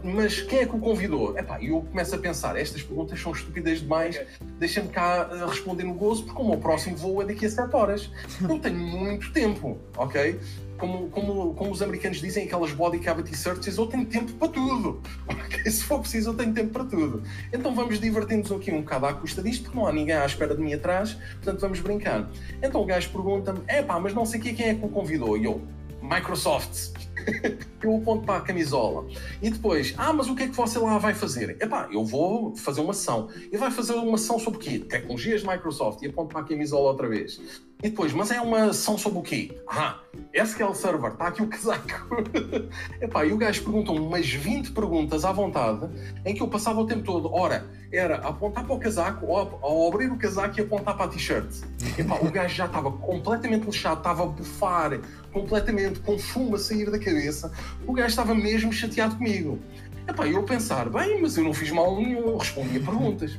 mas 0.02 0.40
quem 0.40 0.60
é 0.60 0.66
que 0.66 0.74
o 0.74 0.78
convidou? 0.78 1.38
Epá, 1.38 1.62
eu 1.62 1.82
começo 1.82 2.14
a 2.14 2.18
pensar, 2.18 2.56
estas 2.56 2.82
perguntas 2.82 3.20
são 3.20 3.32
estúpidas 3.32 3.80
demais, 3.80 4.20
deixa-me 4.58 4.88
cá 4.88 5.28
uh, 5.30 5.46
responder 5.46 5.84
no 5.84 5.94
gozo, 5.94 6.24
porque 6.24 6.40
o 6.40 6.48
meu 6.48 6.58
próximo 6.58 6.96
voo 6.96 7.22
é 7.22 7.26
daqui 7.26 7.46
a 7.46 7.50
7 7.50 7.74
horas. 7.76 8.10
Não 8.40 8.58
tenho 8.58 8.78
muito 8.78 9.32
tempo, 9.32 9.78
ok? 9.96 10.40
Como, 10.82 11.08
como, 11.10 11.54
como 11.54 11.70
os 11.70 11.80
americanos 11.80 12.20
dizem, 12.20 12.44
aquelas 12.44 12.72
body 12.72 12.98
cavity 12.98 13.36
searches, 13.36 13.78
eu 13.78 13.86
tenho 13.86 14.04
tempo 14.04 14.32
para 14.32 14.48
tudo. 14.48 15.00
Se 15.64 15.84
for 15.84 16.00
preciso, 16.00 16.30
eu 16.30 16.34
tenho 16.34 16.52
tempo 16.52 16.70
para 16.70 16.84
tudo. 16.84 17.22
Então 17.52 17.72
vamos 17.72 18.00
divertir-nos 18.00 18.50
aqui 18.50 18.72
um 18.72 18.80
bocado 18.80 19.06
à 19.06 19.14
custa 19.14 19.40
disto, 19.40 19.62
porque 19.62 19.78
não 19.78 19.86
há 19.86 19.92
ninguém 19.92 20.16
à 20.16 20.26
espera 20.26 20.56
de 20.56 20.60
mim 20.60 20.74
atrás, 20.74 21.12
portanto 21.34 21.60
vamos 21.60 21.78
brincar. 21.78 22.28
Então 22.60 22.82
o 22.82 22.84
gajo 22.84 23.10
pergunta-me: 23.10 23.60
é 23.68 23.80
pá, 23.80 24.00
mas 24.00 24.12
não 24.12 24.26
sei 24.26 24.40
quem 24.40 24.70
é 24.70 24.74
que 24.74 24.84
o 24.84 24.88
convidou. 24.88 25.38
E 25.38 25.44
eu, 25.44 25.62
Microsoft. 26.02 26.90
eu 27.80 27.98
aponto 27.98 28.26
para 28.26 28.38
a 28.38 28.40
camisola. 28.40 29.06
E 29.40 29.50
depois, 29.50 29.94
ah, 29.96 30.12
mas 30.12 30.28
o 30.28 30.34
que 30.34 30.42
é 30.42 30.48
que 30.48 30.56
você 30.56 30.80
lá 30.80 30.98
vai 30.98 31.14
fazer? 31.14 31.56
Epá, 31.62 31.88
eu 31.92 32.04
vou 32.04 32.56
fazer 32.56 32.80
uma 32.80 32.90
ação. 32.90 33.28
E 33.52 33.56
vai 33.56 33.70
fazer 33.70 33.92
uma 33.92 34.16
ação 34.16 34.36
sobre 34.40 34.58
o 34.58 34.60
quê? 34.60 34.80
Tecnologias 34.80 35.44
Microsoft. 35.44 36.02
E 36.02 36.08
aponto 36.08 36.32
para 36.32 36.40
a 36.40 36.44
camisola 36.44 36.90
outra 36.90 37.08
vez. 37.08 37.40
E 37.82 37.90
depois, 37.90 38.12
mas 38.12 38.30
é 38.30 38.40
uma 38.40 38.66
ação 38.66 38.96
sobre 38.96 39.18
o 39.18 39.22
quê? 39.22 39.60
Ah, 39.66 39.98
SQL 40.32 40.72
Server, 40.72 41.10
está 41.10 41.26
aqui 41.26 41.42
o 41.42 41.48
casaco. 41.48 41.88
Epá, 43.02 43.26
e 43.26 43.32
o 43.32 43.36
gajo 43.36 43.60
perguntou 43.64 43.96
umas 43.96 44.28
20 44.28 44.70
perguntas 44.70 45.24
à 45.24 45.32
vontade, 45.32 45.88
em 46.24 46.32
que 46.32 46.40
eu 46.40 46.46
passava 46.46 46.80
o 46.80 46.86
tempo 46.86 47.02
todo, 47.02 47.34
ora, 47.34 47.66
era 47.92 48.18
apontar 48.18 48.64
para 48.64 48.74
o 48.76 48.78
casaco, 48.78 49.26
ou, 49.26 49.58
ou 49.60 49.92
abrir 49.92 50.12
o 50.12 50.16
casaco 50.16 50.60
e 50.60 50.62
apontar 50.62 50.96
para 50.96 51.06
a 51.06 51.08
t-shirt. 51.08 51.52
Epá, 51.98 52.14
o 52.22 52.30
gajo 52.30 52.54
já 52.54 52.66
estava 52.66 52.92
completamente 52.92 53.66
lixado, 53.66 53.98
estava 53.98 54.22
a 54.22 54.26
bufar, 54.26 55.00
completamente, 55.32 55.98
com 55.98 56.16
fumo 56.16 56.54
a 56.54 56.58
sair 56.60 56.88
da 56.88 57.00
cabeça. 57.00 57.52
O 57.84 57.92
gajo 57.92 58.10
estava 58.10 58.32
mesmo 58.32 58.72
chateado 58.72 59.16
comigo. 59.16 59.58
Epá, 60.06 60.28
eu 60.28 60.44
pensar, 60.44 60.88
bem, 60.88 61.20
mas 61.20 61.36
eu 61.36 61.42
não 61.42 61.52
fiz 61.52 61.72
mal 61.72 61.96
nenhum, 61.96 62.28
eu 62.28 62.36
respondi 62.36 62.76
a 62.76 62.80
perguntas. 62.80 63.36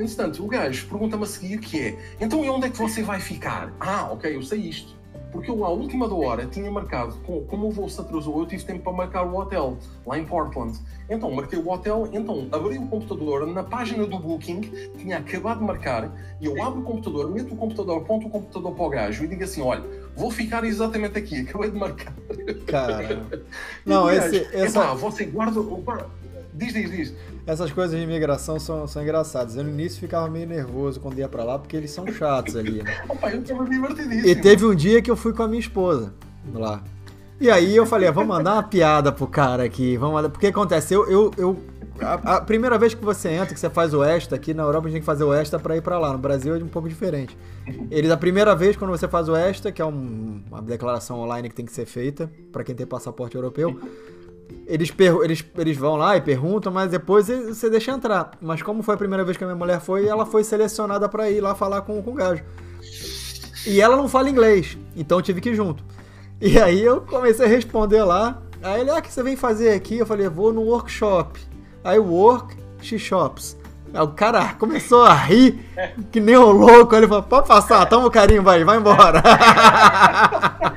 Entretanto, 0.00 0.42
o 0.42 0.46
gajo 0.46 0.86
pergunta-me 0.88 1.24
a 1.24 1.26
seguir 1.26 1.58
que 1.58 1.78
é, 1.78 1.98
então 2.20 2.42
e 2.44 2.48
onde 2.48 2.66
é 2.66 2.70
que 2.70 2.78
você 2.78 3.02
vai 3.02 3.20
ficar? 3.20 3.72
Ah, 3.78 4.08
ok, 4.10 4.34
eu 4.34 4.42
sei 4.42 4.60
isto. 4.60 4.98
Porque 5.30 5.48
eu, 5.48 5.64
à 5.64 5.68
última 5.68 6.08
da 6.08 6.14
hora, 6.14 6.46
tinha 6.46 6.68
marcado, 6.70 7.14
como 7.46 7.68
o 7.68 7.70
voo 7.70 7.88
se 7.88 8.00
atrasou, 8.00 8.40
eu 8.40 8.46
tive 8.46 8.64
tempo 8.64 8.82
para 8.82 8.92
marcar 8.92 9.22
o 9.22 9.36
hotel, 9.36 9.78
lá 10.04 10.18
em 10.18 10.24
Portland. 10.24 10.76
Então, 11.08 11.30
marquei 11.30 11.58
o 11.58 11.70
hotel, 11.70 12.08
então 12.12 12.48
abri 12.50 12.78
o 12.78 12.86
computador, 12.88 13.46
na 13.46 13.62
página 13.62 14.04
do 14.06 14.18
Booking, 14.18 14.60
tinha 14.98 15.18
acabado 15.18 15.58
de 15.58 15.64
marcar, 15.64 16.10
e 16.40 16.46
eu 16.46 16.60
abro 16.60 16.80
o 16.80 16.82
computador, 16.82 17.30
meto 17.30 17.54
o 17.54 17.56
computador, 17.56 17.98
aponto 17.98 18.26
o 18.26 18.30
computador 18.30 18.74
para 18.74 18.84
o 18.84 18.88
gajo 18.88 19.24
e 19.24 19.28
digo 19.28 19.44
assim, 19.44 19.60
olha, 19.60 19.84
vou 20.16 20.32
ficar 20.32 20.64
exatamente 20.64 21.16
aqui, 21.16 21.42
acabei 21.46 21.70
de 21.70 21.78
marcar. 21.78 22.12
Cara, 22.66 23.28
não, 23.86 24.10
esse... 24.10 24.48
Essa... 24.52 24.80
Epá, 24.80 24.94
você 24.94 25.26
guarda... 25.26 25.60
Diz, 26.52 26.72
diz, 26.72 26.90
diz. 26.90 27.14
Essas 27.50 27.72
coisas 27.72 27.98
de 27.98 28.04
imigração 28.04 28.60
são, 28.60 28.86
são 28.86 29.02
engraçadas. 29.02 29.56
Eu 29.56 29.64
no 29.64 29.70
início 29.70 29.98
ficava 29.98 30.28
meio 30.30 30.46
nervoso 30.46 31.00
quando 31.00 31.18
ia 31.18 31.28
pra 31.28 31.42
lá, 31.42 31.58
porque 31.58 31.76
eles 31.76 31.90
são 31.90 32.06
chatos 32.06 32.54
ali, 32.54 32.80
né? 32.80 33.02
Opa, 33.10 33.28
eu 33.30 33.42
tava 33.42 33.64
divertidíssimo. 33.68 34.28
E 34.28 34.36
teve 34.36 34.64
um 34.64 34.72
dia 34.72 35.02
que 35.02 35.10
eu 35.10 35.16
fui 35.16 35.32
com 35.32 35.42
a 35.42 35.48
minha 35.48 35.58
esposa 35.58 36.14
lá. 36.54 36.80
E 37.40 37.50
aí 37.50 37.74
eu 37.74 37.84
falei, 37.84 38.08
ah, 38.08 38.12
vamos 38.12 38.28
mandar 38.28 38.52
uma 38.52 38.62
piada 38.62 39.10
pro 39.10 39.26
cara 39.26 39.64
aqui. 39.64 39.96
Vamos 39.96 40.14
mandar... 40.14 40.28
Porque 40.28 40.46
acontece, 40.46 40.94
eu, 40.94 41.10
eu, 41.10 41.32
eu 41.36 41.56
a, 42.00 42.36
a, 42.36 42.40
primeira 42.40 42.78
vez 42.78 42.94
que 42.94 43.04
você 43.04 43.30
entra, 43.30 43.52
que 43.52 43.58
você 43.58 43.68
faz 43.68 43.92
o 43.92 44.04
extra, 44.04 44.36
aqui 44.36 44.54
na 44.54 44.62
Europa 44.62 44.86
a 44.86 44.90
gente 44.90 44.94
tem 44.94 45.02
que 45.02 45.06
fazer 45.06 45.24
o 45.24 45.34
extra 45.34 45.58
para 45.58 45.76
ir 45.76 45.82
para 45.82 45.98
lá. 45.98 46.12
No 46.12 46.18
Brasil 46.18 46.54
é 46.54 46.58
um 46.58 46.68
pouco 46.68 46.88
diferente. 46.88 47.36
Eles, 47.90 48.12
a 48.12 48.16
primeira 48.16 48.54
vez, 48.54 48.76
quando 48.76 48.90
você 48.90 49.08
faz 49.08 49.28
o 49.28 49.34
extra, 49.34 49.72
que 49.72 49.82
é 49.82 49.84
um, 49.84 50.40
uma 50.48 50.62
declaração 50.62 51.18
online 51.18 51.48
que 51.48 51.54
tem 51.54 51.66
que 51.66 51.72
ser 51.72 51.86
feita 51.86 52.30
para 52.52 52.62
quem 52.62 52.76
tem 52.76 52.86
passaporte 52.86 53.34
europeu, 53.34 53.80
eles, 54.66 54.92
eles, 55.22 55.44
eles 55.56 55.76
vão 55.76 55.96
lá 55.96 56.16
e 56.16 56.20
perguntam, 56.20 56.72
mas 56.72 56.90
depois 56.90 57.26
você 57.26 57.68
deixa 57.68 57.92
entrar. 57.92 58.32
Mas 58.40 58.62
como 58.62 58.82
foi 58.82 58.94
a 58.94 58.98
primeira 58.98 59.24
vez 59.24 59.36
que 59.36 59.44
a 59.44 59.46
minha 59.46 59.56
mulher 59.56 59.80
foi, 59.80 60.06
ela 60.06 60.24
foi 60.24 60.44
selecionada 60.44 61.08
para 61.08 61.30
ir 61.30 61.40
lá 61.40 61.54
falar 61.54 61.82
com, 61.82 62.02
com 62.02 62.10
o 62.10 62.14
gajo. 62.14 62.42
E 63.66 63.80
ela 63.80 63.96
não 63.96 64.08
fala 64.08 64.30
inglês, 64.30 64.78
então 64.96 65.18
eu 65.18 65.22
tive 65.22 65.40
que 65.40 65.50
ir 65.50 65.54
junto. 65.54 65.84
E 66.40 66.58
aí 66.58 66.82
eu 66.82 67.02
comecei 67.02 67.44
a 67.44 67.48
responder 67.48 68.02
lá. 68.02 68.40
Aí 68.62 68.80
ele, 68.80 68.90
ah, 68.90 68.98
o 68.98 69.02
que 69.02 69.12
você 69.12 69.22
vem 69.22 69.36
fazer 69.36 69.72
aqui? 69.72 69.98
Eu 69.98 70.06
falei, 70.06 70.28
vou 70.28 70.52
no 70.52 70.62
workshop. 70.62 71.38
Aí 71.84 71.98
work, 71.98 72.56
she 72.80 72.98
shops. 72.98 73.58
Aí 73.92 74.00
o 74.00 74.08
cara 74.08 74.54
começou 74.58 75.02
a 75.02 75.12
rir, 75.12 75.60
que 76.10 76.20
nem 76.20 76.38
um 76.38 76.50
louco. 76.50 76.94
Ele 76.94 77.06
falou, 77.06 77.22
pode 77.22 77.48
passar, 77.48 77.84
toma 77.86 78.06
o 78.06 78.10
carinho, 78.10 78.42
vai, 78.42 78.64
vai 78.64 78.78
embora. 78.78 79.22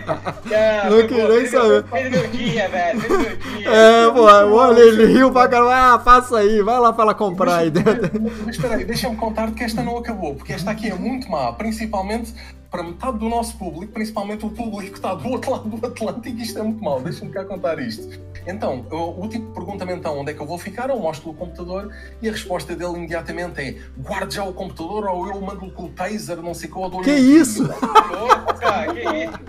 não 0.89 1.07
queria 1.07 1.27
nem 1.27 1.45
saber. 1.45 1.83
Fez 1.85 2.11
meu 2.11 2.27
dia, 2.27 2.69
velho, 2.69 3.01
fez 3.01 3.19
meu 3.19 3.35
dia. 3.37 3.69
É, 3.69 4.11
pô, 4.11 4.21
olha, 4.21 4.79
ele 4.79 5.05
riu 5.05 5.31
pra 5.31 5.47
caramba. 5.47 5.93
Ah, 5.93 5.99
passa 5.99 6.39
aí, 6.39 6.61
vai 6.61 6.79
lá 6.79 6.91
pra 6.93 7.03
ela 7.03 7.13
comprar 7.13 7.57
aí 7.57 7.69
dentro. 7.69 8.11
Mas 8.45 8.55
espera 8.55 8.75
aí, 8.75 8.85
deixa-me 8.85 9.15
contar 9.15 9.51
que 9.51 9.63
esta 9.63 9.81
não 9.81 9.97
acabou, 9.97 10.35
porque 10.35 10.53
esta 10.53 10.71
aqui 10.71 10.89
é 10.89 10.95
muito 10.95 11.29
má, 11.29 11.51
principalmente 11.53 12.33
para 12.73 12.81
metade 12.81 13.19
do 13.19 13.29
nosso 13.29 13.55
público, 13.55 13.93
principalmente 13.93 14.43
o 14.47 14.49
público 14.49 14.93
que 14.93 14.97
está 14.97 15.13
do 15.13 15.29
outro 15.29 15.51
lado 15.51 15.69
do 15.69 15.85
Atlântico, 15.85 16.39
isto 16.39 16.57
é 16.57 16.63
muito 16.63 16.83
mau, 16.83 16.99
deixa-me 16.99 17.31
cá 17.31 17.45
contar 17.45 17.77
isto. 17.77 18.19
Então, 18.47 18.83
o, 18.89 19.27
tipo 19.27 19.53
pergunta-me 19.53 19.93
então 19.93 20.17
onde 20.17 20.31
é 20.31 20.33
que 20.33 20.41
eu 20.41 20.47
vou 20.47 20.57
ficar, 20.57 20.89
eu 20.89 20.99
mostro 20.99 21.29
o 21.29 21.33
computador 21.35 21.93
e 22.19 22.27
a 22.27 22.31
resposta 22.31 22.75
dele 22.75 22.93
imediatamente 22.95 23.61
é 23.61 23.75
guarde 23.95 24.35
já 24.35 24.43
o 24.43 24.53
computador 24.53 25.05
ou 25.05 25.27
eu 25.27 25.39
mando-lhe 25.39 25.71
com 25.71 25.83
o 25.83 25.89
taser, 25.89 26.37
não 26.37 26.55
sei 26.55 26.67
qual. 26.67 26.89
Que 27.03 27.11
isso? 27.11 27.69
que 27.69 29.23
isso? 29.23 29.39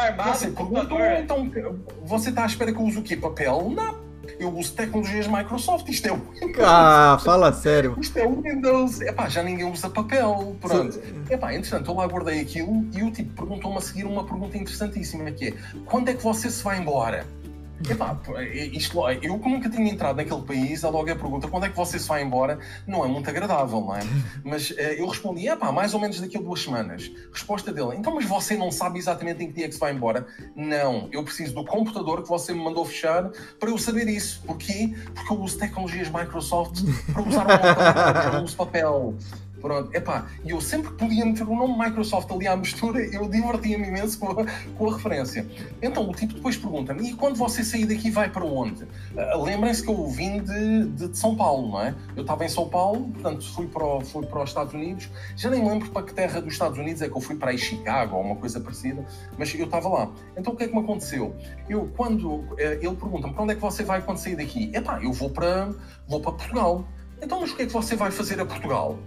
Armado, 0.00 0.38
você 0.38 0.50
computador. 0.50 1.00
Então, 1.18 1.50
você 2.02 2.30
está 2.30 2.44
à 2.44 2.46
espera 2.46 2.72
que 2.72 2.78
eu 2.78 2.84
use 2.84 2.98
o 2.98 3.02
quê? 3.02 3.16
Papel? 3.16 3.70
Não 3.70 4.10
eu 4.38 4.54
uso 4.56 4.72
tecnologias 4.74 5.26
Microsoft, 5.26 5.88
isto 5.88 6.06
é 6.06 6.12
o 6.12 6.16
Windows. 6.40 6.64
Ah, 6.64 7.18
fala 7.22 7.52
sério. 7.52 7.96
Isto 8.00 8.18
é 8.18 8.26
o 8.26 8.40
Windows. 8.40 9.00
Epá, 9.00 9.28
já 9.28 9.42
ninguém 9.42 9.70
usa 9.70 9.88
papel. 9.90 10.56
Pronto. 10.60 10.92
Sim. 10.92 11.00
Epá, 11.28 11.54
entretanto, 11.54 11.90
eu 11.90 11.94
lá 11.94 12.06
guardei 12.06 12.40
aquilo 12.40 12.86
e 12.94 13.02
o 13.02 13.10
tipo 13.10 13.34
perguntou-me 13.34 13.78
a 13.78 13.80
seguir 13.80 14.04
uma 14.04 14.24
pergunta 14.24 14.56
interessantíssima 14.56 15.30
que 15.30 15.48
é 15.48 15.54
quando 15.84 16.08
é 16.08 16.14
que 16.14 16.22
você 16.22 16.50
se 16.50 16.62
vai 16.62 16.78
embora? 16.78 17.26
Epá, 17.88 18.18
é, 18.36 18.66
isto, 18.66 18.98
eu 19.22 19.38
nunca 19.38 19.70
tinha 19.70 19.90
entrado 19.90 20.16
naquele 20.16 20.42
país, 20.42 20.84
a 20.84 20.90
logo 20.90 21.10
a 21.10 21.16
pergunta 21.16 21.48
quando 21.48 21.64
é 21.64 21.68
que 21.68 21.76
você 21.76 21.98
se 21.98 22.06
vai 22.06 22.22
embora 22.22 22.58
não 22.86 23.04
é 23.04 23.08
muito 23.08 23.28
agradável, 23.30 23.80
não 23.80 23.96
é? 23.96 24.00
Mas 24.44 24.72
eh, 24.76 25.00
eu 25.00 25.06
respondi, 25.06 25.48
epá, 25.48 25.72
mais 25.72 25.94
ou 25.94 26.00
menos 26.00 26.20
daqui 26.20 26.36
a 26.36 26.40
duas 26.40 26.62
semanas. 26.62 27.10
Resposta 27.32 27.72
dele, 27.72 27.96
então 27.96 28.14
mas 28.14 28.24
você 28.24 28.56
não 28.56 28.70
sabe 28.70 28.98
exatamente 28.98 29.42
em 29.42 29.48
que 29.48 29.54
dia 29.54 29.64
é 29.64 29.68
que 29.68 29.74
se 29.74 29.80
vai 29.80 29.92
embora? 29.92 30.26
Não, 30.54 31.08
eu 31.12 31.22
preciso 31.24 31.54
do 31.54 31.64
computador 31.64 32.22
que 32.22 32.28
você 32.28 32.52
me 32.52 32.62
mandou 32.62 32.84
fechar 32.84 33.30
para 33.58 33.70
eu 33.70 33.78
saber 33.78 34.08
isso. 34.08 34.42
Porquê? 34.46 34.94
Porque 35.14 35.32
eu 35.32 35.40
uso 35.40 35.58
tecnologias 35.58 36.08
Microsoft 36.08 36.82
para 37.12 37.22
usar 37.22 37.46
o 37.46 37.58
computador, 37.58 38.34
eu 38.34 38.44
uso 38.44 38.56
papel. 38.56 39.14
Pronto, 39.60 39.94
epá, 39.94 40.26
e 40.42 40.50
eu 40.50 40.60
sempre 40.60 40.90
podia 40.92 41.24
meter 41.24 41.46
o 41.46 41.54
nome 41.54 41.78
Microsoft 41.78 42.30
ali 42.30 42.46
à 42.46 42.56
mistura, 42.56 43.00
eu 43.00 43.28
divertia-me 43.28 43.88
imenso 43.88 44.18
com 44.18 44.28
a, 44.30 44.46
com 44.76 44.90
a 44.90 44.96
referência. 44.96 45.46
Então 45.82 46.08
o 46.08 46.12
tipo 46.14 46.34
depois 46.34 46.56
pergunta-me: 46.56 47.10
e 47.10 47.14
quando 47.14 47.36
você 47.36 47.62
sair 47.62 47.84
daqui 47.84 48.10
vai 48.10 48.30
para 48.30 48.44
onde? 48.44 48.84
Uh, 48.84 49.42
Lembrem-se 49.42 49.82
que 49.82 49.90
eu 49.90 50.06
vim 50.06 50.42
de, 50.42 50.86
de, 50.86 51.08
de, 51.08 51.18
São 51.18 51.36
Paulo, 51.36 51.68
não 51.68 51.82
é? 51.82 51.94
Eu 52.16 52.22
estava 52.22 52.44
em 52.44 52.48
São 52.48 52.68
Paulo, 52.68 53.08
portanto 53.10 53.44
fui 53.52 53.66
para, 53.66 53.84
o, 53.84 54.00
fui 54.00 54.24
para 54.24 54.42
os 54.42 54.50
Estados 54.50 54.72
Unidos. 54.72 55.08
Já 55.36 55.50
nem 55.50 55.66
lembro 55.66 55.90
para 55.90 56.02
que 56.02 56.14
terra 56.14 56.40
dos 56.40 56.52
Estados 56.52 56.78
Unidos 56.78 57.02
é 57.02 57.08
que 57.08 57.16
eu 57.16 57.20
fui 57.20 57.36
para 57.36 57.50
aí, 57.50 57.58
Chicago 57.58 58.16
ou 58.16 58.22
uma 58.22 58.36
coisa 58.36 58.60
parecida, 58.60 59.04
mas 59.38 59.54
eu 59.54 59.66
estava 59.66 59.88
lá. 59.88 60.10
Então 60.36 60.54
o 60.54 60.56
que 60.56 60.64
é 60.64 60.68
que 60.68 60.74
me 60.74 60.80
aconteceu? 60.80 61.34
Eu, 61.68 61.90
quando 61.96 62.28
uh, 62.28 62.56
ele 62.58 62.96
pergunta-me 62.96 63.34
para 63.34 63.42
onde 63.42 63.52
é 63.52 63.56
que 63.56 63.62
você 63.62 63.82
vai 63.82 64.00
quando 64.00 64.16
sair 64.16 64.36
daqui? 64.36 64.70
Epá, 64.74 65.00
eu 65.02 65.12
vou 65.12 65.28
para, 65.28 65.74
vou 66.08 66.20
para 66.20 66.32
Portugal. 66.32 66.84
Então, 67.22 67.40
mas 67.40 67.50
o 67.50 67.56
que 67.56 67.62
é 67.62 67.66
que 67.66 67.72
você 67.72 67.94
vai 67.94 68.10
fazer 68.10 68.40
a 68.40 68.46
Portugal? 68.46 68.98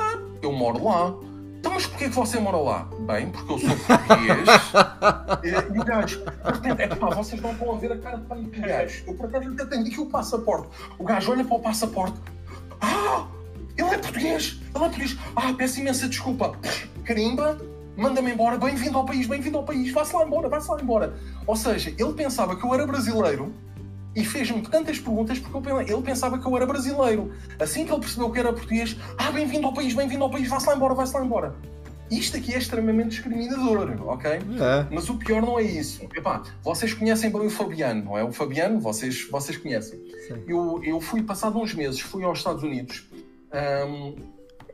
Ah, 0.00 0.18
eu 0.42 0.52
moro 0.52 0.82
lá. 0.82 1.14
Então, 1.58 1.74
mas 1.74 1.86
porquê 1.86 2.08
que 2.08 2.14
você 2.14 2.40
mora 2.40 2.56
lá? 2.56 2.88
Bem, 3.00 3.28
porque 3.30 3.52
eu 3.52 3.58
sou 3.58 3.76
português. 3.76 4.48
e, 5.44 5.76
e 5.76 5.78
o 5.78 5.84
gajo, 5.84 6.24
é 6.78 6.86
pá, 6.86 7.10
vocês 7.10 7.40
não 7.42 7.52
vão 7.52 7.78
ver 7.78 7.92
a 7.92 7.98
cara 7.98 8.16
de 8.16 8.24
pânico 8.24 8.56
do 8.56 8.62
gajo. 8.62 9.04
Eu 9.06 9.14
por 9.14 9.26
acaso 9.26 9.50
até 9.50 9.66
tenho 9.66 9.86
aqui 9.86 10.00
o 10.00 10.06
passaporte. 10.06 10.68
O 10.98 11.04
gajo 11.04 11.32
olha 11.32 11.44
para 11.44 11.56
o 11.56 11.60
passaporte. 11.60 12.18
Ah, 12.80 13.26
ele 13.76 13.88
é 13.88 13.98
português. 13.98 14.58
Ele 14.58 14.68
é 14.74 14.78
português. 14.78 15.18
Ah, 15.36 15.52
peço 15.52 15.80
imensa 15.80 16.08
desculpa. 16.08 16.54
Carimba, 17.04 17.58
manda-me 17.94 18.32
embora. 18.32 18.56
Bem-vindo 18.56 18.96
ao 18.96 19.04
país, 19.04 19.26
bem-vindo 19.26 19.58
ao 19.58 19.64
país. 19.64 19.92
Vá-se 19.92 20.16
lá 20.16 20.24
embora, 20.24 20.48
vá-se 20.48 20.70
lá 20.70 20.80
embora. 20.80 21.14
Ou 21.46 21.56
seja, 21.56 21.90
ele 21.90 22.12
pensava 22.14 22.56
que 22.56 22.64
eu 22.64 22.72
era 22.72 22.86
brasileiro 22.86 23.52
e 24.14 24.24
fez-me 24.24 24.62
tantas 24.62 24.98
perguntas 24.98 25.38
porque 25.38 25.70
ele 25.92 26.02
pensava 26.02 26.38
que 26.38 26.46
eu 26.46 26.56
era 26.56 26.66
brasileiro. 26.66 27.32
Assim 27.58 27.84
que 27.84 27.92
ele 27.92 28.00
percebeu 28.00 28.30
que 28.30 28.38
era 28.38 28.52
português, 28.52 28.96
ah, 29.16 29.30
bem-vindo 29.30 29.66
ao 29.66 29.74
país, 29.74 29.94
bem-vindo 29.94 30.24
ao 30.24 30.30
país, 30.30 30.48
vá-se 30.48 30.66
lá 30.66 30.74
embora, 30.74 30.94
vá-se 30.94 31.14
lá 31.14 31.24
embora. 31.24 31.54
Isto 32.10 32.38
aqui 32.38 32.52
é 32.52 32.58
extremamente 32.58 33.10
discriminador, 33.10 33.96
ok? 34.08 34.32
É. 34.32 34.86
Mas 34.90 35.08
o 35.08 35.14
pior 35.14 35.40
não 35.40 35.56
é 35.56 35.62
isso. 35.62 36.02
Epá, 36.16 36.42
vocês 36.60 36.92
conhecem 36.92 37.30
bem 37.30 37.46
o 37.46 37.50
Fabiano, 37.50 38.04
não 38.04 38.18
é? 38.18 38.24
O 38.24 38.32
Fabiano, 38.32 38.80
vocês, 38.80 39.28
vocês 39.30 39.56
conhecem. 39.56 40.00
Sim. 40.26 40.42
Eu, 40.48 40.80
eu 40.82 41.00
fui, 41.00 41.22
passado 41.22 41.56
uns 41.60 41.72
meses, 41.72 42.00
fui 42.00 42.24
aos 42.24 42.38
Estados 42.38 42.64
Unidos 42.64 43.08
ahm, 43.52 44.16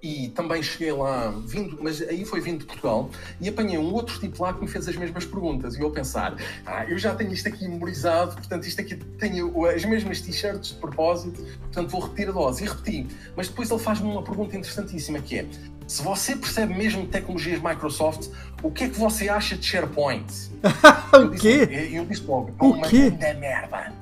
e 0.03 0.28
também 0.28 0.62
cheguei 0.62 0.92
lá, 0.92 1.32
vindo, 1.47 1.78
mas 1.80 2.01
aí 2.03 2.24
foi 2.24 2.40
vindo 2.40 2.61
de 2.61 2.64
Portugal, 2.66 3.11
e 3.40 3.49
apanhei 3.49 3.78
um 3.78 3.92
outro 3.92 4.18
tipo 4.18 4.42
lá 4.42 4.53
que 4.53 4.61
me 4.61 4.68
fez 4.68 4.88
as 4.88 4.97
mesmas 4.97 5.24
perguntas. 5.24 5.74
E 5.74 5.80
eu 5.80 5.88
a 5.88 5.90
pensar, 5.90 6.36
ah, 6.64 6.84
eu 6.86 6.99
já 6.99 7.14
tenho 7.14 7.32
isto 7.32 7.49
aqui 7.49 7.68
memorizado, 7.68 8.34
portanto 8.34 8.66
isto 8.66 8.80
aqui 8.80 8.97
tenho 8.97 9.66
as 9.66 9.84
mesmas 9.84 10.20
t-shirts 10.20 10.70
de 10.70 10.74
propósito, 10.76 11.42
portanto 11.61 11.88
vou 11.90 12.01
repetir 12.01 12.28
a 12.28 12.32
dose. 12.32 12.64
E 12.64 12.68
repeti. 12.68 13.07
Mas 13.36 13.49
depois 13.49 13.70
ele 13.70 13.80
faz-me 13.80 14.09
uma 14.11 14.22
pergunta 14.22 14.57
interessantíssima 14.57 15.18
que 15.20 15.38
é, 15.38 15.47
se 15.86 16.03
você 16.03 16.34
percebe 16.34 16.74
mesmo 16.74 17.07
tecnologias 17.07 17.61
Microsoft, 17.62 18.28
o 18.62 18.70
que 18.70 18.84
é 18.84 18.88
que 18.88 18.99
você 18.99 19.28
acha 19.28 19.57
de 19.57 19.64
SharePoint? 19.64 20.26
o 21.14 21.30
quê? 21.30 21.68
Eu, 21.70 22.01
eu 22.01 22.07
disse 22.07 22.22
logo, 22.22 22.53
O 22.59 22.72
uma 22.72 22.88
quê? 22.88 23.11
grande 23.11 23.40
merda. 23.40 23.92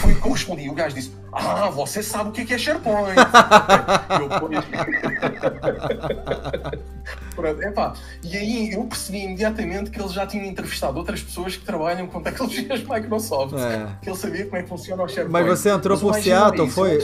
Foi 0.00 0.12
o 0.12 0.20
que 0.20 0.26
eu 0.26 0.32
respondi. 0.32 0.68
O 0.68 0.74
gajo 0.74 0.94
disse: 0.94 1.12
Ah, 1.32 1.70
você 1.70 2.02
sabe 2.02 2.30
o 2.30 2.32
que 2.32 2.52
é 2.52 2.58
SharePoint. 2.58 3.14
eu, 7.38 7.62
epá, 7.62 7.94
e 8.22 8.36
aí 8.36 8.72
eu 8.72 8.84
percebi 8.84 9.24
imediatamente 9.24 9.90
que 9.90 9.98
ele 10.00 10.08
já 10.08 10.26
tinha 10.26 10.44
entrevistado 10.46 10.98
outras 10.98 11.22
pessoas 11.22 11.56
que 11.56 11.64
trabalham 11.64 12.06
com 12.06 12.22
tecnologias 12.22 12.82
Microsoft. 12.82 13.54
É. 13.54 13.88
Que 14.02 14.10
ele 14.10 14.16
sabia 14.16 14.44
como 14.44 14.56
é 14.56 14.62
que 14.62 14.68
funciona 14.68 15.02
o 15.02 15.08
SharePoint. 15.08 15.32
Mas 15.32 15.46
você 15.58 15.70
entrou 15.70 15.96
Mas 15.96 16.02
o 16.02 16.06
por 16.12 16.22
Seattle, 16.22 16.66
isso, 16.66 16.74
foi? 16.74 16.98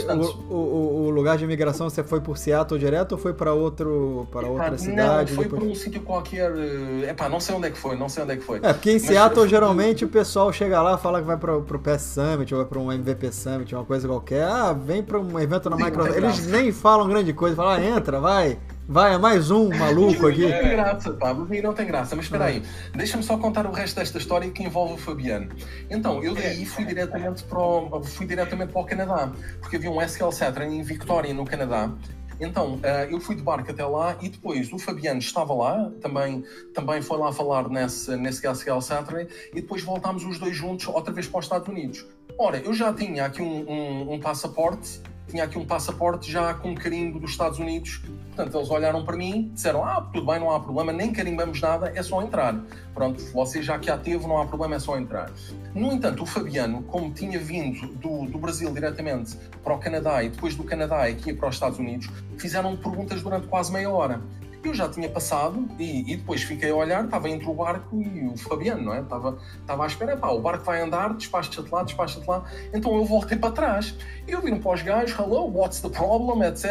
O, 0.49 0.53
o, 0.53 1.05
o 1.05 1.09
lugar 1.09 1.37
de 1.37 1.43
imigração 1.43 1.89
você 1.89 2.03
foi 2.03 2.21
por 2.21 2.37
Seattle 2.37 2.79
direto 2.79 3.13
ou 3.13 3.17
foi 3.17 3.33
para 3.33 3.53
outro 3.53 4.27
para 4.31 4.47
outra 4.47 4.77
cidade? 4.77 5.31
Não, 5.31 5.35
foi 5.35 5.45
depois- 5.45 5.63
por 5.63 5.71
um 5.71 5.75
sítio 5.75 6.01
qualquer. 6.01 6.51
eh, 6.55 7.09
Epá, 7.09 7.27
não 7.29 7.39
sei 7.39 7.55
onde 7.55 7.67
é 7.67 7.71
que 7.71 7.77
foi, 7.77 7.95
não 7.95 8.07
sei 8.09 8.23
onde 8.23 8.33
é 8.33 8.37
que 8.37 8.43
foi. 8.43 8.59
É, 8.61 8.73
porque 8.73 8.91
em 8.91 8.93
Mas 8.95 9.03
Seattle 9.03 9.45
eu- 9.45 9.49
geralmente 9.49 10.05
o 10.05 10.07
pessoal 10.09 10.51
chega 10.53 10.81
lá 10.81 10.97
fala 10.97 11.19
que 11.19 11.25
vai 11.27 11.37
pro, 11.37 11.61
pro 11.63 11.79
PS 11.79 12.01
Summit 12.03 12.53
ou 12.53 12.61
vai 12.61 12.69
pra 12.69 12.79
um 12.79 12.91
MVP 12.91 13.31
Summit, 13.31 13.73
uma 13.73 13.85
coisa 13.85 14.07
qualquer. 14.17 14.43
Ah, 14.43 14.73
vem 14.73 15.03
pra 15.03 15.19
um 15.19 15.39
evento 15.39 15.69
na 15.69 15.75
Microsoft. 15.75 16.17
Eles 16.17 16.47
nem 16.47 16.71
falam 16.71 17.07
grande 17.07 17.33
coisa, 17.33 17.55
falam, 17.55 17.71
ah, 17.71 17.83
entra, 17.83 18.19
vai. 18.19 18.57
Vai, 18.89 19.15
é 19.15 19.17
mais 19.17 19.51
um 19.51 19.67
maluco 19.67 20.27
aqui. 20.27 20.43
Não 20.43 20.59
tem 20.59 20.69
graça, 20.69 21.17
aí 21.51 21.61
não 21.61 21.73
tem 21.73 21.85
graça. 21.85 22.15
Mas 22.15 22.25
espera 22.25 22.45
aí, 22.45 22.63
deixa-me 22.95 23.21
só 23.21 23.37
contar 23.37 23.65
o 23.65 23.71
resto 23.71 23.97
desta 23.97 24.17
história 24.17 24.49
que 24.49 24.63
envolve 24.63 24.93
o 24.93 24.97
Fabiano. 24.97 25.49
Então, 25.89 26.23
eu 26.23 26.33
daí 26.33 26.65
fui 26.65 26.85
diretamente 26.85 27.43
para 27.43 27.59
o, 27.59 28.01
fui 28.03 28.25
diretamente 28.25 28.71
para 28.71 28.81
o 28.81 28.85
Canadá, 28.85 29.29
porque 29.59 29.75
havia 29.75 29.91
um 29.91 30.01
SQL 30.01 30.31
Saturn 30.31 30.73
em 30.73 30.83
Victoria, 30.83 31.33
no 31.33 31.43
Canadá. 31.43 31.91
Então, 32.39 32.79
eh, 32.83 33.09
eu 33.11 33.19
fui 33.19 33.35
de 33.35 33.41
barco 33.41 33.69
até 33.71 33.83
lá 33.83 34.15
e 34.21 34.29
depois 34.29 34.71
o 34.71 34.77
Fabiano 34.77 35.19
estava 35.19 35.53
lá, 35.53 35.91
também, 35.99 36.45
também 36.73 37.01
foi 37.01 37.17
lá 37.17 37.33
falar 37.33 37.67
nesse, 37.67 38.15
nesse 38.15 38.47
SQL 38.47 38.79
Saturday 38.79 39.27
e 39.51 39.55
depois 39.55 39.81
voltámos 39.81 40.23
os 40.23 40.37
dois 40.37 40.55
juntos 40.55 40.87
outra 40.87 41.11
vez 41.11 41.27
para 41.27 41.39
os 41.39 41.45
Estados 41.45 41.67
Unidos. 41.67 42.05
Ora, 42.37 42.59
eu 42.59 42.73
já 42.73 42.93
tinha 42.93 43.25
aqui 43.25 43.41
um, 43.41 43.65
um- 43.69 44.13
um 44.13 44.19
passaporte, 44.19 45.01
tinha 45.27 45.43
aqui 45.43 45.57
um 45.57 45.65
passaporte 45.65 46.31
já 46.31 46.53
com 46.53 46.75
carimbo 46.75 47.19
dos 47.19 47.31
Estados 47.31 47.57
Unidos. 47.57 48.01
Portanto, 48.27 48.55
eles 48.55 48.69
olharam 48.69 49.03
para 49.03 49.17
mim, 49.17 49.49
disseram: 49.53 49.83
Ah, 49.83 50.07
tudo 50.13 50.27
bem, 50.27 50.39
não 50.39 50.51
há 50.51 50.59
problema, 50.59 50.93
nem 50.93 51.11
carimbamos 51.11 51.59
nada, 51.59 51.91
é 51.95 52.03
só 52.03 52.21
entrar. 52.21 52.55
Pronto, 52.93 53.23
você 53.33 53.63
já 53.63 53.79
que 53.79 53.89
a 53.89 53.97
teve, 53.97 54.27
não 54.27 54.39
há 54.39 54.45
problema, 54.45 54.75
é 54.75 54.79
só 54.79 54.95
entrar. 54.99 55.31
No 55.73 55.91
entanto, 55.91 56.21
o 56.21 56.25
Fabiano, 56.27 56.83
como 56.83 57.11
tinha 57.11 57.39
vindo 57.39 57.87
do, 57.95 58.25
do 58.27 58.37
Brasil 58.37 58.71
diretamente 58.71 59.35
para 59.63 59.73
o 59.73 59.79
Canadá 59.79 60.23
e 60.23 60.29
depois 60.29 60.55
do 60.55 60.63
Canadá 60.63 61.05
aqui 61.05 61.33
para 61.33 61.49
os 61.49 61.55
Estados 61.55 61.79
Unidos, 61.79 62.07
fizeram 62.37 62.77
perguntas 62.77 63.23
durante 63.23 63.47
quase 63.47 63.73
meia 63.73 63.89
hora. 63.89 64.21
Eu 64.67 64.73
já 64.73 64.89
tinha 64.89 65.09
passado 65.09 65.65
e, 65.79 66.11
e 66.11 66.17
depois 66.17 66.43
fiquei 66.43 66.69
a 66.71 66.75
olhar, 66.75 67.05
estava 67.05 67.29
entre 67.29 67.49
o 67.49 67.53
barco 67.53 68.01
e 68.01 68.27
o 68.27 68.35
Fabiano, 68.35 68.83
não 68.83 68.93
é? 68.93 68.99
Estava, 68.99 69.37
estava 69.61 69.85
à 69.85 69.87
espera, 69.87 70.17
pá, 70.17 70.27
o 70.27 70.41
barco 70.41 70.65
vai 70.65 70.81
andar, 70.81 71.13
despacha-te 71.13 71.71
lá, 71.71 71.83
despacha-te 71.83 72.27
lá. 72.27 72.43
Então 72.73 72.93
eu 72.93 73.05
voltei 73.05 73.37
para 73.37 73.51
trás. 73.51 73.95
Eu 74.27 74.41
viro 74.41 74.59
para 74.59 74.73
os 74.73 74.81
gajos, 74.81 75.17
hello, 75.17 75.49
what's 75.57 75.79
the 75.79 75.87
problem, 75.87 76.45
etc. 76.45 76.65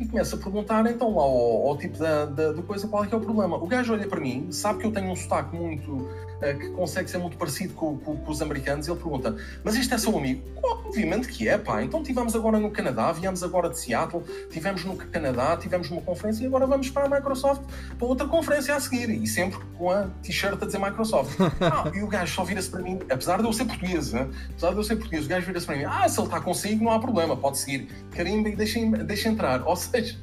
E 0.00 0.06
começo 0.06 0.34
a 0.34 0.38
perguntar 0.38 0.84
então 0.90 1.14
lá 1.14 1.22
ao, 1.22 1.68
ao 1.68 1.78
tipo 1.78 1.98
da, 1.98 2.24
da, 2.26 2.52
da 2.52 2.62
coisa 2.62 2.88
qual 2.88 3.04
é 3.04 3.06
que 3.06 3.14
é 3.14 3.16
o 3.16 3.20
problema. 3.20 3.56
O 3.56 3.66
gajo 3.68 3.92
olha 3.92 4.08
para 4.08 4.20
mim, 4.20 4.50
sabe 4.50 4.80
que 4.80 4.86
eu 4.86 4.92
tenho 4.92 5.12
um 5.12 5.16
sotaque 5.16 5.54
muito. 5.54 6.08
Eh, 6.42 6.54
que 6.54 6.68
consegue 6.70 7.10
ser 7.10 7.18
muito 7.18 7.36
parecido 7.36 7.74
com, 7.74 7.98
com- 7.98 8.16
com 8.16 8.30
os 8.30 8.40
americanos, 8.42 8.86
e 8.86 8.90
ele 8.90 8.98
pergunta: 9.00 9.34
Mas 9.64 9.76
este 9.76 9.94
é 9.94 9.98
seu 9.98 10.16
amigo? 10.16 10.42
Obviamente 10.62 11.28
que 11.28 11.48
é, 11.48 11.56
pá. 11.58 11.82
Então 11.82 12.00
estivemos 12.00 12.34
agora 12.34 12.58
no 12.58 12.70
Canadá, 12.70 13.12
viemos 13.12 13.42
agora 13.42 13.68
de 13.70 13.78
Seattle, 13.78 14.22
estivemos 14.48 14.84
no 14.84 14.96
Canadá, 14.96 15.56
tivemos 15.56 15.90
uma 15.90 16.00
conferência 16.02 16.42
e 16.44 16.46
agora 16.46 16.66
vamos 16.66 16.90
para 16.90 17.06
a 17.06 17.08
Microsoft 17.08 17.62
para 17.98 18.06
outra 18.06 18.26
conferência 18.26 18.74
a 18.74 18.80
seguir. 18.80 19.10
E 19.10 19.26
sempre 19.26 19.58
com 19.78 19.90
a 19.90 20.06
t-shirt 20.22 20.60
a 20.62 20.66
dizer 20.66 20.78
Microsoft. 20.78 21.38
Ah, 21.60 21.90
e 21.94 22.02
o 22.02 22.06
gajo 22.08 22.34
só 22.34 22.42
vira-se 22.42 22.68
para 22.70 22.80
mim, 22.80 22.98
apesar 23.10 23.38
de 23.38 23.44
eu 23.44 23.52
ser 23.52 23.64
português, 23.66 24.12
né? 24.12 24.28
apesar 24.50 24.70
de 24.70 24.76
eu 24.76 24.82
ser 24.82 24.96
português, 24.96 25.26
o 25.26 25.28
gajo 25.28 25.46
vira-se 25.46 25.66
para 25.66 25.76
mim: 25.76 25.84
Ah, 25.84 26.08
se 26.08 26.18
ele 26.18 26.26
está 26.26 26.40
consigo, 26.40 26.84
não 26.84 26.90
há 26.92 26.98
problema, 26.98 27.36
pode 27.36 27.58
seguir. 27.58 27.88
Carimba 28.12 28.48
e 28.48 28.56
deixa, 28.56 28.80
deixa 29.04 29.28
entrar. 29.28 29.62
Ou 29.66 29.76
seja, 29.76 30.16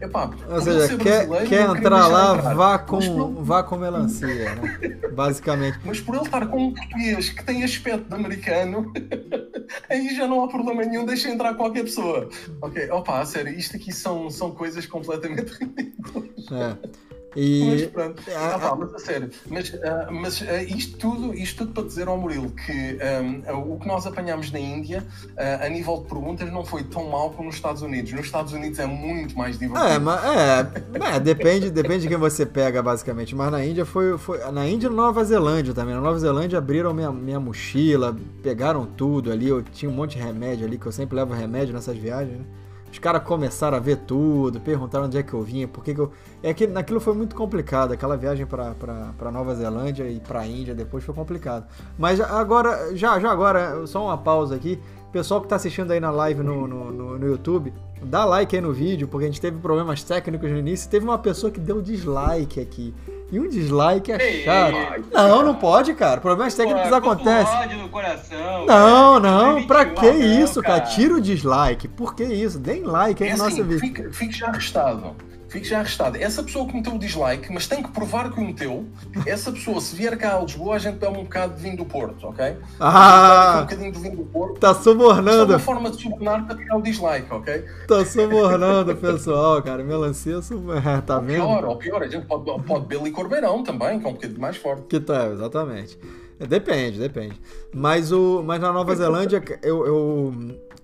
epá, 0.00 0.30
Ou 0.48 0.60
seja, 0.60 0.96
quer, 0.96 1.28
quer 1.46 1.68
entrar 1.68 2.06
lá, 2.06 2.36
entrar. 2.36 2.54
vá 2.54 2.78
com, 2.78 3.34
vá 3.44 3.62
com 3.62 3.76
melancia, 3.76 4.54
né? 4.56 4.78
Basicamente. 5.12 5.78
Mas 5.84 6.00
por 6.00 6.14
ele 6.14 6.24
estar 6.24 6.46
com 6.46 6.66
um 6.66 6.74
português 6.74 7.30
que 7.30 7.44
tem 7.44 7.62
aspecto 7.64 8.08
de 8.08 8.14
americano, 8.14 8.92
aí 9.88 10.14
já 10.14 10.26
não 10.26 10.42
há 10.44 10.48
problema 10.48 10.84
nenhum, 10.84 11.04
deixa 11.04 11.28
entrar 11.28 11.54
qualquer 11.54 11.84
pessoa. 11.84 12.28
Ok, 12.60 12.90
opa, 12.90 13.20
a 13.20 13.26
sério, 13.26 13.52
isto 13.52 13.76
aqui 13.76 13.92
são, 13.92 14.30
são 14.30 14.52
coisas 14.52 14.86
completamente 14.86 15.52
ridículas. 15.58 16.46
É. 16.52 17.09
Mas 17.58 17.82
E. 17.82 17.86
pronto, 17.86 18.22
Ah, 18.34 18.58
pá, 18.58 18.74
mas 18.76 18.94
a 18.94 18.98
sério, 18.98 19.30
mas, 19.48 19.72
ah, 19.84 20.08
mas 20.10 20.42
ah, 20.42 20.62
isto, 20.62 20.98
tudo, 20.98 21.34
isto 21.34 21.58
tudo 21.58 21.72
para 21.72 21.84
dizer 21.84 22.08
ao 22.08 22.18
Murilo 22.18 22.50
que 22.50 22.98
ah, 23.46 23.54
o 23.56 23.78
que 23.78 23.86
nós 23.86 24.06
apanhámos 24.06 24.50
na 24.50 24.58
Índia, 24.58 25.06
a 25.36 25.68
nível 25.68 25.98
de 25.98 26.08
perguntas, 26.08 26.50
não 26.52 26.64
foi 26.64 26.82
tão 26.84 27.08
mal 27.08 27.30
como 27.30 27.46
nos 27.46 27.56
Estados 27.56 27.82
Unidos. 27.82 28.12
Nos 28.12 28.26
Estados 28.26 28.52
Unidos 28.52 28.78
é 28.78 28.86
muito 28.86 29.36
mais 29.36 29.58
divertido. 29.58 29.92
É, 29.92 29.98
mas 29.98 30.24
é, 30.24 31.16
é, 31.16 31.20
depende, 31.20 31.70
depende 31.70 32.02
de 32.02 32.08
quem 32.08 32.16
você 32.16 32.44
pega, 32.44 32.82
basicamente. 32.82 33.34
Mas 33.34 33.50
na 33.50 33.64
Índia 33.64 33.84
foi, 33.84 34.18
foi. 34.18 34.38
Na 34.50 34.66
Índia 34.68 34.88
e 34.88 34.90
Nova 34.90 35.24
Zelândia 35.24 35.72
também. 35.74 35.94
Na 35.94 36.00
Nova 36.00 36.18
Zelândia 36.18 36.58
abriram 36.58 36.92
minha, 36.92 37.10
minha 37.12 37.40
mochila, 37.40 38.16
pegaram 38.42 38.86
tudo 38.86 39.30
ali. 39.32 39.48
Eu 39.48 39.62
tinha 39.62 39.90
um 39.90 39.94
monte 39.94 40.16
de 40.16 40.22
remédio 40.22 40.66
ali, 40.66 40.78
que 40.78 40.86
eu 40.86 40.92
sempre 40.92 41.16
levo 41.16 41.32
remédio 41.34 41.74
nessas 41.74 41.96
viagens, 41.96 42.38
né? 42.38 42.44
Os 42.90 42.98
caras 42.98 43.22
começaram 43.22 43.76
a 43.76 43.80
ver 43.80 43.98
tudo, 43.98 44.60
perguntaram 44.60 45.06
onde 45.06 45.16
é 45.16 45.22
que 45.22 45.32
eu 45.32 45.42
vinha, 45.42 45.68
por 45.68 45.84
que, 45.84 45.94
que 45.94 46.00
eu. 46.00 46.12
É 46.42 46.52
que 46.52 46.66
naquilo 46.66 47.00
foi 47.00 47.14
muito 47.14 47.36
complicado. 47.36 47.92
Aquela 47.92 48.16
viagem 48.16 48.46
pra 48.46 49.30
Nova 49.30 49.54
Zelândia 49.54 50.04
e 50.10 50.18
pra 50.20 50.46
Índia 50.46 50.74
depois 50.74 51.04
foi 51.04 51.14
complicado. 51.14 51.66
Mas 51.98 52.20
agora, 52.20 52.96
já, 52.96 53.18
já 53.20 53.30
agora, 53.30 53.86
só 53.86 54.04
uma 54.04 54.18
pausa 54.18 54.56
aqui. 54.56 54.80
Pessoal 55.12 55.40
que 55.40 55.48
tá 55.48 55.56
assistindo 55.56 55.90
aí 55.90 55.98
na 55.98 56.10
live 56.10 56.42
no, 56.42 56.68
no, 56.68 56.92
no, 56.92 57.18
no 57.18 57.26
YouTube, 57.26 57.72
dá 58.02 58.24
like 58.24 58.54
aí 58.54 58.62
no 58.62 58.72
vídeo, 58.72 59.08
porque 59.08 59.24
a 59.24 59.28
gente 59.28 59.40
teve 59.40 59.58
problemas 59.58 60.04
técnicos 60.04 60.48
no 60.50 60.56
início. 60.58 60.88
Teve 60.88 61.04
uma 61.04 61.18
pessoa 61.18 61.50
que 61.50 61.58
deu 61.58 61.82
dislike 61.82 62.60
aqui. 62.60 62.94
E 63.32 63.38
um 63.38 63.48
dislike 63.48 64.10
é 64.10 64.18
chato. 64.44 64.74
ei, 64.76 65.04
Não, 65.12 65.42
não 65.44 65.54
pode, 65.54 65.94
cara. 65.94 66.20
Problemas 66.20 66.54
técnicos 66.54 66.88
Pô, 66.88 66.94
acontecem. 66.94 67.58
ódio 67.58 67.78
no 67.78 67.88
coração. 67.88 68.66
Não, 68.66 69.20
cara. 69.20 69.20
não, 69.20 69.66
pra 69.66 69.84
2021, 69.84 70.00
que 70.20 70.42
isso, 70.42 70.62
cara? 70.62 70.80
Tira 70.80 71.14
o 71.14 71.20
dislike. 71.20 71.86
Por 71.88 72.14
que 72.14 72.24
isso? 72.24 72.58
Deem 72.58 72.82
like 72.82 73.22
aí 73.22 73.30
É 73.30 73.32
no 73.32 73.38
nosso 73.38 73.54
assim, 73.54 73.62
vídeo. 73.62 73.80
fique, 73.80 74.10
fique 74.12 74.32
já 74.36 74.48
arrestado. 74.48 75.14
Fique 75.50 75.66
já 75.68 75.80
arrestado. 75.80 76.16
Essa 76.16 76.44
pessoa 76.44 76.64
que 76.66 76.72
meteu 76.74 76.94
o 76.94 76.98
dislike, 76.98 77.52
mas 77.52 77.66
tem 77.66 77.82
que 77.82 77.90
provar 77.90 78.30
que 78.32 78.38
o 78.38 78.44
meteu, 78.44 78.86
essa 79.26 79.50
pessoa, 79.50 79.80
se 79.80 79.96
vier 79.96 80.16
cá 80.16 80.36
a 80.36 80.40
Lisboa, 80.42 80.76
a 80.76 80.78
gente 80.78 80.96
bebe 80.98 81.18
um 81.18 81.24
bocado 81.24 81.54
de 81.56 81.62
vinho 81.62 81.76
do 81.76 81.84
Porto, 81.84 82.28
ok? 82.28 82.56
Ah! 82.78 83.56
Um 83.58 83.60
bocadinho 83.62 83.90
de 83.92 83.98
vinho 83.98 84.16
do 84.16 84.24
Porto. 84.24 84.60
Tá 84.60 84.70
Isto 84.70 84.80
é 84.80 84.82
subornando, 84.84 85.52
uma 85.52 85.58
forma 85.58 85.90
de 85.90 86.00
subornar 86.00 86.46
para 86.46 86.56
tirar 86.56 86.76
o 86.76 86.82
dislike, 86.82 87.26
ok? 87.32 87.64
tá 87.88 88.04
subornando 88.04 88.94
pessoal, 88.96 89.60
cara. 89.60 89.82
Melancia, 89.82 90.40
su- 90.40 90.62
tá 91.04 91.16
Ou 91.16 91.22
vendo? 91.22 91.34
pior, 91.42 91.64
ou 91.64 91.76
pior, 91.76 92.02
a 92.02 92.06
gente 92.06 92.26
pode, 92.26 92.44
pode 92.62 92.86
beber 92.86 93.02
licor 93.04 93.28
beirão 93.28 93.64
também, 93.64 93.98
que 93.98 94.06
é 94.06 94.08
um 94.08 94.12
bocadinho 94.12 94.40
mais 94.40 94.56
forte. 94.56 94.82
Que 94.84 95.00
tá, 95.00 95.26
exatamente. 95.30 95.98
Depende, 96.46 96.98
depende. 96.98 97.40
Mas, 97.74 98.12
o, 98.12 98.42
mas 98.42 98.60
na 98.60 98.72
Nova 98.72 98.94
Zelândia, 98.94 99.42
eu, 99.62 99.86
eu, 99.86 100.34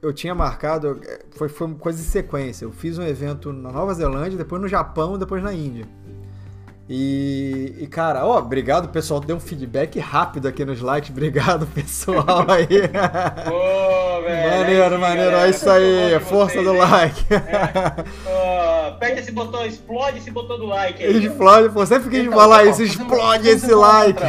eu 0.03 0.13
tinha 0.13 0.35
marcado, 0.35 1.01
foi, 1.31 1.49
foi 1.49 1.75
coisa 1.75 1.99
de 1.99 2.05
sequência. 2.05 2.65
Eu 2.65 2.73
fiz 2.73 2.99
um 2.99 3.03
evento 3.03 3.53
na 3.53 3.73
Nova 3.73 3.95
Zelândia, 3.95 4.37
depois 4.37 4.61
no 4.61 4.69
Japão, 4.69 5.19
depois 5.19 5.43
na 5.43 5.55
Índia. 5.55 5.87
E, 6.89 7.75
e, 7.81 7.87
cara, 7.89 8.25
ó, 8.25 8.39
obrigado, 8.39 8.89
pessoal. 8.89 9.19
Deu 9.19 9.37
um 9.37 9.41
feedback 9.41 9.99
rápido 9.99 10.47
aqui 10.47 10.65
nos 10.65 10.81
likes. 10.83 11.11
Obrigado, 11.11 11.67
pessoal 11.67 12.47
aí. 12.49 12.67
Pô, 13.45 14.23
velho. 14.23 14.51
maneiro, 14.51 14.95
aí, 14.95 15.01
maneiro. 15.01 15.31
galera, 15.33 15.47
É 15.47 15.51
isso 15.51 15.69
aí, 15.69 16.21
força 16.21 16.55
vocês, 16.55 16.65
do 16.65 16.75
hein? 16.75 16.81
like. 16.81 17.25
Pô, 18.23 18.89
aperta 18.89 19.21
esse 19.21 19.33
botão, 19.33 19.67
explode 19.67 20.19
esse 20.19 20.31
botão 20.31 20.59
do 20.59 20.67
like 20.67 21.03
aí. 21.03 21.27
Explode, 21.27 21.71
pô, 21.71 21.85
sempre 21.85 22.09
que 22.09 22.17
a 22.17 22.19
gente 22.21 22.29
então, 22.29 22.39
falar 22.39 22.65
isso, 22.67 22.83
explode 22.85 23.49
esse 23.49 23.75
like. 23.75 24.23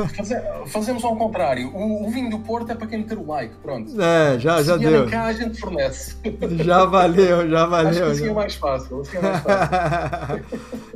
Fazemos 0.72 1.04
ao 1.04 1.16
contrário. 1.16 1.68
O, 1.74 2.06
o, 2.06 2.10
vinho 2.10 2.30
do 2.30 2.38
Porto 2.38 2.72
é 2.72 2.74
para 2.74 2.86
quem 2.86 3.00
meter 3.00 3.18
o 3.18 3.26
like, 3.26 3.54
pronto. 3.62 3.92
É, 4.00 4.38
já, 4.38 4.62
já 4.62 4.78
deu. 4.78 5.06
cá 5.06 5.24
a 5.24 5.32
gente 5.34 5.60
fornece. 5.60 6.16
Já 6.64 6.84
valeu, 6.84 7.48
já 7.48 7.66
valeu. 7.66 7.90
Acho 7.90 7.98
que 7.98 8.10
assim 8.24 8.28
é 8.28 8.32
mais 8.32 8.54
fácil. 8.54 9.00
Assim 9.00 9.16
é 9.16 9.20
mais 9.20 9.42
fácil. 9.42 10.44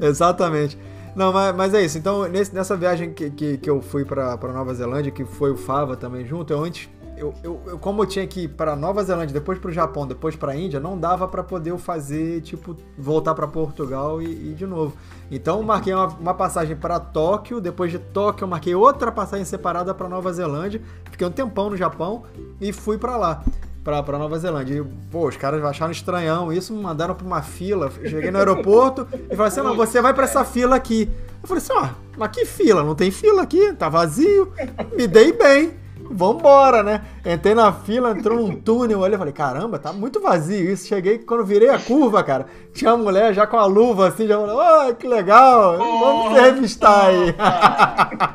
Exatamente. 0.00 0.78
Não, 1.14 1.32
mas, 1.32 1.54
mas, 1.54 1.74
é 1.74 1.84
isso. 1.84 1.96
Então, 1.96 2.28
nesse, 2.28 2.54
nessa 2.54 2.76
viagem 2.76 3.12
que, 3.12 3.30
que, 3.30 3.58
que 3.58 3.70
eu 3.70 3.80
fui 3.80 4.04
para 4.04 4.36
Nova 4.52 4.74
Zelândia, 4.74 5.12
que 5.12 5.24
foi 5.24 5.50
o 5.50 5.56
Fava 5.56 5.96
também 5.96 6.26
junto, 6.26 6.52
eu 6.52 6.62
antes 6.62 6.88
eu, 7.16 7.32
eu, 7.42 7.62
eu, 7.66 7.78
como 7.78 8.02
eu 8.02 8.06
tinha 8.06 8.26
que 8.26 8.42
ir 8.42 8.48
para 8.48 8.74
Nova 8.74 9.02
Zelândia, 9.02 9.32
depois 9.32 9.58
para 9.58 9.70
o 9.70 9.72
Japão, 9.72 10.06
depois 10.06 10.34
para 10.34 10.52
a 10.52 10.56
Índia, 10.56 10.80
não 10.80 10.98
dava 10.98 11.28
para 11.28 11.42
poder 11.42 11.76
fazer, 11.78 12.40
tipo, 12.42 12.76
voltar 12.98 13.34
para 13.34 13.46
Portugal 13.46 14.20
e, 14.20 14.50
e, 14.50 14.54
de 14.54 14.66
novo. 14.66 14.96
Então, 15.30 15.62
marquei 15.62 15.94
uma, 15.94 16.06
uma 16.08 16.34
passagem 16.34 16.76
para 16.76 16.98
Tóquio, 16.98 17.60
depois 17.60 17.90
de 17.90 17.98
Tóquio, 17.98 18.44
eu 18.44 18.48
marquei 18.48 18.74
outra 18.74 19.12
passagem 19.12 19.44
separada 19.44 19.94
para 19.94 20.08
Nova 20.08 20.32
Zelândia, 20.32 20.82
fiquei 21.10 21.26
um 21.26 21.30
tempão 21.30 21.70
no 21.70 21.76
Japão 21.76 22.24
e 22.60 22.72
fui 22.72 22.98
para 22.98 23.16
lá. 23.16 23.44
Pra, 23.84 24.02
pra 24.02 24.18
Nova 24.18 24.38
Zelândia. 24.38 24.78
E, 24.78 24.84
pô, 25.10 25.28
os 25.28 25.36
caras 25.36 25.62
acharam 25.62 25.92
estranhão 25.92 26.50
isso, 26.50 26.72
me 26.72 26.82
mandaram 26.82 27.14
pra 27.14 27.26
uma 27.26 27.42
fila. 27.42 27.92
cheguei 28.02 28.30
no 28.30 28.38
aeroporto 28.38 29.06
e 29.12 29.36
falaram 29.36 29.44
assim: 29.44 29.60
não, 29.60 29.76
você 29.76 30.00
vai 30.00 30.14
pra 30.14 30.24
essa 30.24 30.42
fila 30.42 30.74
aqui. 30.74 31.10
Eu 31.42 31.46
falei 31.46 31.62
assim: 31.62 31.72
ó, 31.74 31.90
mas 32.16 32.30
que 32.30 32.46
fila? 32.46 32.82
Não 32.82 32.94
tem 32.94 33.10
fila 33.10 33.42
aqui, 33.42 33.74
tá 33.74 33.90
vazio. 33.90 34.50
Me 34.96 35.06
dei 35.06 35.32
bem 35.32 35.84
vambora, 36.10 36.82
né? 36.82 37.02
Entrei 37.24 37.54
na 37.54 37.72
fila, 37.72 38.10
entrou 38.10 38.38
num 38.38 38.54
túnel 38.54 39.04
ali, 39.04 39.14
eu 39.14 39.18
falei, 39.18 39.32
caramba, 39.32 39.78
tá 39.78 39.92
muito 39.92 40.20
vazio 40.20 40.70
isso. 40.70 40.86
Cheguei, 40.86 41.18
quando 41.18 41.44
virei 41.44 41.70
a 41.70 41.78
curva, 41.78 42.22
cara, 42.22 42.46
tinha 42.72 42.94
uma 42.94 43.04
mulher 43.04 43.32
já 43.34 43.46
com 43.46 43.56
a 43.56 43.64
luva 43.64 44.08
assim, 44.08 44.26
já 44.26 44.38
falou, 44.38 44.60
oh, 44.60 44.94
que 44.94 45.06
legal, 45.06 45.78
vamos 45.78 46.32
revistar 46.32 47.06
aí. 47.06 47.34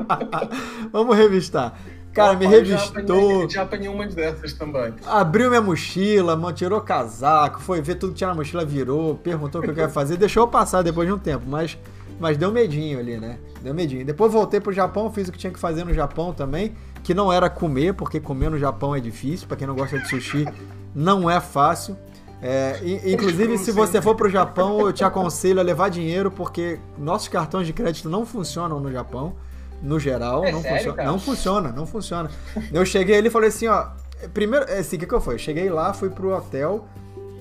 vamos 0.92 1.16
revistar. 1.16 1.80
Cara, 2.24 2.38
me 2.38 2.46
revistou. 2.46 3.50
Já 3.50 3.64
apanhei, 3.64 3.86
já 3.86 3.92
umas 3.92 4.16
dessas 4.16 4.54
também. 4.54 4.94
Abriu 5.06 5.50
minha 5.50 5.62
mochila, 5.62 6.38
tirou 6.54 6.82
casaco, 6.82 7.62
foi 7.62 7.82
ver 7.82 7.96
tudo 7.96 8.12
que 8.12 8.18
tinha 8.18 8.30
na 8.30 8.36
mochila, 8.36 8.66
virou, 8.66 9.16
perguntou 9.16 9.60
o 9.60 9.64
que 9.64 9.70
eu 9.70 9.74
queria 9.74 9.90
fazer, 9.90 10.18
deixou 10.18 10.44
eu 10.44 10.48
passar 10.48 10.82
depois 10.82 11.08
de 11.08 11.14
um 11.14 11.20
tempo, 11.20 11.46
mas, 11.48 11.78
mas 12.20 12.38
deu 12.38 12.52
medinho 12.52 13.00
ali, 13.00 13.18
né? 13.18 13.38
Deu 13.62 13.74
medinho. 13.74 14.06
Depois 14.06 14.32
voltei 14.32 14.60
pro 14.60 14.72
Japão, 14.72 15.12
fiz 15.12 15.28
o 15.28 15.32
que 15.32 15.38
tinha 15.38 15.52
que 15.52 15.60
fazer 15.60 15.84
no 15.84 15.94
Japão 15.94 16.34
também 16.34 16.76
que 17.04 17.14
não 17.14 17.32
era 17.32 17.50
comer, 17.50 17.94
porque 17.94 18.20
comer 18.20 18.50
no 18.50 18.58
Japão 18.58 18.96
é 18.96 19.00
difícil, 19.00 19.48
para 19.48 19.58
quem 19.58 19.68
não 19.68 19.76
gosta 19.76 19.98
de 19.98 20.08
sushi, 20.08 20.46
não 20.94 21.30
é 21.30 21.40
fácil. 21.40 21.98
É, 22.42 22.80
inclusive, 23.06 23.58
se 23.58 23.72
você 23.72 24.02
for 24.02 24.16
para 24.16 24.28
o 24.28 24.30
Japão, 24.30 24.80
eu 24.82 24.94
te 24.94 25.04
aconselho 25.04 25.60
a 25.60 25.64
levar 25.64 25.90
dinheiro, 25.90 26.32
porque 26.32 26.80
nossos 26.98 27.28
cartões 27.28 27.68
de 27.68 27.74
crédito 27.74 28.10
não 28.10 28.26
funcionam 28.26 28.80
no 28.80 28.92
Japão, 28.92 29.36
no 29.82 30.00
geral. 30.00 30.44
É 30.46 30.52
não, 30.52 30.62
sério, 30.62 30.78
funciona, 30.80 31.04
não 31.04 31.20
funciona, 31.20 31.72
não 31.72 31.86
funciona. 31.86 32.30
Eu 32.72 32.86
cheguei 32.86 33.18
ali 33.18 33.28
e 33.28 33.32
falei 33.32 33.50
assim, 33.50 33.68
ó. 33.68 33.88
Primeiro, 34.34 34.66
é 34.66 34.80
assim, 34.80 34.98
o 34.98 35.00
que, 35.00 35.06
que 35.06 35.14
eu 35.14 35.22
fui? 35.22 35.36
Eu 35.36 35.40
cheguei 35.40 35.70
lá, 35.70 35.94
fui 35.94 36.10
pro 36.10 36.36
hotel, 36.36 36.86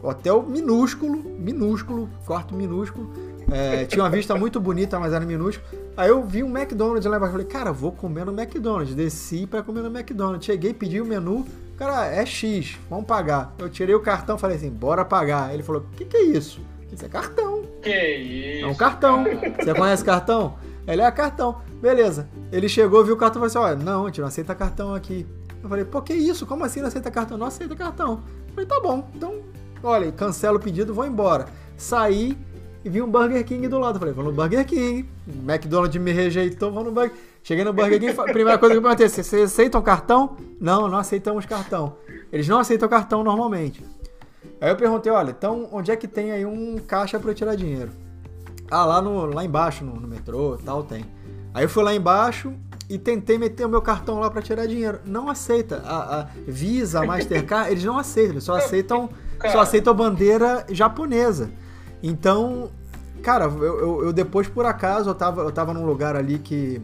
hotel 0.01 0.45
minúsculo, 0.45 1.17
minúsculo, 1.17 2.09
quarto 2.25 2.55
minúsculo. 2.55 3.13
É, 3.51 3.85
tinha 3.87 4.03
uma 4.05 4.11
vista 4.11 4.37
muito 4.37 4.61
bonita, 4.61 4.99
mas 4.99 5.13
era 5.13 5.25
minúsculo. 5.25 5.67
Aí 5.97 6.09
eu 6.11 6.23
vi 6.23 6.43
um 6.43 6.57
McDonald's 6.57 7.05
lá 7.07 7.17
embaixo. 7.17 7.33
Falei, 7.33 7.47
cara, 7.47 7.73
vou 7.73 7.91
comer 7.91 8.25
no 8.25 8.33
McDonald's. 8.33 8.95
Desci 8.95 9.47
para 9.47 9.63
comer 9.63 9.83
no 9.83 9.89
McDonald's. 9.89 10.45
Cheguei, 10.45 10.73
pedi 10.73 11.01
o 11.01 11.05
menu. 11.05 11.47
Cara, 11.77 12.07
é 12.07 12.25
X, 12.27 12.77
vamos 12.91 13.07
pagar. 13.07 13.55
Eu 13.59 13.69
tirei 13.69 13.95
o 13.95 14.01
cartão, 14.01 14.37
falei 14.37 14.57
assim, 14.57 14.71
bora 14.71 15.05
pagar. 15.05 15.55
Ele 15.55 15.63
falou, 15.63 15.83
o 15.83 15.97
que, 15.97 16.05
que 16.05 16.17
é 16.17 16.23
isso? 16.23 16.61
Isso 16.93 17.05
é 17.05 17.09
cartão. 17.09 17.63
Que 17.83 17.91
isso? 17.91 18.65
É 18.65 18.69
um 18.69 18.75
cartão. 18.75 19.25
Você 19.25 19.75
conhece 19.75 20.05
cartão? 20.05 20.57
Ele 20.87 21.03
é 21.03 21.11
cartão. 21.11 21.61
Beleza. 21.81 22.29
Ele 22.51 22.69
chegou, 22.69 23.05
viu 23.05 23.15
o 23.15 23.17
cartão 23.17 23.45
e 23.45 23.49
falou 23.49 23.67
assim: 23.67 23.75
olha, 23.75 23.85
não, 23.85 24.05
a 24.05 24.07
gente 24.07 24.21
não 24.21 24.29
aceita 24.29 24.55
cartão 24.55 24.95
aqui. 24.95 25.27
Eu 25.63 25.69
falei, 25.69 25.85
pô, 25.85 26.01
que 26.01 26.15
isso? 26.15 26.47
Como 26.47 26.65
assim 26.65 26.81
não 26.81 26.89
aceita 26.89 27.11
cartão? 27.11 27.37
Não 27.37 27.47
aceita 27.47 27.75
cartão. 27.75 28.23
Eu 28.49 28.55
falei, 28.55 28.67
tá 28.67 28.81
bom. 28.81 29.09
Então, 29.15 29.41
olha, 29.83 30.11
cancela 30.13 30.57
o 30.57 30.61
pedido, 30.61 30.95
vou 30.95 31.05
embora. 31.05 31.47
Saí, 31.77 32.39
e 32.85 32.89
vi 32.89 33.03
um 33.03 33.11
Burger 33.11 33.45
King 33.45 33.67
do 33.67 33.79
lado. 33.79 33.99
Falei, 33.99 34.15
vou 34.15 34.25
no 34.25 34.33
Burger 34.33 34.65
King. 34.65 35.09
McDonald's 35.27 36.01
me 36.01 36.13
rejeitou, 36.13 36.71
vou 36.71 36.85
no 36.85 36.93
Burger 36.93 37.13
Cheguei 37.43 37.65
no 37.65 37.73
Burger 37.73 37.99
King, 37.99 38.13
primeira 38.13 38.59
coisa 38.59 38.75
que 38.75 38.79
eu 38.79 38.83
perguntei, 38.83 39.09
vocês 39.09 39.51
aceitam 39.51 39.81
cartão? 39.81 40.37
Não, 40.61 40.87
não 40.87 40.99
aceitamos 40.99 41.47
cartão. 41.47 41.97
Eles 42.31 42.47
não 42.47 42.59
aceitam 42.59 42.87
cartão 42.89 43.25
normalmente. 43.25 43.83
Aí 44.61 44.69
eu 44.69 44.77
perguntei, 44.77 45.11
olha, 45.11 45.31
então 45.31 45.67
onde 45.73 45.91
é 45.91 45.97
que 45.97 46.07
tem 46.07 46.31
aí 46.31 46.45
um 46.45 46.77
caixa 46.79 47.19
para 47.19 47.31
eu 47.31 47.35
tirar 47.35 47.55
dinheiro? 47.55 47.91
Ah, 48.71 48.85
lá, 48.85 49.01
no, 49.01 49.25
lá 49.27 49.45
embaixo, 49.45 49.83
no, 49.83 49.95
no 49.99 50.07
metrô 50.07 50.59
tal, 50.63 50.83
tem. 50.83 51.07
Aí 51.53 51.65
eu 51.65 51.69
fui 51.69 51.83
lá 51.83 51.95
embaixo 51.95 52.53
e 52.89 52.99
tentei 52.99 53.39
meter 53.39 53.67
o 53.67 53.69
meu 53.69 53.83
cartão 53.83 54.19
lá 54.19 54.31
para 54.31 54.41
tirar 54.41 54.67
dinheiro. 54.67 55.01
Não 55.05 55.29
aceita. 55.29 55.83
A, 55.85 56.21
a 56.21 56.27
Visa, 56.47 57.01
a 57.01 57.07
Mastercard, 57.07 57.71
eles 57.71 57.85
não 57.85 57.99
aceitam, 57.99 58.33
eles 58.33 58.45
só 58.45 58.57
aceitam, 58.57 59.11
só 59.53 59.61
aceitam 59.61 59.93
a 59.93 59.97
bandeira 59.97 60.67
japonesa. 60.71 61.51
Então, 62.03 62.71
cara, 63.23 63.45
eu, 63.45 63.63
eu, 63.63 64.05
eu, 64.07 64.13
depois, 64.13 64.49
por 64.49 64.65
acaso, 64.65 65.11
eu 65.11 65.15
tava, 65.15 65.43
eu 65.43 65.53
tava 65.53 65.75
num 65.75 65.85
lugar 65.85 66.17
ali 66.17 66.39
que. 66.39 66.81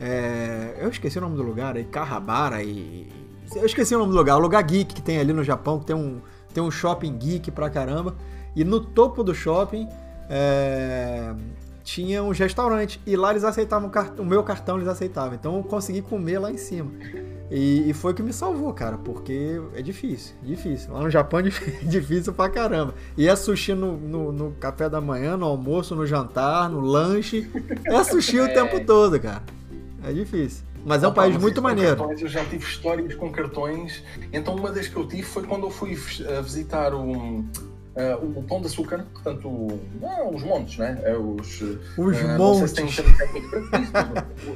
É, 0.00 0.76
eu 0.80 0.88
esqueci 0.88 1.18
o 1.18 1.20
nome 1.20 1.36
do 1.36 1.42
lugar, 1.42 1.76
aí, 1.76 1.84
Carrabara 1.84 2.62
e. 2.62 3.08
Eu 3.54 3.64
esqueci 3.64 3.94
o 3.94 3.98
nome 3.98 4.12
do 4.12 4.18
lugar, 4.18 4.36
o 4.36 4.40
lugar 4.40 4.62
geek 4.62 4.94
que 4.94 5.02
tem 5.02 5.18
ali 5.18 5.32
no 5.32 5.42
Japão, 5.42 5.78
que 5.78 5.86
tem 5.86 5.96
um, 5.96 6.20
tem 6.52 6.62
um 6.62 6.70
shopping 6.70 7.16
geek 7.16 7.50
pra 7.50 7.70
caramba. 7.70 8.14
E 8.54 8.64
no 8.64 8.80
topo 8.80 9.22
do 9.22 9.34
shopping 9.34 9.88
é, 10.28 11.32
tinha 11.88 12.22
uns 12.22 12.38
restaurantes. 12.38 13.00
E 13.06 13.16
lá 13.16 13.30
eles 13.30 13.44
aceitavam 13.44 13.90
o, 13.90 14.22
o 14.22 14.24
meu 14.24 14.42
cartão, 14.42 14.76
eles 14.76 14.88
aceitavam. 14.88 15.34
Então 15.34 15.56
eu 15.56 15.62
consegui 15.62 16.02
comer 16.02 16.38
lá 16.38 16.52
em 16.52 16.58
cima. 16.58 16.90
E, 17.50 17.88
e, 17.88 17.94
foi 17.94 18.12
o 18.12 18.14
que 18.14 18.22
me 18.22 18.32
salvou, 18.32 18.74
cara, 18.74 18.98
porque 18.98 19.58
é 19.74 19.80
difícil, 19.80 20.34
difícil. 20.42 20.92
Lá 20.92 21.00
no 21.00 21.08
Japão 21.08 21.40
é 21.40 21.42
difícil 21.82 22.34
pra 22.34 22.50
caramba. 22.50 22.94
E 23.16 23.26
é 23.26 23.34
sushi 23.34 23.72
no, 23.72 23.96
no, 23.96 24.30
no, 24.30 24.50
café 24.52 24.86
da 24.86 25.00
manhã, 25.00 25.34
no 25.34 25.46
almoço, 25.46 25.94
no 25.94 26.06
jantar, 26.06 26.68
no 26.68 26.80
lanche. 26.80 27.50
É 27.86 28.04
sushi 28.04 28.36
é. 28.38 28.42
o 28.42 28.52
tempo 28.52 28.84
todo, 28.84 29.18
cara. 29.18 29.42
É 30.04 30.12
difícil. 30.12 30.64
Mas 30.84 31.02
é 31.02 31.08
um 31.08 31.12
país 31.12 31.38
muito 31.38 31.62
maneiro. 31.62 31.96
Cartões, 31.96 32.20
eu 32.20 32.28
já 32.28 32.44
tive 32.44 32.64
histórias 32.64 33.14
com 33.14 33.32
cartões. 33.32 34.04
Então, 34.30 34.54
uma 34.54 34.70
das 34.70 34.88
que 34.88 34.96
eu 34.96 35.08
tive 35.08 35.22
foi 35.22 35.42
quando 35.44 35.64
eu 35.64 35.70
fui 35.70 35.94
visitar 36.42 36.94
um 36.94 37.46
Uh, 37.98 38.38
o 38.38 38.42
Pão 38.44 38.60
de 38.60 38.68
Açúcar, 38.68 39.04
portanto, 39.12 39.80
não, 40.00 40.32
os 40.32 40.44
montes, 40.44 40.78
né? 40.78 41.00
É 41.02 41.16
os, 41.16 41.60
os 41.60 42.20
uh, 42.20 42.28
montes. 42.38 42.70
Se 42.70 42.76
tem, 42.76 42.88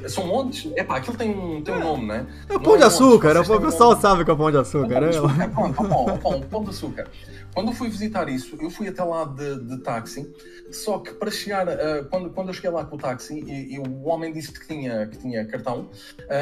são 0.07 0.25
montes? 0.25 0.71
É 0.77 0.83
pá, 0.85 0.95
aquilo 0.95 1.17
tem 1.17 1.31
um, 1.31 1.61
tem 1.61 1.75
um 1.75 1.79
nome, 1.79 2.05
né? 2.05 2.25
É 2.47 2.55
o 2.55 2.59
Pão 2.61 2.77
de 2.77 2.83
Açúcar, 2.83 3.35
montes, 3.35 3.49
o 3.49 3.59
pessoal 3.59 3.97
um 3.97 3.99
sabe 3.99 4.23
que 4.23 4.31
é 4.31 4.33
o 4.33 4.37
Pão 4.37 4.49
de 4.49 4.57
Açúcar, 4.57 5.01
né? 5.01 5.11
Pão, 5.53 5.73
pão, 5.73 6.17
pão, 6.19 6.41
pão 6.41 6.63
de 6.63 6.69
Açúcar. 6.69 7.05
Quando 7.53 7.67
eu 7.67 7.73
fui 7.73 7.89
visitar 7.89 8.27
isso, 8.29 8.57
eu 8.59 8.69
fui 8.69 8.87
até 8.87 9.03
lá 9.03 9.25
de, 9.25 9.63
de 9.65 9.77
táxi, 9.83 10.33
só 10.71 10.99
que 10.99 11.13
para 11.13 11.29
chegar, 11.29 11.67
uh, 11.67 12.05
quando, 12.09 12.29
quando 12.31 12.47
eu 12.47 12.53
cheguei 12.53 12.71
lá 12.71 12.83
com 12.83 12.95
o 12.95 12.99
táxi, 12.99 13.39
e, 13.39 13.75
e 13.75 13.79
o 13.79 14.07
homem 14.07 14.33
disse 14.33 14.51
que 14.51 14.67
tinha, 14.67 15.07
que 15.07 15.17
tinha 15.17 15.45
cartão, 15.45 15.89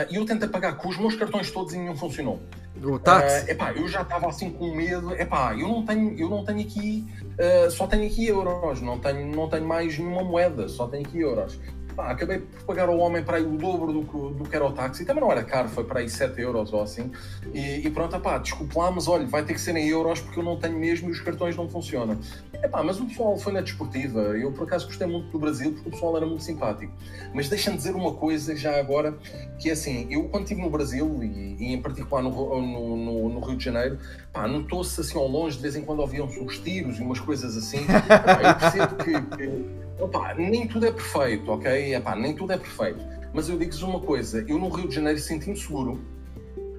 e 0.10 0.16
eu 0.16 0.26
tentei 0.26 0.48
pagar 0.48 0.78
com 0.78 0.88
os 0.90 0.98
meus 0.98 1.16
cartões 1.16 1.52
todos 1.52 1.74
e 1.74 1.78
nenhum 1.78 1.96
funcionou. 1.96 2.40
O 2.84 2.98
táxi? 2.98 3.46
Uh, 3.46 3.52
epá, 3.52 3.74
eu 3.74 3.88
já 3.88 4.02
estava 4.02 4.30
assim 4.30 4.50
com 4.50 4.74
medo. 4.74 5.14
Epá, 5.14 5.54
eu 5.54 5.68
não 5.68 5.86
tenho, 5.86 6.18
eu 6.18 6.30
não 6.30 6.44
tenho 6.46 6.62
aqui, 6.62 7.06
uh, 7.24 7.70
só 7.70 7.86
tenho 7.86 8.06
aqui 8.06 8.28
euros, 8.28 8.82
não 8.82 8.98
tenho, 8.98 9.36
não 9.36 9.50
tenho 9.50 9.66
mais 9.68 9.98
nenhuma 9.98 10.24
moeda, 10.24 10.68
só 10.70 10.88
tenho 10.88 11.06
aqui 11.06 11.20
euros. 11.20 11.60
Pá, 11.96 12.12
acabei 12.12 12.40
por 12.40 12.64
pagar 12.64 12.90
ao 12.90 12.98
homem 12.98 13.24
para 13.24 13.38
aí 13.38 13.44
o 13.44 13.58
dobro 13.58 13.92
do 13.92 14.04
que, 14.04 14.38
do 14.38 14.50
que 14.50 14.56
era 14.56 14.66
o 14.66 14.72
táxi. 14.72 15.06
Também 15.06 15.22
não 15.22 15.32
era 15.32 15.44
caro, 15.44 15.70
foi 15.70 15.84
para 15.84 16.00
aí 16.00 16.10
7 16.10 16.40
euros 16.42 16.72
ou 16.72 16.82
assim. 16.82 17.12
E, 17.54 17.86
e 17.86 17.90
pronto, 17.90 18.20
pá, 18.20 18.38
desculpe 18.38 18.78
lá, 18.78 18.92
mas 18.92 19.08
olha, 19.08 19.26
vai 19.26 19.44
ter 19.44 19.54
que 19.54 19.62
ser 19.62 19.76
em 19.76 19.88
euros 19.88 20.22
porque 20.22 20.40
eu 20.40 20.44
não 20.44 20.58
tenho 20.58 20.78
mesmo 20.78 21.10
e 21.10 21.12
os 21.12 21.20
cartões 21.20 21.56
não 21.56 21.70
funcionam. 21.70 22.18
Epá, 22.64 22.84
mas 22.84 23.00
o 23.00 23.06
pessoal 23.06 23.38
foi 23.38 23.54
na 23.54 23.62
desportiva. 23.62 24.20
Eu 24.38 24.52
por 24.52 24.64
acaso 24.64 24.86
gostei 24.86 25.08
muito 25.08 25.30
do 25.32 25.40
Brasil 25.40 25.74
porque 25.74 25.90
o 25.90 25.92
pessoal 25.92 26.16
era 26.18 26.26
muito 26.26 26.44
simpático. 26.44 26.94
Mas 27.34 27.50
deixa-me 27.50 27.78
dizer 27.78 27.96
uma 27.96 28.14
coisa 28.14 28.56
já 28.56 28.80
agora, 28.80 29.18
que 29.60 29.70
é 29.70 29.74
assim, 29.74 30.08
eu 30.10 30.26
quando 30.26 30.44
estive 30.44 30.62
no 30.62 30.70
Brasil 30.70 31.24
e, 31.24 31.56
e 31.60 31.74
em 31.74 31.82
particular 31.82 32.22
no, 32.22 32.30
no, 32.30 32.98
no, 32.98 33.30
no, 33.30 33.40
Rio 33.40 33.58
de 33.58 33.66
Janeiro, 33.66 33.98
pá, 34.32 34.48
notou-se 34.48 35.02
assim 35.02 35.18
ao 35.18 35.28
longe, 35.28 35.56
de 35.56 35.62
vez 35.62 35.76
em 35.76 35.82
quando 35.82 36.00
ouviam-se 36.00 36.40
uns 36.40 36.60
tiros 36.60 37.00
e 37.00 37.02
umas 37.02 37.20
coisas 37.20 37.58
assim. 37.58 37.80
eu 37.88 38.56
percebo 38.60 38.96
que, 38.96 39.38
que 39.38 39.81
Opa, 40.02 40.34
nem 40.34 40.68
tudo 40.68 40.88
é 40.88 40.92
perfeito, 40.92 41.52
ok? 41.52 41.94
Epá, 41.94 42.16
nem 42.16 42.34
tudo 42.34 42.52
é 42.52 42.58
perfeito. 42.58 43.00
Mas 43.32 43.48
eu 43.48 43.58
digo-vos 43.58 43.84
uma 43.84 44.00
coisa: 44.00 44.44
eu 44.48 44.58
no 44.58 44.68
Rio 44.68 44.88
de 44.88 44.96
Janeiro 44.96 45.20
senti-me 45.20 45.56
seguro, 45.56 46.02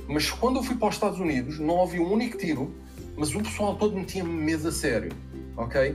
mas 0.09 0.29
quando 0.29 0.57
eu 0.57 0.63
fui 0.65 0.75
para 0.75 0.89
os 0.89 0.95
Estados 0.97 1.21
Unidos 1.21 1.61
não 1.61 1.81
havia 1.83 2.03
um 2.03 2.13
único 2.13 2.37
tiro, 2.37 2.75
mas 3.17 3.33
o 3.33 3.41
pessoal 3.41 3.77
todo 3.77 3.95
metia-me 3.95 4.29
medo 4.29 4.67
a 4.67 4.73
sério, 4.73 5.13
ok? 5.57 5.95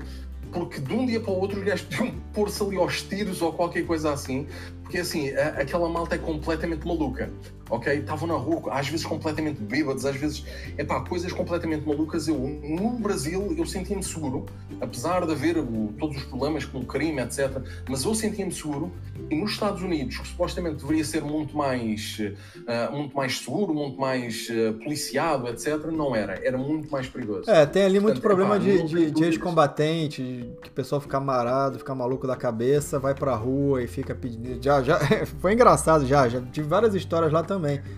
Porque 0.53 0.79
de 0.79 0.93
um 0.93 1.05
dia 1.05 1.19
para 1.19 1.31
o 1.31 1.37
outro 1.37 1.59
os 1.59 1.65
gajos 1.65 1.85
podiam 1.85 2.15
pôr-se 2.33 2.63
ali 2.63 2.77
aos 2.77 3.01
tiros 3.01 3.41
ou 3.41 3.51
qualquer 3.51 3.85
coisa 3.85 4.13
assim, 4.13 4.47
porque 4.81 4.99
assim, 4.99 5.29
a, 5.31 5.49
aquela 5.49 5.89
malta 5.89 6.15
é 6.15 6.17
completamente 6.17 6.87
maluca, 6.87 7.29
ok? 7.69 7.93
Estavam 7.93 8.27
na 8.27 8.35
rua, 8.35 8.61
às 8.71 8.87
vezes 8.87 9.05
completamente 9.05 9.61
bêbados, 9.61 10.05
às 10.05 10.15
vezes, 10.15 10.45
é 10.77 10.83
pá, 10.83 11.01
coisas 11.01 11.31
completamente 11.31 11.85
malucas. 11.87 12.27
Eu, 12.27 12.37
no 12.37 12.91
Brasil, 12.91 13.53
eu 13.57 13.65
sentia-me 13.65 14.03
seguro, 14.03 14.45
apesar 14.81 15.25
de 15.25 15.31
haver 15.31 15.57
o, 15.57 15.93
todos 15.99 16.17
os 16.17 16.23
problemas 16.23 16.65
com 16.65 16.79
o 16.79 16.85
crime, 16.85 17.21
etc. 17.21 17.61
Mas 17.89 18.03
eu 18.03 18.13
sentia-me 18.13 18.51
seguro. 18.51 18.91
E 19.29 19.35
nos 19.35 19.51
Estados 19.51 19.81
Unidos, 19.81 20.17
que 20.17 20.27
supostamente 20.27 20.77
deveria 20.77 21.03
ser 21.03 21.21
muito 21.21 21.57
mais, 21.57 22.17
uh, 22.19 22.95
muito 22.95 23.15
mais 23.15 23.39
seguro, 23.39 23.73
muito 23.73 23.99
mais 23.99 24.47
uh, 24.49 24.73
policiado, 24.75 25.47
etc., 25.49 25.85
não 25.91 26.15
era. 26.15 26.39
Era 26.45 26.57
muito 26.57 26.89
mais 26.89 27.07
perigoso. 27.07 27.49
É, 27.49 27.65
tem 27.65 27.83
ali 27.83 27.99
muito 27.99 28.21
Portanto, 28.21 28.37
problema 28.37 28.59
de, 28.59 28.83
de, 28.83 29.11
de 29.11 29.23
ex-combatente, 29.25 30.49
que 30.61 30.69
o 30.69 30.71
pessoal 30.71 31.01
fica 31.01 31.19
marado, 31.19 31.79
fica 31.79 31.93
maluco 31.93 32.25
da 32.25 32.35
cabeça, 32.35 32.99
vai 32.99 33.13
pra 33.13 33.35
rua 33.35 33.83
e 33.83 33.87
fica 33.87 34.15
pedindo. 34.15 34.63
Já, 34.63 34.81
já, 34.81 34.99
foi 35.41 35.53
engraçado 35.53 36.05
já, 36.05 36.27
já 36.29 36.41
tive 36.41 36.67
várias 36.67 36.95
histórias 36.95 37.31
lá 37.31 37.43
também. 37.43 37.56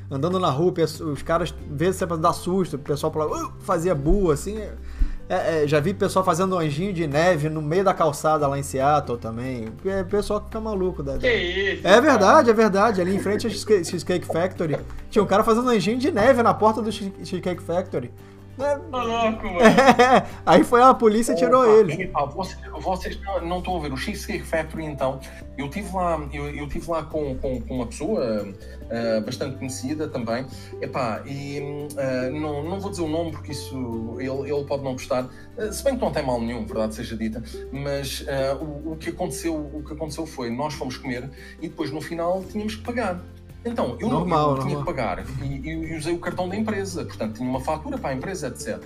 Andando 0.09 0.39
na 0.39 0.49
rua, 0.49 0.73
os 1.13 1.21
caras, 1.21 1.53
vezes 1.69 1.97
você 1.97 2.05
dar 2.17 2.33
susto, 2.33 2.75
o 2.75 2.79
pessoal 2.79 3.11
uh, 3.13 3.51
fazia 3.59 3.93
bua, 3.93 4.33
assim. 4.33 4.57
É, 5.29 5.63
é, 5.63 5.67
já 5.67 5.79
vi 5.79 5.93
pessoal 5.93 6.25
fazendo 6.25 6.57
anjinho 6.57 6.91
de 6.91 7.05
neve 7.05 7.49
no 7.49 7.61
meio 7.61 7.83
da 7.83 7.93
calçada 7.93 8.47
lá 8.47 8.57
em 8.57 8.63
Seattle 8.63 9.15
também. 9.15 9.67
É 9.85 10.03
pessoal 10.03 10.39
que 10.39 10.47
fica 10.47 10.59
maluco. 10.59 11.03
Da, 11.03 11.19
que 11.19 11.31
isso? 11.31 11.87
É 11.87 12.01
verdade, 12.01 12.49
é 12.49 12.53
verdade. 12.53 12.99
Ali 12.99 13.15
em 13.15 13.19
frente 13.19 13.45
ao 13.45 13.53
Cheesecake 13.53 14.25
Factory, 14.25 14.77
tinha 15.11 15.21
um 15.21 15.27
cara 15.27 15.43
fazendo 15.43 15.69
anjinho 15.69 15.99
de 15.99 16.11
neve 16.11 16.41
na 16.41 16.51
porta 16.51 16.81
do 16.81 16.91
Cheesecake 16.91 17.61
Factory. 17.61 18.11
É, 18.59 18.75
louco, 18.75 19.45
mano. 19.45 19.61
É, 19.61 20.27
aí 20.45 20.63
foi 20.63 20.81
a 20.81 20.93
polícia 20.93 21.33
e 21.33 21.35
tirou 21.35 21.65
ele. 21.65 22.11
Vocês, 22.33 22.59
vocês 22.81 23.19
não 23.43 23.59
estão 23.59 23.77
a 23.77 23.79
ver 23.79 23.93
o 23.93 23.97
Cheesecake 23.97 24.43
Factory, 24.43 24.85
então. 24.85 25.19
Eu 25.57 25.69
tive 25.69 25.93
lá, 25.95 26.19
eu, 26.33 26.49
eu 26.49 26.67
tive 26.67 26.89
lá 26.89 27.03
com, 27.03 27.35
com, 27.37 27.61
com 27.61 27.75
uma 27.75 27.87
pessoa 27.87 28.45
uh, 28.45 29.21
bastante 29.21 29.57
conhecida 29.57 30.07
também. 30.07 30.45
Epá, 30.81 31.21
e 31.25 31.59
uh, 31.59 32.39
não, 32.39 32.63
não 32.63 32.79
vou 32.79 32.91
dizer 32.91 33.03
o 33.03 33.07
nome 33.07 33.31
porque 33.31 33.51
isso 33.51 34.15
ele, 34.19 34.51
ele 34.51 34.63
pode 34.65 34.83
não 34.83 34.93
gostar. 34.93 35.25
Uh, 35.57 35.71
se 35.71 35.83
bem 35.83 35.95
que 35.95 36.01
não 36.01 36.11
tem 36.11 36.25
mal 36.25 36.39
nenhum, 36.39 36.65
verdade 36.65 36.95
seja 36.95 37.15
dita. 37.15 37.41
Mas 37.71 38.25
o, 38.59 38.91
o, 38.91 38.97
que 38.97 39.09
aconteceu, 39.09 39.55
o 39.55 39.83
que 39.85 39.93
aconteceu 39.93 40.25
foi 40.25 40.49
nós 40.49 40.73
fomos 40.73 40.97
comer 40.97 41.29
e 41.61 41.67
depois 41.67 41.91
no 41.91 42.01
final 42.01 42.43
tínhamos 42.43 42.75
que 42.75 42.83
pagar. 42.83 43.21
Então, 43.65 43.97
eu, 43.99 44.07
normal, 44.07 44.55
eu 44.55 44.63
tinha 44.63 44.77
que 44.77 44.85
pagar 44.85 45.25
e, 45.43 45.69
e, 45.69 45.97
usei 45.97 46.13
o 46.13 46.19
cartão 46.19 46.47
da 46.47 46.55
empresa, 46.55 47.03
portanto, 47.03 47.35
tinha 47.35 47.49
uma 47.49 47.59
fatura 47.59 47.97
para 47.97 48.11
a 48.11 48.13
empresa, 48.13 48.47
etc. 48.47 48.81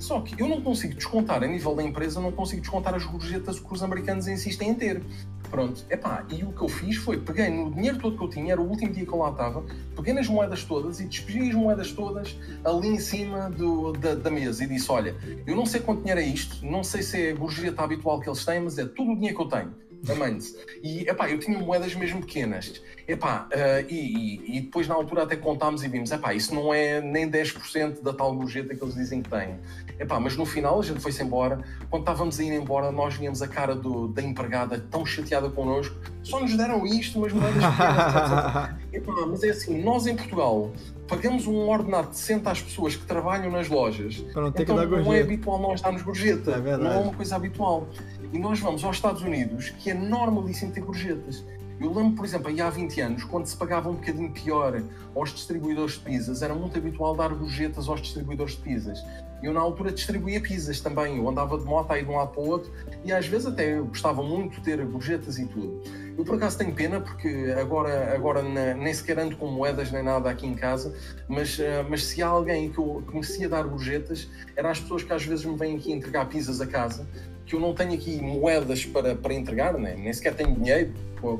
Só 0.00 0.20
que 0.20 0.40
eu 0.40 0.48
não 0.48 0.60
consigo 0.60 0.94
descontar, 0.94 1.44
a 1.44 1.46
nível 1.46 1.74
da 1.74 1.82
empresa, 1.82 2.20
não 2.20 2.32
consigo 2.32 2.60
descontar 2.60 2.94
as 2.94 3.04
gorjetas 3.04 3.60
que 3.60 3.72
os 3.72 3.82
americanos 3.82 4.26
insistem 4.26 4.70
em 4.70 4.74
ter. 4.74 5.00
Pronto, 5.48 5.84
epá, 5.88 6.26
e 6.28 6.42
o 6.42 6.50
que 6.52 6.60
eu 6.60 6.68
fiz 6.68 6.96
foi, 6.96 7.18
peguei 7.20 7.48
no 7.48 7.70
dinheiro 7.70 7.98
todo 7.98 8.18
que 8.18 8.24
eu 8.24 8.28
tinha, 8.28 8.52
era 8.52 8.60
o 8.60 8.68
último 8.68 8.92
dia 8.92 9.06
que 9.06 9.12
eu 9.12 9.18
lá 9.18 9.30
estava, 9.30 9.64
peguei 9.94 10.12
nas 10.12 10.26
moedas 10.26 10.64
todas 10.64 10.98
e 10.98 11.04
despedi 11.04 11.48
as 11.48 11.54
moedas 11.54 11.92
todas 11.92 12.36
ali 12.64 12.88
em 12.88 12.98
cima 12.98 13.48
do, 13.48 13.92
da, 13.92 14.16
da, 14.16 14.28
mesa 14.28 14.64
e 14.64 14.66
disse, 14.66 14.90
olha, 14.90 15.14
eu 15.46 15.54
não 15.54 15.64
sei 15.64 15.80
quanto 15.80 16.00
dinheiro 16.00 16.20
é 16.20 16.26
isto, 16.26 16.66
não 16.66 16.82
sei 16.82 17.00
se 17.00 17.28
é 17.28 17.30
a 17.30 17.34
gorjeta 17.36 17.80
habitual 17.80 18.18
que 18.18 18.28
eles 18.28 18.44
têm, 18.44 18.58
mas 18.58 18.76
é 18.76 18.86
todo 18.86 19.12
o 19.12 19.14
dinheiro 19.14 19.36
que 19.36 19.42
eu 19.42 19.48
tenho 19.48 19.86
amante 20.12 20.54
E, 20.82 21.08
epá, 21.08 21.28
eu 21.30 21.38
tinha 21.38 21.58
moedas 21.58 21.94
mesmo 21.94 22.20
pequenas. 22.20 22.82
Epá, 23.08 23.48
uh, 23.52 23.86
e, 23.88 24.56
e, 24.56 24.60
depois 24.60 24.88
na 24.88 24.94
altura 24.94 25.22
até 25.22 25.36
contámos 25.36 25.84
e 25.84 25.88
vimos, 25.88 26.10
epá, 26.10 26.34
isso 26.34 26.52
não 26.52 26.74
é 26.74 27.00
nem 27.00 27.30
10% 27.30 28.02
da 28.02 28.12
tal 28.12 28.34
gorjeta 28.34 28.74
que 28.74 28.82
eles 28.82 28.96
dizem 28.96 29.22
que 29.22 29.30
têm. 29.30 29.60
Epá, 29.98 30.18
mas 30.18 30.36
no 30.36 30.44
final 30.44 30.80
a 30.80 30.82
gente 30.82 30.98
foi-se 30.98 31.22
embora. 31.22 31.60
Quando 31.88 32.02
estávamos 32.02 32.40
a 32.40 32.42
ir 32.42 32.52
embora, 32.52 32.90
nós 32.90 33.14
víamos 33.14 33.42
a 33.42 33.48
cara 33.48 33.76
do, 33.76 34.08
da 34.08 34.20
empregada 34.20 34.84
tão 34.90 35.06
chateada 35.06 35.48
connosco. 35.48 35.94
Só 36.24 36.40
nos 36.40 36.56
deram 36.56 36.84
isto, 36.84 37.18
umas 37.18 37.32
moedas 37.32 37.62
pequenas. 37.64 38.70
epá, 38.92 39.26
mas 39.28 39.42
é 39.44 39.50
assim, 39.50 39.80
nós 39.82 40.08
em 40.08 40.16
Portugal 40.16 40.72
pagamos 41.06 41.46
um 41.46 41.68
ordenado 41.68 42.08
decente 42.08 42.48
às 42.48 42.60
pessoas 42.60 42.96
que 42.96 43.06
trabalham 43.06 43.52
nas 43.52 43.68
lojas. 43.68 44.16
Para 44.32 44.42
não 44.42 44.50
ter 44.50 44.64
então, 44.64 44.76
que 44.76 44.86
dar 44.86 45.00
não 45.00 45.12
é 45.12 45.20
habitual 45.20 45.60
nós 45.60 45.80
darmos 45.80 46.02
gorjeta. 46.02 46.50
É 46.50 46.76
não 46.76 46.90
é 46.90 46.96
uma 46.96 47.14
coisa 47.14 47.36
habitual. 47.36 47.88
E 48.32 48.38
nós 48.38 48.58
vamos 48.58 48.82
aos 48.82 48.96
Estados 48.96 49.22
Unidos, 49.22 49.70
que 49.70 49.90
é 49.90 49.94
normalíssimo 49.94 50.72
ter 50.72 50.80
gorjetas. 50.80 51.44
Eu 51.78 51.92
lembro, 51.92 52.16
por 52.16 52.24
exemplo, 52.24 52.48
aí 52.48 52.60
há 52.60 52.70
20 52.70 53.00
anos, 53.02 53.24
quando 53.24 53.46
se 53.46 53.56
pagava 53.56 53.90
um 53.90 53.94
bocadinho 53.94 54.30
pior 54.32 54.82
aos 55.14 55.32
distribuidores 55.32 55.94
de 55.94 56.00
pizzas, 56.00 56.40
era 56.40 56.54
muito 56.54 56.78
habitual 56.78 57.14
dar 57.14 57.34
gorjetas 57.34 57.86
aos 57.88 58.00
distribuidores 58.00 58.54
de 58.54 58.62
pizzas. 58.62 59.04
Eu, 59.42 59.52
na 59.52 59.60
altura, 59.60 59.92
distribuía 59.92 60.40
pizzas 60.40 60.80
também. 60.80 61.18
Eu 61.18 61.28
andava 61.28 61.58
de 61.58 61.64
moto 61.64 61.92
aí 61.92 62.02
de 62.02 62.08
um 62.08 62.16
lado 62.16 62.30
para 62.30 62.40
o 62.40 62.48
outro 62.48 62.72
e 63.04 63.12
às 63.12 63.26
vezes 63.26 63.46
até 63.46 63.78
gostava 63.80 64.22
muito 64.22 64.56
de 64.56 64.62
ter 64.62 64.82
gorjetas 64.86 65.38
e 65.38 65.46
tudo. 65.46 65.82
Eu, 66.16 66.24
por 66.24 66.36
acaso, 66.36 66.56
tenho 66.56 66.72
pena 66.72 66.98
porque 66.98 67.54
agora, 67.60 68.14
agora 68.14 68.42
nem 68.42 68.94
sequer 68.94 69.18
ando 69.18 69.36
com 69.36 69.46
moedas 69.48 69.92
nem 69.92 70.02
nada 70.02 70.30
aqui 70.30 70.46
em 70.46 70.54
casa, 70.54 70.94
mas, 71.28 71.60
eh, 71.60 71.84
mas 71.88 72.06
se 72.06 72.22
há 72.22 72.28
alguém 72.28 72.70
que 72.72 72.78
eu 72.78 73.02
conhecia 73.06 73.48
dar 73.50 73.64
gorjetas, 73.64 74.26
eram 74.56 74.70
as 74.70 74.80
pessoas 74.80 75.02
que 75.02 75.12
às 75.12 75.24
vezes 75.24 75.44
me 75.44 75.56
vêm 75.56 75.76
aqui 75.76 75.92
entregar 75.92 76.26
pizzas 76.26 76.62
a 76.62 76.66
casa 76.66 77.06
que 77.46 77.54
eu 77.54 77.60
não 77.60 77.72
tenho 77.72 77.94
aqui 77.94 78.20
moedas 78.20 78.84
para, 78.84 79.14
para 79.14 79.32
entregar, 79.32 79.72
né? 79.74 79.94
nem 79.96 80.12
sequer 80.12 80.34
tenho 80.34 80.52
dinheiro, 80.54 80.92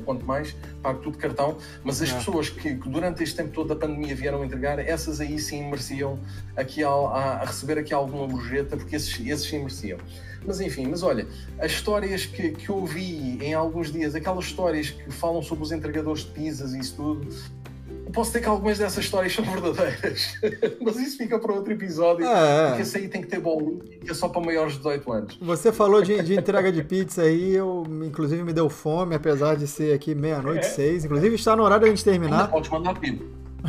quanto 0.05 0.25
mais 0.25 0.55
pago 0.81 0.99
tudo 1.01 1.17
cartão, 1.17 1.57
mas 1.83 2.01
as 2.01 2.11
pessoas 2.11 2.49
que, 2.49 2.75
que, 2.75 2.89
durante 2.89 3.23
este 3.23 3.35
tempo 3.35 3.51
todo 3.51 3.69
da 3.69 3.75
pandemia 3.75 4.15
vieram 4.15 4.43
entregar, 4.43 4.79
essas 4.79 5.21
aí 5.21 5.39
sim 5.39 5.63
mereciam 5.65 6.19
aqui 6.55 6.83
a, 6.83 6.89
a 6.89 7.45
receber 7.45 7.77
aqui 7.77 7.93
alguma 7.93 8.27
gorjeta, 8.27 8.75
porque 8.75 8.95
esses, 8.95 9.19
esses 9.25 9.47
sim 9.47 9.59
mereciam. 9.59 9.99
Mas 10.45 10.61
enfim, 10.61 10.87
mas 10.87 11.03
olha, 11.03 11.27
as 11.59 11.71
histórias 11.71 12.25
que, 12.25 12.51
que 12.51 12.69
eu 12.69 12.77
ouvi 12.77 13.37
em 13.41 13.53
alguns 13.53 13.91
dias, 13.91 14.15
aquelas 14.15 14.45
histórias 14.45 14.89
que 14.89 15.11
falam 15.11 15.41
sobre 15.41 15.63
os 15.63 15.71
entregadores 15.71 16.21
de 16.23 16.31
pizzas 16.31 16.73
e 16.73 16.79
isso 16.79 16.95
tudo, 16.95 17.27
posso 18.13 18.31
ter 18.31 18.41
que 18.41 18.47
algumas 18.47 18.77
dessas 18.77 19.03
histórias 19.03 19.33
são 19.33 19.43
verdadeiras, 19.45 20.37
mas 20.81 20.97
isso 20.97 21.17
fica 21.17 21.37
para 21.39 21.53
outro 21.53 21.73
episódio, 21.73 22.25
é, 22.25 22.29
é. 22.29 22.67
porque 22.67 22.81
esse 22.81 22.97
aí 22.97 23.07
tem 23.07 23.21
que 23.21 23.27
ter 23.27 23.39
bolo, 23.39 23.79
que 23.79 24.09
é 24.09 24.13
só 24.13 24.29
para 24.29 24.41
maiores 24.41 24.73
de 24.73 24.79
18 24.79 25.11
anos. 25.11 25.37
Você 25.41 25.71
falou 25.71 26.01
de, 26.01 26.21
de 26.21 26.35
entrega 26.35 26.71
de 26.71 26.83
pizza 26.83 27.21
aí, 27.21 27.53
eu, 27.53 27.83
inclusive 28.05 28.43
me 28.43 28.53
deu 28.53 28.69
fome, 28.69 29.15
apesar 29.15 29.55
de 29.55 29.67
ser 29.67 29.93
aqui 29.93 30.13
meia-noite, 30.15 30.65
é. 30.65 30.69
seis, 30.69 31.05
inclusive 31.05 31.35
está 31.35 31.55
no 31.55 31.63
horário 31.63 31.83
de 31.83 31.91
a 31.91 31.95
gente 31.95 32.03
terminar. 32.03 32.41
Ainda 32.41 32.51
pode 32.51 32.71
mandar 32.71 32.99
pizza. 32.99 33.23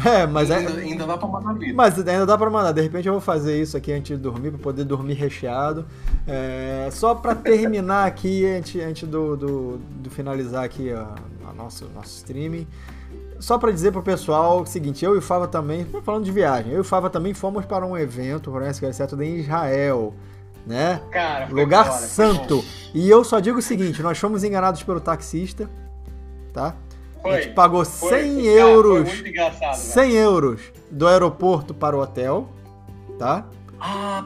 É, 0.05 0.27
mas 0.27 0.51
ainda, 0.51 0.71
é... 0.73 0.85
ainda 0.85 1.07
dá 1.07 1.17
para 1.17 1.29
mandar 1.29 1.55
vida. 1.55 1.75
Mas 1.75 1.99
ainda 1.99 2.27
dá 2.27 2.39
para 2.39 2.51
mandar. 2.51 2.73
De 2.73 2.81
repente 2.81 3.09
eu 3.09 3.15
vou 3.15 3.21
fazer 3.21 3.61
isso 3.61 3.77
aqui 3.77 3.91
antes 3.91 4.17
de 4.17 4.23
dormir, 4.23 4.51
para 4.51 4.61
poder 4.61 4.85
dormir 4.85 5.15
recheado. 5.15 5.85
É, 6.27 6.89
só 6.93 7.15
para 7.15 7.35
terminar 7.35 8.07
aqui, 8.07 8.45
antes, 8.47 8.81
antes 8.81 9.09
do, 9.09 9.37
do, 9.37 9.79
do 9.79 10.11
finalizar 10.11 10.65
aqui 10.65 10.93
a 10.93 11.15
nosso, 11.57 11.87
nosso 11.95 12.17
streaming. 12.17 12.67
Só 13.39 13.57
para 13.57 13.71
dizer 13.71 13.93
pro 13.93 14.03
pessoal 14.03 14.63
o 14.63 14.67
seguinte, 14.67 15.05
eu 15.05 15.15
e 15.15 15.19
o 15.19 15.23
Fava 15.23 15.47
também, 15.47 15.87
falando 16.03 16.25
de 16.25 16.33
viagem, 16.33 16.73
eu 16.73 16.79
e 16.79 16.81
o 16.81 16.85
Fava 16.85 17.09
também 17.09 17.33
fomos 17.35 17.65
para 17.65 17.87
um 17.87 17.97
evento, 17.97 18.51
para 18.51 18.65
um 18.65 18.69
SQL 18.69 19.23
em 19.23 19.37
Israel, 19.39 20.15
né? 20.67 21.01
Cara, 21.11 21.49
Lugar 21.51 21.93
santo. 21.93 22.65
E 22.93 23.09
eu 23.09 23.23
só 23.23 23.39
digo 23.39 23.59
o 23.59 23.63
seguinte, 23.63 24.03
nós 24.03 24.19
fomos 24.19 24.43
enganados 24.43 24.83
pelo 24.83 25.01
taxista, 25.01 25.71
tá? 26.53 26.75
Foi, 27.23 27.31
a 27.31 27.41
gente 27.41 27.55
pagou 27.55 27.85
foi, 27.85 28.23
100 28.23 28.47
euros, 28.47 29.11
foi 29.11 29.33
100 29.75 30.13
né? 30.13 30.19
euros 30.19 30.61
do 30.91 31.07
aeroporto 31.07 31.75
para 31.75 31.97
o 31.97 32.01
hotel, 32.01 32.49
tá? 33.19 33.47
Ah, 33.81 34.25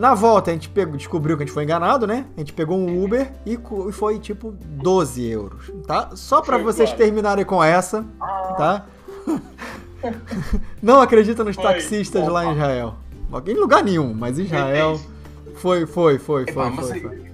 na 0.00 0.14
volta 0.14 0.50
a 0.50 0.54
gente 0.54 0.70
pegou, 0.70 0.96
descobriu 0.96 1.36
que 1.36 1.42
a 1.42 1.46
gente 1.46 1.52
foi 1.52 1.62
enganado, 1.62 2.06
né? 2.06 2.24
A 2.34 2.40
gente 2.40 2.54
pegou 2.54 2.78
um 2.78 3.04
Uber 3.04 3.30
e 3.44 3.58
foi 3.92 4.18
tipo 4.18 4.50
12 4.58 5.28
euros, 5.28 5.70
tá? 5.86 6.12
Só 6.14 6.40
para 6.40 6.56
vocês 6.56 6.90
terminarem 6.94 7.44
com 7.44 7.62
essa, 7.62 8.06
ah. 8.18 8.54
tá? 8.56 8.86
Não 10.82 11.02
acredita 11.02 11.44
nos 11.44 11.54
foi. 11.54 11.64
taxistas 11.64 12.26
lá 12.26 12.46
em 12.46 12.52
Israel. 12.52 12.94
Em 13.46 13.54
lugar 13.54 13.84
nenhum, 13.84 14.14
mas 14.14 14.38
Israel 14.38 14.98
foi, 15.56 15.84
foi, 15.84 16.18
foi, 16.18 16.50
foi, 16.50 16.66
Epa, 16.66 16.82
foi, 16.82 17.00
foi 17.00 17.29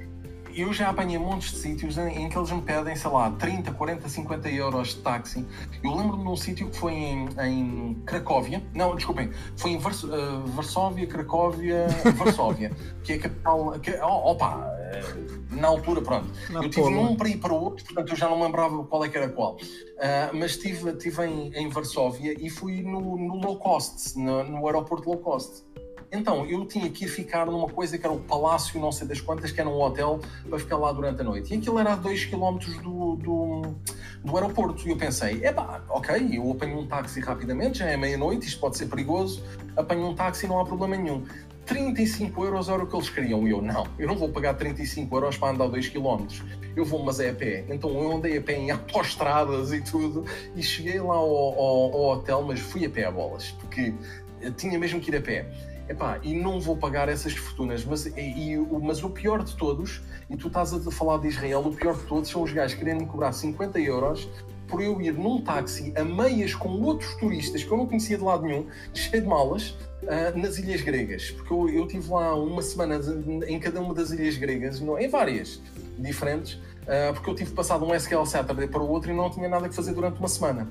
eu 0.56 0.72
já 0.72 0.88
apanhei 0.88 1.18
montes 1.18 1.52
de 1.52 1.58
sítios 1.58 1.98
em, 1.98 2.28
que 2.30 2.38
eles 2.38 2.50
me 2.50 2.62
pedem, 2.62 2.96
sei 2.96 3.10
lá, 3.10 3.30
30, 3.30 3.72
40, 3.72 4.08
50 4.08 4.48
euros 4.50 4.88
de 4.88 4.96
táxi. 4.96 5.46
Eu 5.84 5.94
lembro-me 5.94 6.22
de 6.22 6.28
um 6.30 6.36
sítio 6.36 6.70
que 6.70 6.76
foi 6.76 6.94
em, 6.94 7.28
em 7.42 7.94
Cracóvia, 8.06 8.62
não, 8.74 8.94
desculpem, 8.94 9.30
foi 9.56 9.72
em 9.72 9.78
Vars, 9.78 10.02
uh, 10.02 10.46
Varsóvia, 10.46 11.06
Cracóvia, 11.06 11.86
Varsóvia, 12.16 12.72
que 13.04 13.12
é 13.12 13.16
a 13.16 13.18
capital. 13.20 13.78
Que, 13.80 13.90
oh, 14.00 14.30
opa, 14.30 14.56
uh, 14.56 15.54
na 15.54 15.68
altura, 15.68 16.00
pronto. 16.00 16.32
Na 16.48 16.62
eu 16.62 16.70
tive 16.70 16.88
um 16.88 17.14
para 17.14 17.28
ir 17.28 17.36
para 17.36 17.52
o 17.52 17.62
outro, 17.62 17.84
portanto 17.84 18.08
eu 18.10 18.16
já 18.16 18.28
não 18.28 18.42
lembrava 18.42 18.82
qual 18.84 19.04
é 19.04 19.08
que 19.08 19.16
era 19.18 19.28
qual. 19.28 19.56
Uh, 19.56 20.32
mas 20.32 20.52
estive, 20.52 20.90
estive 20.90 21.26
em, 21.26 21.54
em 21.54 21.68
Varsóvia 21.68 22.34
e 22.38 22.48
fui 22.48 22.82
no, 22.82 23.18
no 23.18 23.36
low 23.36 23.58
cost, 23.58 24.18
no, 24.18 24.42
no 24.42 24.66
aeroporto 24.66 25.08
low 25.10 25.18
cost. 25.18 25.64
Então, 26.10 26.46
eu 26.46 26.64
tinha 26.66 26.88
que 26.90 27.04
ir 27.04 27.08
ficar 27.08 27.46
numa 27.46 27.68
coisa 27.68 27.98
que 27.98 28.06
era 28.06 28.14
o 28.14 28.20
Palácio, 28.20 28.80
não 28.80 28.92
sei 28.92 29.06
das 29.06 29.20
quantas, 29.20 29.50
que 29.50 29.60
era 29.60 29.68
um 29.68 29.80
hotel, 29.80 30.20
para 30.48 30.58
ficar 30.58 30.76
lá 30.76 30.92
durante 30.92 31.20
a 31.20 31.24
noite. 31.24 31.52
E 31.52 31.58
aquilo 31.58 31.78
era 31.78 31.92
a 31.92 31.96
2 31.96 32.26
km 32.26 32.58
do, 32.82 33.16
do, 33.16 33.62
do 34.24 34.36
aeroporto. 34.36 34.86
E 34.86 34.90
eu 34.90 34.96
pensei, 34.96 35.44
é 35.44 35.52
pá, 35.52 35.82
ok, 35.88 36.30
eu 36.32 36.50
apanho 36.50 36.78
um 36.78 36.86
táxi 36.86 37.20
rapidamente, 37.20 37.78
já 37.78 37.86
é 37.86 37.96
meia-noite, 37.96 38.46
isto 38.46 38.60
pode 38.60 38.76
ser 38.76 38.86
perigoso, 38.86 39.42
apanho 39.76 40.06
um 40.06 40.14
táxi, 40.14 40.46
não 40.46 40.60
há 40.60 40.64
problema 40.64 40.96
nenhum. 40.96 41.24
35 41.66 42.44
euros 42.44 42.68
era 42.68 42.82
o 42.82 42.86
que 42.86 42.94
eles 42.94 43.10
queriam. 43.10 43.46
E 43.46 43.50
eu, 43.50 43.60
não, 43.60 43.86
eu 43.98 44.06
não 44.06 44.16
vou 44.16 44.28
pagar 44.28 44.54
35 44.54 45.14
euros 45.16 45.36
para 45.36 45.52
andar 45.52 45.66
2 45.66 45.88
km. 45.88 46.26
Eu 46.76 46.84
vou, 46.84 47.02
mas 47.02 47.18
é 47.18 47.30
a 47.30 47.34
pé. 47.34 47.64
Então 47.68 47.90
eu 47.90 48.12
andei 48.12 48.38
a 48.38 48.40
pé 48.40 48.56
em 48.56 48.70
autoestradas 48.72 49.72
e 49.72 49.80
tudo. 49.80 50.24
E 50.54 50.62
cheguei 50.62 51.00
lá 51.00 51.16
ao, 51.16 51.28
ao, 51.28 51.94
ao 51.94 52.18
hotel, 52.18 52.42
mas 52.42 52.60
fui 52.60 52.86
a 52.86 52.90
pé 52.90 53.04
a 53.06 53.10
bolas. 53.10 53.50
Porque 53.60 53.92
tinha 54.56 54.78
mesmo 54.78 55.00
que 55.00 55.10
ir 55.10 55.16
a 55.16 55.20
pé. 55.20 55.46
Epá, 55.88 56.18
e 56.22 56.34
não 56.34 56.60
vou 56.60 56.76
pagar 56.76 57.08
essas 57.08 57.32
fortunas. 57.32 57.84
Mas, 57.84 58.06
e, 58.06 58.56
mas 58.82 59.02
o 59.04 59.10
pior 59.10 59.42
de 59.44 59.54
todos, 59.56 60.02
e 60.28 60.36
tu 60.36 60.48
estás 60.48 60.72
a 60.72 60.90
falar 60.90 61.18
de 61.18 61.28
Israel, 61.28 61.60
o 61.60 61.72
pior 61.72 61.94
de 61.94 62.02
todos 62.04 62.28
são 62.28 62.42
os 62.42 62.52
gajos 62.52 62.76
querendo 62.76 63.00
me 63.00 63.06
cobrar 63.06 63.32
50 63.32 63.78
euros 63.78 64.28
por 64.66 64.82
eu 64.82 65.00
ir 65.00 65.12
num 65.12 65.40
táxi 65.40 65.92
a 65.96 66.04
meias 66.04 66.54
com 66.54 66.68
outros 66.82 67.14
turistas 67.14 67.62
que 67.62 67.70
eu 67.70 67.78
não 67.78 67.86
conhecia 67.86 68.18
de 68.18 68.24
lado 68.24 68.44
nenhum, 68.44 68.66
cheio 68.92 69.22
de 69.22 69.28
malas, 69.28 69.76
uh, 70.02 70.36
nas 70.36 70.58
ilhas 70.58 70.80
gregas. 70.80 71.30
Porque 71.30 71.52
eu, 71.52 71.68
eu 71.68 71.86
tive 71.86 72.10
lá 72.10 72.34
uma 72.34 72.62
semana 72.62 73.00
em 73.46 73.58
cada 73.60 73.80
uma 73.80 73.94
das 73.94 74.10
ilhas 74.10 74.36
gregas, 74.36 74.80
em 74.80 75.08
várias 75.08 75.60
diferentes, 75.98 76.54
uh, 76.54 77.14
porque 77.14 77.30
eu 77.30 77.34
tive 77.34 77.52
passado 77.52 77.84
um 77.84 77.94
SQL 77.94 78.26
Saturday 78.26 78.66
para 78.66 78.82
o 78.82 78.88
outro 78.88 79.10
e 79.10 79.14
não 79.14 79.30
tinha 79.30 79.48
nada 79.48 79.68
que 79.68 79.74
fazer 79.74 79.94
durante 79.94 80.18
uma 80.18 80.28
semana. 80.28 80.68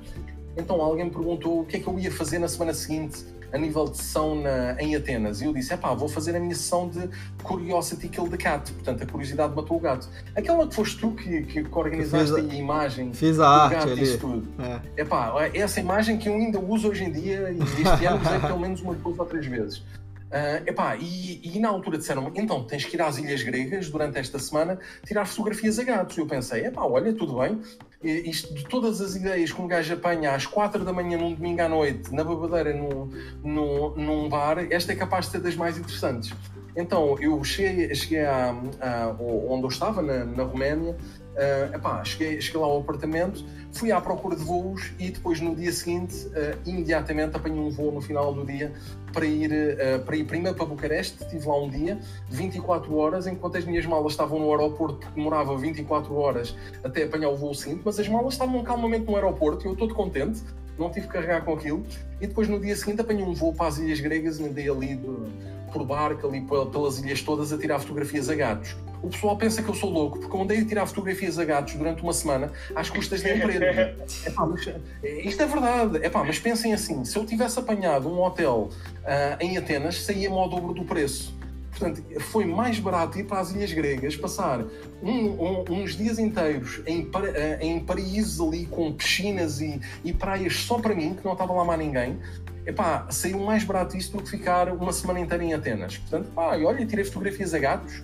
Então 0.58 0.82
alguém 0.82 1.06
me 1.06 1.12
perguntou 1.12 1.62
o 1.62 1.66
que 1.66 1.78
é 1.78 1.80
que 1.80 1.88
eu 1.88 2.00
ia 2.00 2.12
fazer 2.12 2.40
na 2.40 2.48
semana 2.48 2.74
seguinte 2.74 3.26
a 3.52 3.58
nível 3.58 3.86
de 3.86 3.98
sessão 3.98 4.36
na, 4.36 4.82
em 4.82 4.96
Atenas. 4.96 5.42
E 5.42 5.46
eu 5.46 5.54
disse: 5.54 5.74
é 5.74 5.78
pá, 5.78 5.94
vou 5.94 6.08
fazer 6.08 6.36
a 6.36 6.40
minha 6.40 6.56
sessão 6.56 6.88
de 6.88 7.10
Curiosity 7.44 8.10
Kill 8.10 8.30
the 8.30 8.38
Cat, 8.38 8.72
portanto, 8.72 9.04
a 9.04 9.06
curiosidade 9.06 9.56
matou 9.56 9.78
o 9.78 9.80
gato. 9.80 10.08
Aquela 10.36 10.68
que 10.68 10.76
foste 10.76 11.00
tu 11.00 11.12
que, 11.12 11.42
que, 11.44 11.64
que 11.64 11.78
organizaste 11.78 12.36
a, 12.36 12.38
a, 12.38 12.56
imagem, 12.56 13.14
fiz 13.14 13.40
a 13.40 13.48
arte 13.48 13.76
gato, 13.76 13.90
ali. 13.90 14.18
tudo. 14.18 14.48
É. 14.60 15.02
é 15.02 15.06
pá, 15.06 15.34
essa 15.54 15.80
imagem 15.80 16.18
que 16.18 16.30
eu 16.30 16.34
ainda 16.34 16.60
uso 16.60 16.90
hoje 16.90 17.04
em 17.04 17.12
dia 17.12 17.52
e 17.52 17.60
este 17.62 18.06
ano 18.06 18.22
usei 18.22 18.40
pelo 18.40 18.60
menos 18.60 18.82
umas 18.82 18.98
duas 18.98 19.20
ou 19.20 19.26
três 19.26 19.46
vezes. 19.46 19.84
Uh, 20.26 20.68
epá, 20.68 20.98
e, 20.98 21.40
e 21.44 21.60
na 21.60 21.70
altura 21.70 21.98
disseram 21.98 22.30
então 22.36 22.64
tens 22.64 22.84
que 22.84 22.98
ir 22.98 23.02
às 23.02 23.18
Ilhas 23.18 23.44
Gregas 23.44 23.90
durante 23.90 24.18
esta 24.18 24.38
semana 24.40 24.78
tirar 25.06 25.26
fotografias 25.26 25.80
a 25.80 25.84
gatos. 25.84 26.18
E 26.18 26.20
eu 26.20 26.26
pensei, 26.26 26.66
epá, 26.66 26.84
olha, 26.84 27.14
tudo 27.14 27.40
bem, 27.40 27.62
isto, 28.06 28.54
de 28.54 28.66
todas 28.66 29.02
as 29.02 29.16
ideias 29.16 29.52
que 29.52 29.62
um 29.62 29.68
gajo 29.68 29.94
apanha 29.94 30.34
às 30.34 30.46
4 30.46 30.84
da 30.84 30.94
manhã 30.94 31.18
num 31.18 31.34
domingo 31.34 31.62
à 31.62 31.70
noite, 31.70 32.14
na 32.14 32.24
babadeira, 32.24 32.74
num, 32.74 33.10
num, 33.44 33.96
num 33.96 34.30
bar, 34.30 34.60
esta 34.70 34.94
é 34.94 34.96
capaz 34.96 35.26
de 35.26 35.34
ser 35.34 35.42
das 35.42 35.56
mais 35.56 35.78
interessantes. 35.78 36.34
Então, 36.76 37.18
eu 37.20 37.42
cheguei, 37.44 37.94
cheguei 37.96 38.26
a, 38.26 38.54
a, 38.82 39.16
onde 39.20 39.64
eu 39.64 39.70
estava, 39.70 40.02
na, 40.02 40.26
na 40.26 40.44
Roménia, 40.44 40.96
Uh, 41.36 41.76
epá, 41.76 42.02
cheguei, 42.06 42.40
cheguei 42.40 42.62
lá 42.62 42.68
ao 42.68 42.80
apartamento, 42.80 43.44
fui 43.74 43.92
à 43.92 44.00
procura 44.00 44.38
de 44.38 44.44
voos 44.44 44.94
e 44.98 45.12
depois 45.12 45.42
no 45.42 45.54
dia 45.54 45.72
seguinte, 45.74 46.28
uh, 46.28 46.58
imediatamente 46.66 47.36
apanhei 47.36 47.60
um 47.60 47.70
voo 47.70 47.92
no 47.92 48.00
final 48.00 48.34
do 48.34 48.46
dia 48.46 48.72
para 49.12 49.26
ir, 49.26 49.52
uh, 49.52 50.00
para 50.06 50.16
ir 50.16 50.24
primeiro 50.24 50.56
para 50.56 50.66
Bucareste. 50.66 51.22
Estive 51.22 51.46
lá 51.46 51.62
um 51.62 51.70
dia, 51.70 52.00
24 52.30 52.96
horas, 52.96 53.28
enquanto 53.28 53.58
as 53.58 53.66
minhas 53.66 53.86
malas 53.86 54.14
estavam 54.14 54.40
no 54.40 54.50
aeroporto, 54.50 55.00
porque 55.00 55.14
demorava 55.14 55.58
24 55.58 56.16
horas 56.16 56.56
até 56.82 57.04
apanhar 57.04 57.28
o 57.30 57.36
voo 57.36 57.54
seguinte, 57.54 57.82
mas 57.84 58.00
as 58.00 58.08
malas 58.08 58.36
estavam 58.36 58.64
calmamente 58.64 59.06
no 59.06 59.16
aeroporto 59.16 59.66
e 59.66 59.68
eu 59.68 59.74
estou 59.74 59.94
contente, 59.94 60.42
não 60.80 60.90
tive 60.90 61.08
que 61.08 61.14
carregar 61.14 61.44
com 61.44 61.54
aquilo. 61.54 61.86
E 62.22 62.28
depois 62.28 62.48
no 62.48 62.62
dia 62.62 62.78
seguinte 62.78 63.02
apanhei 63.02 63.26
um 63.26 63.34
voo 63.34 63.54
para 63.54 63.68
as 63.68 63.78
Ilhas 63.78 64.00
Gregas 64.00 64.40
e 64.40 64.46
andei 64.46 64.70
ali 64.70 64.96
de, 64.96 65.74
por 65.74 65.86
barco, 65.86 66.26
ali 66.28 66.40
pelas 66.40 67.00
ilhas 67.00 67.22
todas, 67.22 67.52
a 67.52 67.58
tirar 67.58 67.80
fotografias 67.80 68.30
a 68.30 68.36
gatos 68.36 68.74
o 69.06 69.10
pessoal 69.10 69.38
pensa 69.38 69.62
que 69.62 69.70
eu 69.70 69.76
sou 69.76 69.90
louco, 69.90 70.20
porque 70.20 70.36
eu 70.36 70.42
andei 70.42 70.60
a 70.60 70.66
tirar 70.66 70.86
fotografias 70.88 71.38
a 71.38 71.46
gatos 71.46 71.76
durante 71.76 72.02
uma 72.02 72.14
semana 72.14 72.52
às 72.76 72.90
custas 72.90 73.22
da 73.22 73.36
empresa. 73.36 73.96
Epá, 74.26 74.46
mas, 74.46 74.68
é, 74.68 75.22
isto 75.22 75.44
é 75.44 75.46
verdade. 75.46 75.98
Epá, 76.04 76.24
mas 76.24 76.40
pensem 76.40 76.74
assim: 76.74 77.06
se 77.06 77.16
eu 77.16 77.26
tivesse 77.26 77.60
apanhado 77.60 78.10
um 78.10 78.22
hotel 78.22 78.70
uh, 79.04 79.38
em 79.40 79.58
Atenas, 79.58 80.02
saía-me 80.02 80.36
ao 80.36 80.50
dobro 80.50 80.74
do 80.74 80.84
preço. 80.84 81.36
Portanto, 81.70 82.02
foi 82.22 82.46
mais 82.46 82.80
barato 82.80 83.20
ir 83.20 83.26
para 83.26 83.42
as 83.42 83.52
Ilhas 83.52 83.74
Gregas, 83.74 84.16
passar 84.16 84.64
um, 85.04 85.12
um, 85.12 85.66
uns 85.70 85.98
dias 85.98 86.18
inteiros 86.18 86.82
em, 86.88 87.10
ah, 87.14 87.58
em 87.62 87.82
paraísos 87.82 88.40
ali 88.40 88.66
com 88.66 88.94
piscinas 88.94 89.60
e, 89.60 89.82
e 90.04 90.14
praias 90.14 90.56
só 90.56 90.80
para 90.80 90.96
mim, 90.96 91.14
que 91.14 91.26
não 91.26 91.34
estava 91.34 91.52
lá 91.52 91.66
mais 91.66 91.78
ninguém, 91.78 92.18
epá, 92.66 93.06
saiu 93.10 93.40
mais 93.40 93.66
barato 93.66 93.96
isso 93.96 94.14
do 94.14 94.24
que 94.24 94.30
ficar 94.30 94.70
uma 94.70 94.92
semana 94.92 95.20
inteira 95.20 95.44
em 95.44 95.54
Atenas. 95.54 95.98
Portanto, 95.98 96.32
pá, 96.34 96.58
olha, 96.58 96.86
tirei 96.86 97.04
fotografias 97.04 97.54
a 97.54 97.60
gatos, 97.60 98.02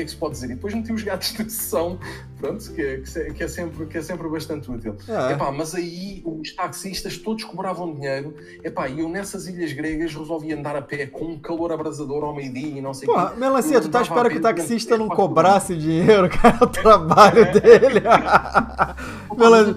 que 0.00 0.02
é 0.02 0.04
que 0.04 0.10
se 0.10 0.16
pode 0.16 0.34
dizer? 0.34 0.46
E 0.46 0.54
depois 0.54 0.74
meti 0.74 0.92
os 0.92 1.02
gatos 1.02 1.32
de 1.32 1.50
sessão, 1.50 1.98
pronto, 2.38 2.72
que, 2.72 2.80
é, 2.80 3.00
que, 3.34 3.42
é, 3.42 3.48
sempre, 3.48 3.86
que 3.86 3.98
é 3.98 4.02
sempre 4.02 4.28
bastante 4.28 4.70
útil. 4.70 4.96
É. 5.08 5.32
Epá, 5.32 5.52
mas 5.52 5.74
aí 5.74 6.22
os 6.24 6.54
taxistas 6.54 7.18
todos 7.18 7.44
cobravam 7.44 7.92
dinheiro, 7.94 8.34
epá, 8.64 8.88
e 8.88 9.00
eu 9.00 9.08
nessas 9.08 9.46
ilhas 9.46 9.72
gregas 9.72 10.14
resolvi 10.14 10.52
andar 10.52 10.76
a 10.76 10.82
pé 10.82 11.06
com 11.06 11.26
um 11.26 11.38
calor 11.38 11.72
abrasador 11.72 12.24
ao 12.24 12.34
meio-dia 12.34 12.78
e 12.78 12.80
não 12.80 12.94
sei 12.94 13.08
o 13.08 13.12
quê. 13.12 13.36
Melancia, 13.36 13.80
tu 13.80 13.88
tá 13.88 14.02
esperando 14.02 14.30
que 14.30 14.38
o 14.38 14.42
taxista 14.42 14.96
não 14.96 15.08
cobrasse 15.08 15.76
dinheiro, 15.76 16.28
cara, 16.30 16.58
é 16.60 16.64
o 16.64 16.66
trabalho 16.66 17.42
é. 17.42 17.60
dele. 17.60 18.00
Melancia. 19.36 19.74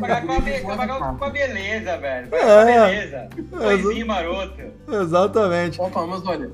Pagar 0.00 0.26
com 0.26 1.24
a 1.24 1.30
beleza, 1.30 1.96
velho. 1.98 2.28
Pagar 2.28 2.64
com 2.64 2.70
a 2.70 2.86
beleza. 2.86 3.28
Coisinho 3.50 4.06
maroto. 4.06 4.62
Exatamente. 4.88 5.80
Opa, 5.80 6.06
mas 6.06 6.26
olha, 6.26 6.50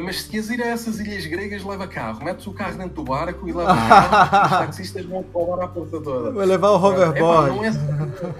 mas 0.00 0.22
se 0.22 0.28
quiseres 0.28 0.60
ir 0.60 0.62
a 0.62 0.66
essas 0.68 1.00
ilhas 1.00 1.26
gregas, 1.26 1.64
leva 1.64 1.86
carro. 1.86 2.24
Metes 2.24 2.46
o 2.46 2.52
carro 2.52 2.76
dentro 2.76 2.94
do 2.94 3.04
barco 3.04 3.48
e 3.48 3.52
leva 3.52 3.74
carro. 3.74 4.44
os 4.44 4.50
taxistas 4.50 5.04
vão 5.04 5.24
roubar 5.32 5.64
a 5.64 5.68
porta 5.68 6.00
toda. 6.00 6.32
Vai 6.32 6.46
levar 6.46 6.70
o 6.70 6.74
hoverboard. 6.74 7.50
É, 7.50 7.52
não, 7.52 7.64
é, 7.64 8.34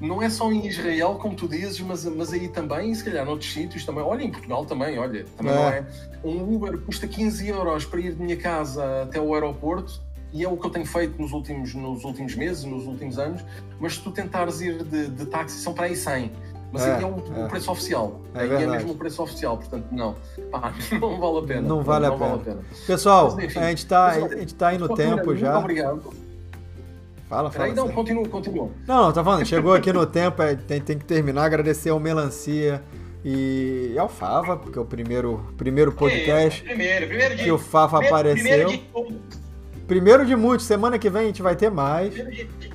não 0.00 0.22
é 0.22 0.30
só 0.30 0.50
em 0.52 0.66
Israel, 0.66 1.16
como 1.20 1.34
tu 1.34 1.48
dizes, 1.48 1.80
mas, 1.80 2.04
mas 2.04 2.32
aí 2.32 2.48
também, 2.48 2.94
se 2.94 3.04
calhar 3.04 3.24
noutros 3.24 3.52
sítios 3.52 3.84
também. 3.84 4.02
Olha, 4.02 4.22
em 4.22 4.30
Portugal 4.30 4.64
também, 4.64 4.98
olha. 4.98 5.24
Também 5.36 5.52
é. 5.52 5.56
não 5.56 5.68
é. 5.68 5.86
Um 6.24 6.54
Uber 6.54 6.78
custa 6.78 7.06
15 7.06 7.48
euros 7.48 7.84
para 7.84 8.00
ir 8.00 8.14
de 8.14 8.22
minha 8.22 8.36
casa 8.36 9.02
até 9.02 9.20
o 9.20 9.34
aeroporto 9.34 10.00
e 10.34 10.42
é 10.42 10.48
o 10.48 10.56
que 10.56 10.66
eu 10.66 10.70
tenho 10.70 10.84
feito 10.84 11.20
nos 11.22 11.30
últimos, 11.30 11.74
nos 11.74 12.02
últimos 12.02 12.34
meses, 12.34 12.64
nos 12.64 12.86
últimos 12.86 13.20
anos, 13.20 13.44
mas 13.78 13.94
se 13.94 14.00
tu 14.00 14.10
tentares 14.10 14.60
ir 14.60 14.82
de, 14.82 15.06
de 15.06 15.26
táxi, 15.26 15.58
são 15.58 15.72
para 15.72 15.86
aí 15.86 15.94
100. 15.94 16.32
Mas 16.74 16.86
é, 16.86 17.02
é, 17.02 17.06
o, 17.06 17.22
é. 17.36 17.44
o, 17.44 17.48
preço 17.48 17.70
oficial. 17.70 18.20
É, 18.34 18.40
aí 18.40 18.50
é 18.64 18.66
mesmo 18.66 18.92
o 18.92 18.96
preço 18.96 19.22
oficial, 19.22 19.56
portanto, 19.56 19.86
não. 19.92 20.16
Pá, 20.50 20.74
não 21.00 21.20
vale 21.20 21.38
a 21.38 21.42
pena. 21.42 21.60
Não 21.60 21.82
vale, 21.84 22.06
não, 22.08 22.14
a, 22.14 22.18
pena. 22.18 22.30
vale 22.30 22.42
a, 22.42 22.44
pena. 22.44 22.60
Pessoal, 22.84 23.32
Mas, 23.36 23.44
enfim, 23.44 23.58
a 23.60 23.68
gente 23.68 23.78
está 23.78 24.12
tá 24.58 24.74
indo 24.74 24.88
tempo 24.88 25.36
já. 25.36 25.52
Muito 25.52 25.62
obrigado. 25.62 26.02
Fala, 27.28 27.50
fala. 27.52 27.64
Aí, 27.66 27.74
não, 27.74 27.88
continua, 27.90 28.26
continua. 28.28 28.70
Não, 28.88 29.04
não, 29.04 29.12
tá 29.12 29.22
falando, 29.22 29.46
chegou 29.46 29.72
aqui 29.72 29.92
no 29.92 30.04
tempo, 30.04 30.42
é, 30.42 30.56
tem, 30.56 30.80
tem 30.80 30.98
que 30.98 31.04
terminar. 31.04 31.44
Agradecer 31.44 31.90
ao 31.90 32.00
Melancia 32.00 32.82
e 33.24 33.94
ao 33.96 34.08
Fava, 34.08 34.56
porque 34.56 34.76
é 34.76 34.82
o 34.82 34.84
primeiro, 34.84 35.54
primeiro 35.56 35.92
podcast 35.92 36.60
primeiro, 36.60 37.06
primeiro 37.06 37.36
de, 37.36 37.44
que 37.44 37.52
o 37.52 37.58
Fava 37.58 37.98
primeiro, 37.98 38.16
apareceu. 38.16 38.68
Primeiro 38.68 39.20
de, 39.20 39.86
primeiro 39.86 40.26
de 40.26 40.34
muitos, 40.34 40.66
semana 40.66 40.98
que 40.98 41.08
vem 41.08 41.22
a 41.22 41.26
gente 41.26 41.40
vai 41.40 41.54
ter 41.54 41.70
mais. 41.70 42.12
Primeiro 42.12 42.48
de, 42.58 42.73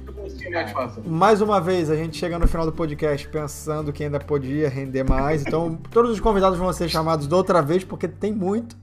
mais 1.05 1.41
uma 1.41 1.59
vez, 1.59 1.89
a 1.89 1.95
gente 1.95 2.17
chega 2.17 2.37
no 2.39 2.47
final 2.47 2.65
do 2.65 2.71
podcast 2.71 3.27
pensando 3.27 3.91
que 3.93 4.03
ainda 4.03 4.19
podia 4.19 4.69
render 4.69 5.03
mais. 5.03 5.41
Então, 5.41 5.75
todos 5.91 6.11
os 6.11 6.19
convidados 6.19 6.57
vão 6.57 6.71
ser 6.73 6.89
chamados 6.89 7.27
de 7.27 7.33
outra 7.33 7.61
vez, 7.61 7.83
porque 7.83 8.07
tem 8.07 8.33
muito. 8.33 8.75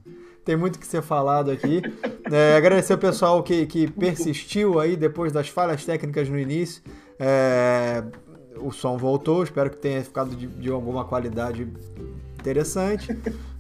Tem 0.45 0.57
muito 0.57 0.79
que 0.79 0.87
ser 0.87 1.03
falado 1.03 1.51
aqui. 1.51 1.83
É, 2.31 2.57
agradecer 2.57 2.95
o 2.95 2.99
pessoal 2.99 3.43
que, 3.43 3.67
que 3.67 3.91
persistiu 3.91 4.79
aí 4.79 4.97
depois 4.97 5.33
das 5.33 5.49
falhas 5.49 5.85
técnicas 5.85 6.29
no 6.29 6.39
início. 6.39 6.83
É, 7.19 8.03
o 8.59 8.71
som 8.73 8.97
voltou, 8.97 9.43
espero 9.43 9.71
que 9.71 9.77
tenha 9.77 10.03
ficado 10.03 10.35
de, 10.35 10.47
de 10.47 10.71
alguma 10.71 11.05
qualidade 11.05 11.69
interessante 12.39 13.17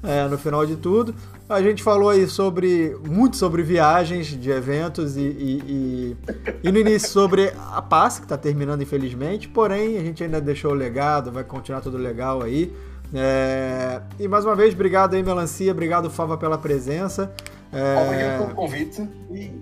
é, 0.06 0.28
no 0.28 0.38
final 0.38 0.64
de 0.64 0.76
tudo. 0.76 1.14
A 1.48 1.60
gente 1.60 1.82
falou 1.82 2.08
aí 2.08 2.26
sobre 2.26 2.96
muito 3.06 3.36
sobre 3.36 3.62
viagens 3.62 4.26
de 4.26 4.50
eventos 4.50 5.16
e, 5.16 5.20
e, 5.20 5.62
e, 5.66 6.16
e 6.62 6.72
no 6.72 6.78
início 6.78 7.08
sobre 7.08 7.52
a 7.72 7.82
paz, 7.82 8.18
que 8.18 8.24
está 8.24 8.36
terminando 8.36 8.82
infelizmente, 8.82 9.48
porém 9.48 9.98
a 9.98 10.00
gente 10.00 10.22
ainda 10.22 10.40
deixou 10.40 10.70
o 10.70 10.74
legado, 10.74 11.30
vai 11.30 11.44
continuar 11.44 11.80
tudo 11.80 11.98
legal 11.98 12.42
aí. 12.42 12.72
É, 13.14 14.00
e 14.18 14.26
mais 14.26 14.44
uma 14.44 14.56
vez, 14.56 14.74
obrigado 14.74 15.14
aí, 15.14 15.22
Melancia, 15.22 15.70
obrigado, 15.70 16.10
Fava, 16.10 16.36
pela 16.36 16.58
presença. 16.58 17.32
É... 17.72 18.04
Obrigado 18.06 18.38
pelo 18.42 18.54
convite 18.54 19.08
e 19.30 19.52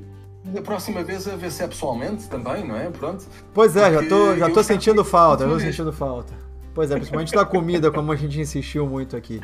da 0.44 0.60
próxima 0.62 1.02
vez 1.02 1.26
a 1.26 1.36
ver 1.36 1.50
se 1.50 1.62
é 1.62 1.66
pessoalmente 1.66 2.28
também, 2.28 2.66
não 2.66 2.76
é? 2.76 2.90
Pronto. 2.90 3.24
Pois 3.52 3.76
é, 3.76 3.92
já 3.92 4.08
tô, 4.08 4.36
já 4.36 4.50
tô 4.50 4.62
sentindo 4.62 5.04
falta, 5.04 5.44
já 5.44 5.50
tô 5.50 5.60
sentindo 5.60 5.92
falta. 5.92 6.32
Pois 6.74 6.90
é, 6.90 6.96
principalmente 6.96 7.32
da 7.32 7.44
comida, 7.44 7.90
como 7.90 8.12
a 8.12 8.16
gente 8.16 8.40
insistiu 8.40 8.86
muito 8.86 9.16
aqui. 9.16 9.40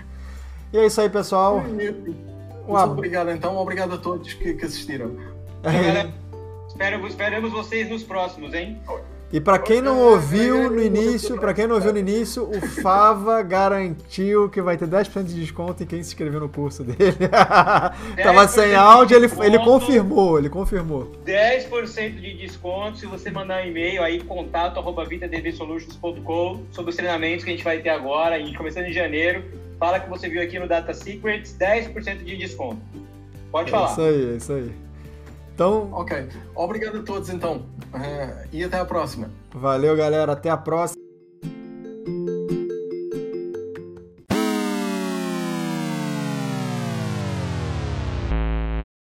E 0.72 0.78
é 0.78 0.86
isso 0.86 1.00
aí, 1.00 1.08
pessoal. 1.08 1.58
Um 1.58 2.72
Muito 2.72 2.92
obrigado, 2.92 3.30
então. 3.30 3.56
Obrigado 3.56 3.94
a 3.94 3.98
todos 3.98 4.32
que, 4.34 4.54
que 4.54 4.64
assistiram. 4.64 5.16
É. 5.64 6.08
Esperamos, 6.68 7.10
esperamos 7.10 7.52
vocês 7.52 7.90
nos 7.90 8.02
próximos, 8.02 8.54
hein? 8.54 8.80
E 9.32 9.40
para 9.40 9.58
quem 9.58 9.80
não 9.80 9.98
ouviu 10.00 10.70
no 10.70 10.82
início, 10.82 11.38
para 11.38 11.54
quem 11.54 11.66
não 11.66 11.76
ouviu 11.76 11.92
no 11.92 11.98
início, 11.98 12.48
o 12.48 12.60
Fava 12.60 13.42
garantiu 13.42 14.48
que 14.48 14.60
vai 14.60 14.76
ter 14.76 14.88
10% 14.88 15.24
de 15.24 15.34
desconto 15.34 15.82
em 15.82 15.86
quem 15.86 16.02
se 16.02 16.10
inscreveu 16.10 16.40
no 16.40 16.48
curso 16.48 16.82
dele. 16.82 17.28
Tava 18.22 18.48
sem 18.48 18.74
áudio, 18.74 19.16
ele, 19.16 19.28
ele 19.42 19.58
confirmou, 19.60 20.38
ele 20.38 20.48
confirmou. 20.48 21.12
10% 21.24 22.20
de 22.20 22.34
desconto 22.38 22.98
se 22.98 23.06
você 23.06 23.30
mandar 23.30 23.62
um 23.62 23.66
e-mail 23.68 24.02
aí, 24.02 24.20
contato 24.20 24.80
arroba 24.80 25.04
vitadvsolutions.com 25.04 26.62
sobre 26.72 26.90
os 26.90 26.96
treinamentos 26.96 27.44
que 27.44 27.50
a 27.50 27.52
gente 27.52 27.64
vai 27.64 27.78
ter 27.78 27.90
agora, 27.90 28.34
a 28.34 28.38
gente 28.38 28.56
começando 28.56 28.86
em 28.86 28.92
janeiro 28.92 29.44
fala 29.80 29.98
que 29.98 30.08
você 30.08 30.28
viu 30.28 30.40
aqui 30.42 30.58
no 30.60 30.68
Data 30.68 30.94
Secrets, 30.94 31.56
10% 31.58 32.22
de 32.22 32.36
desconto. 32.36 32.80
Pode 33.50 33.70
É 33.70 33.72
falar. 33.72 33.90
isso 33.90 34.00
aí, 34.02 34.32
é 34.32 34.36
isso 34.36 34.52
aí. 34.52 34.72
Então, 35.54 35.90
Ok. 35.92 36.28
Obrigado 36.54 36.98
a 36.98 37.02
todos 37.02 37.28
então. 37.30 37.66
Uh, 37.92 38.46
e 38.52 38.62
até 38.62 38.78
a 38.78 38.84
próxima. 38.84 39.28
valeu, 39.52 39.96
galera. 39.96 40.32
Até 40.32 40.48
a 40.50 40.56
próxima. 40.56 41.02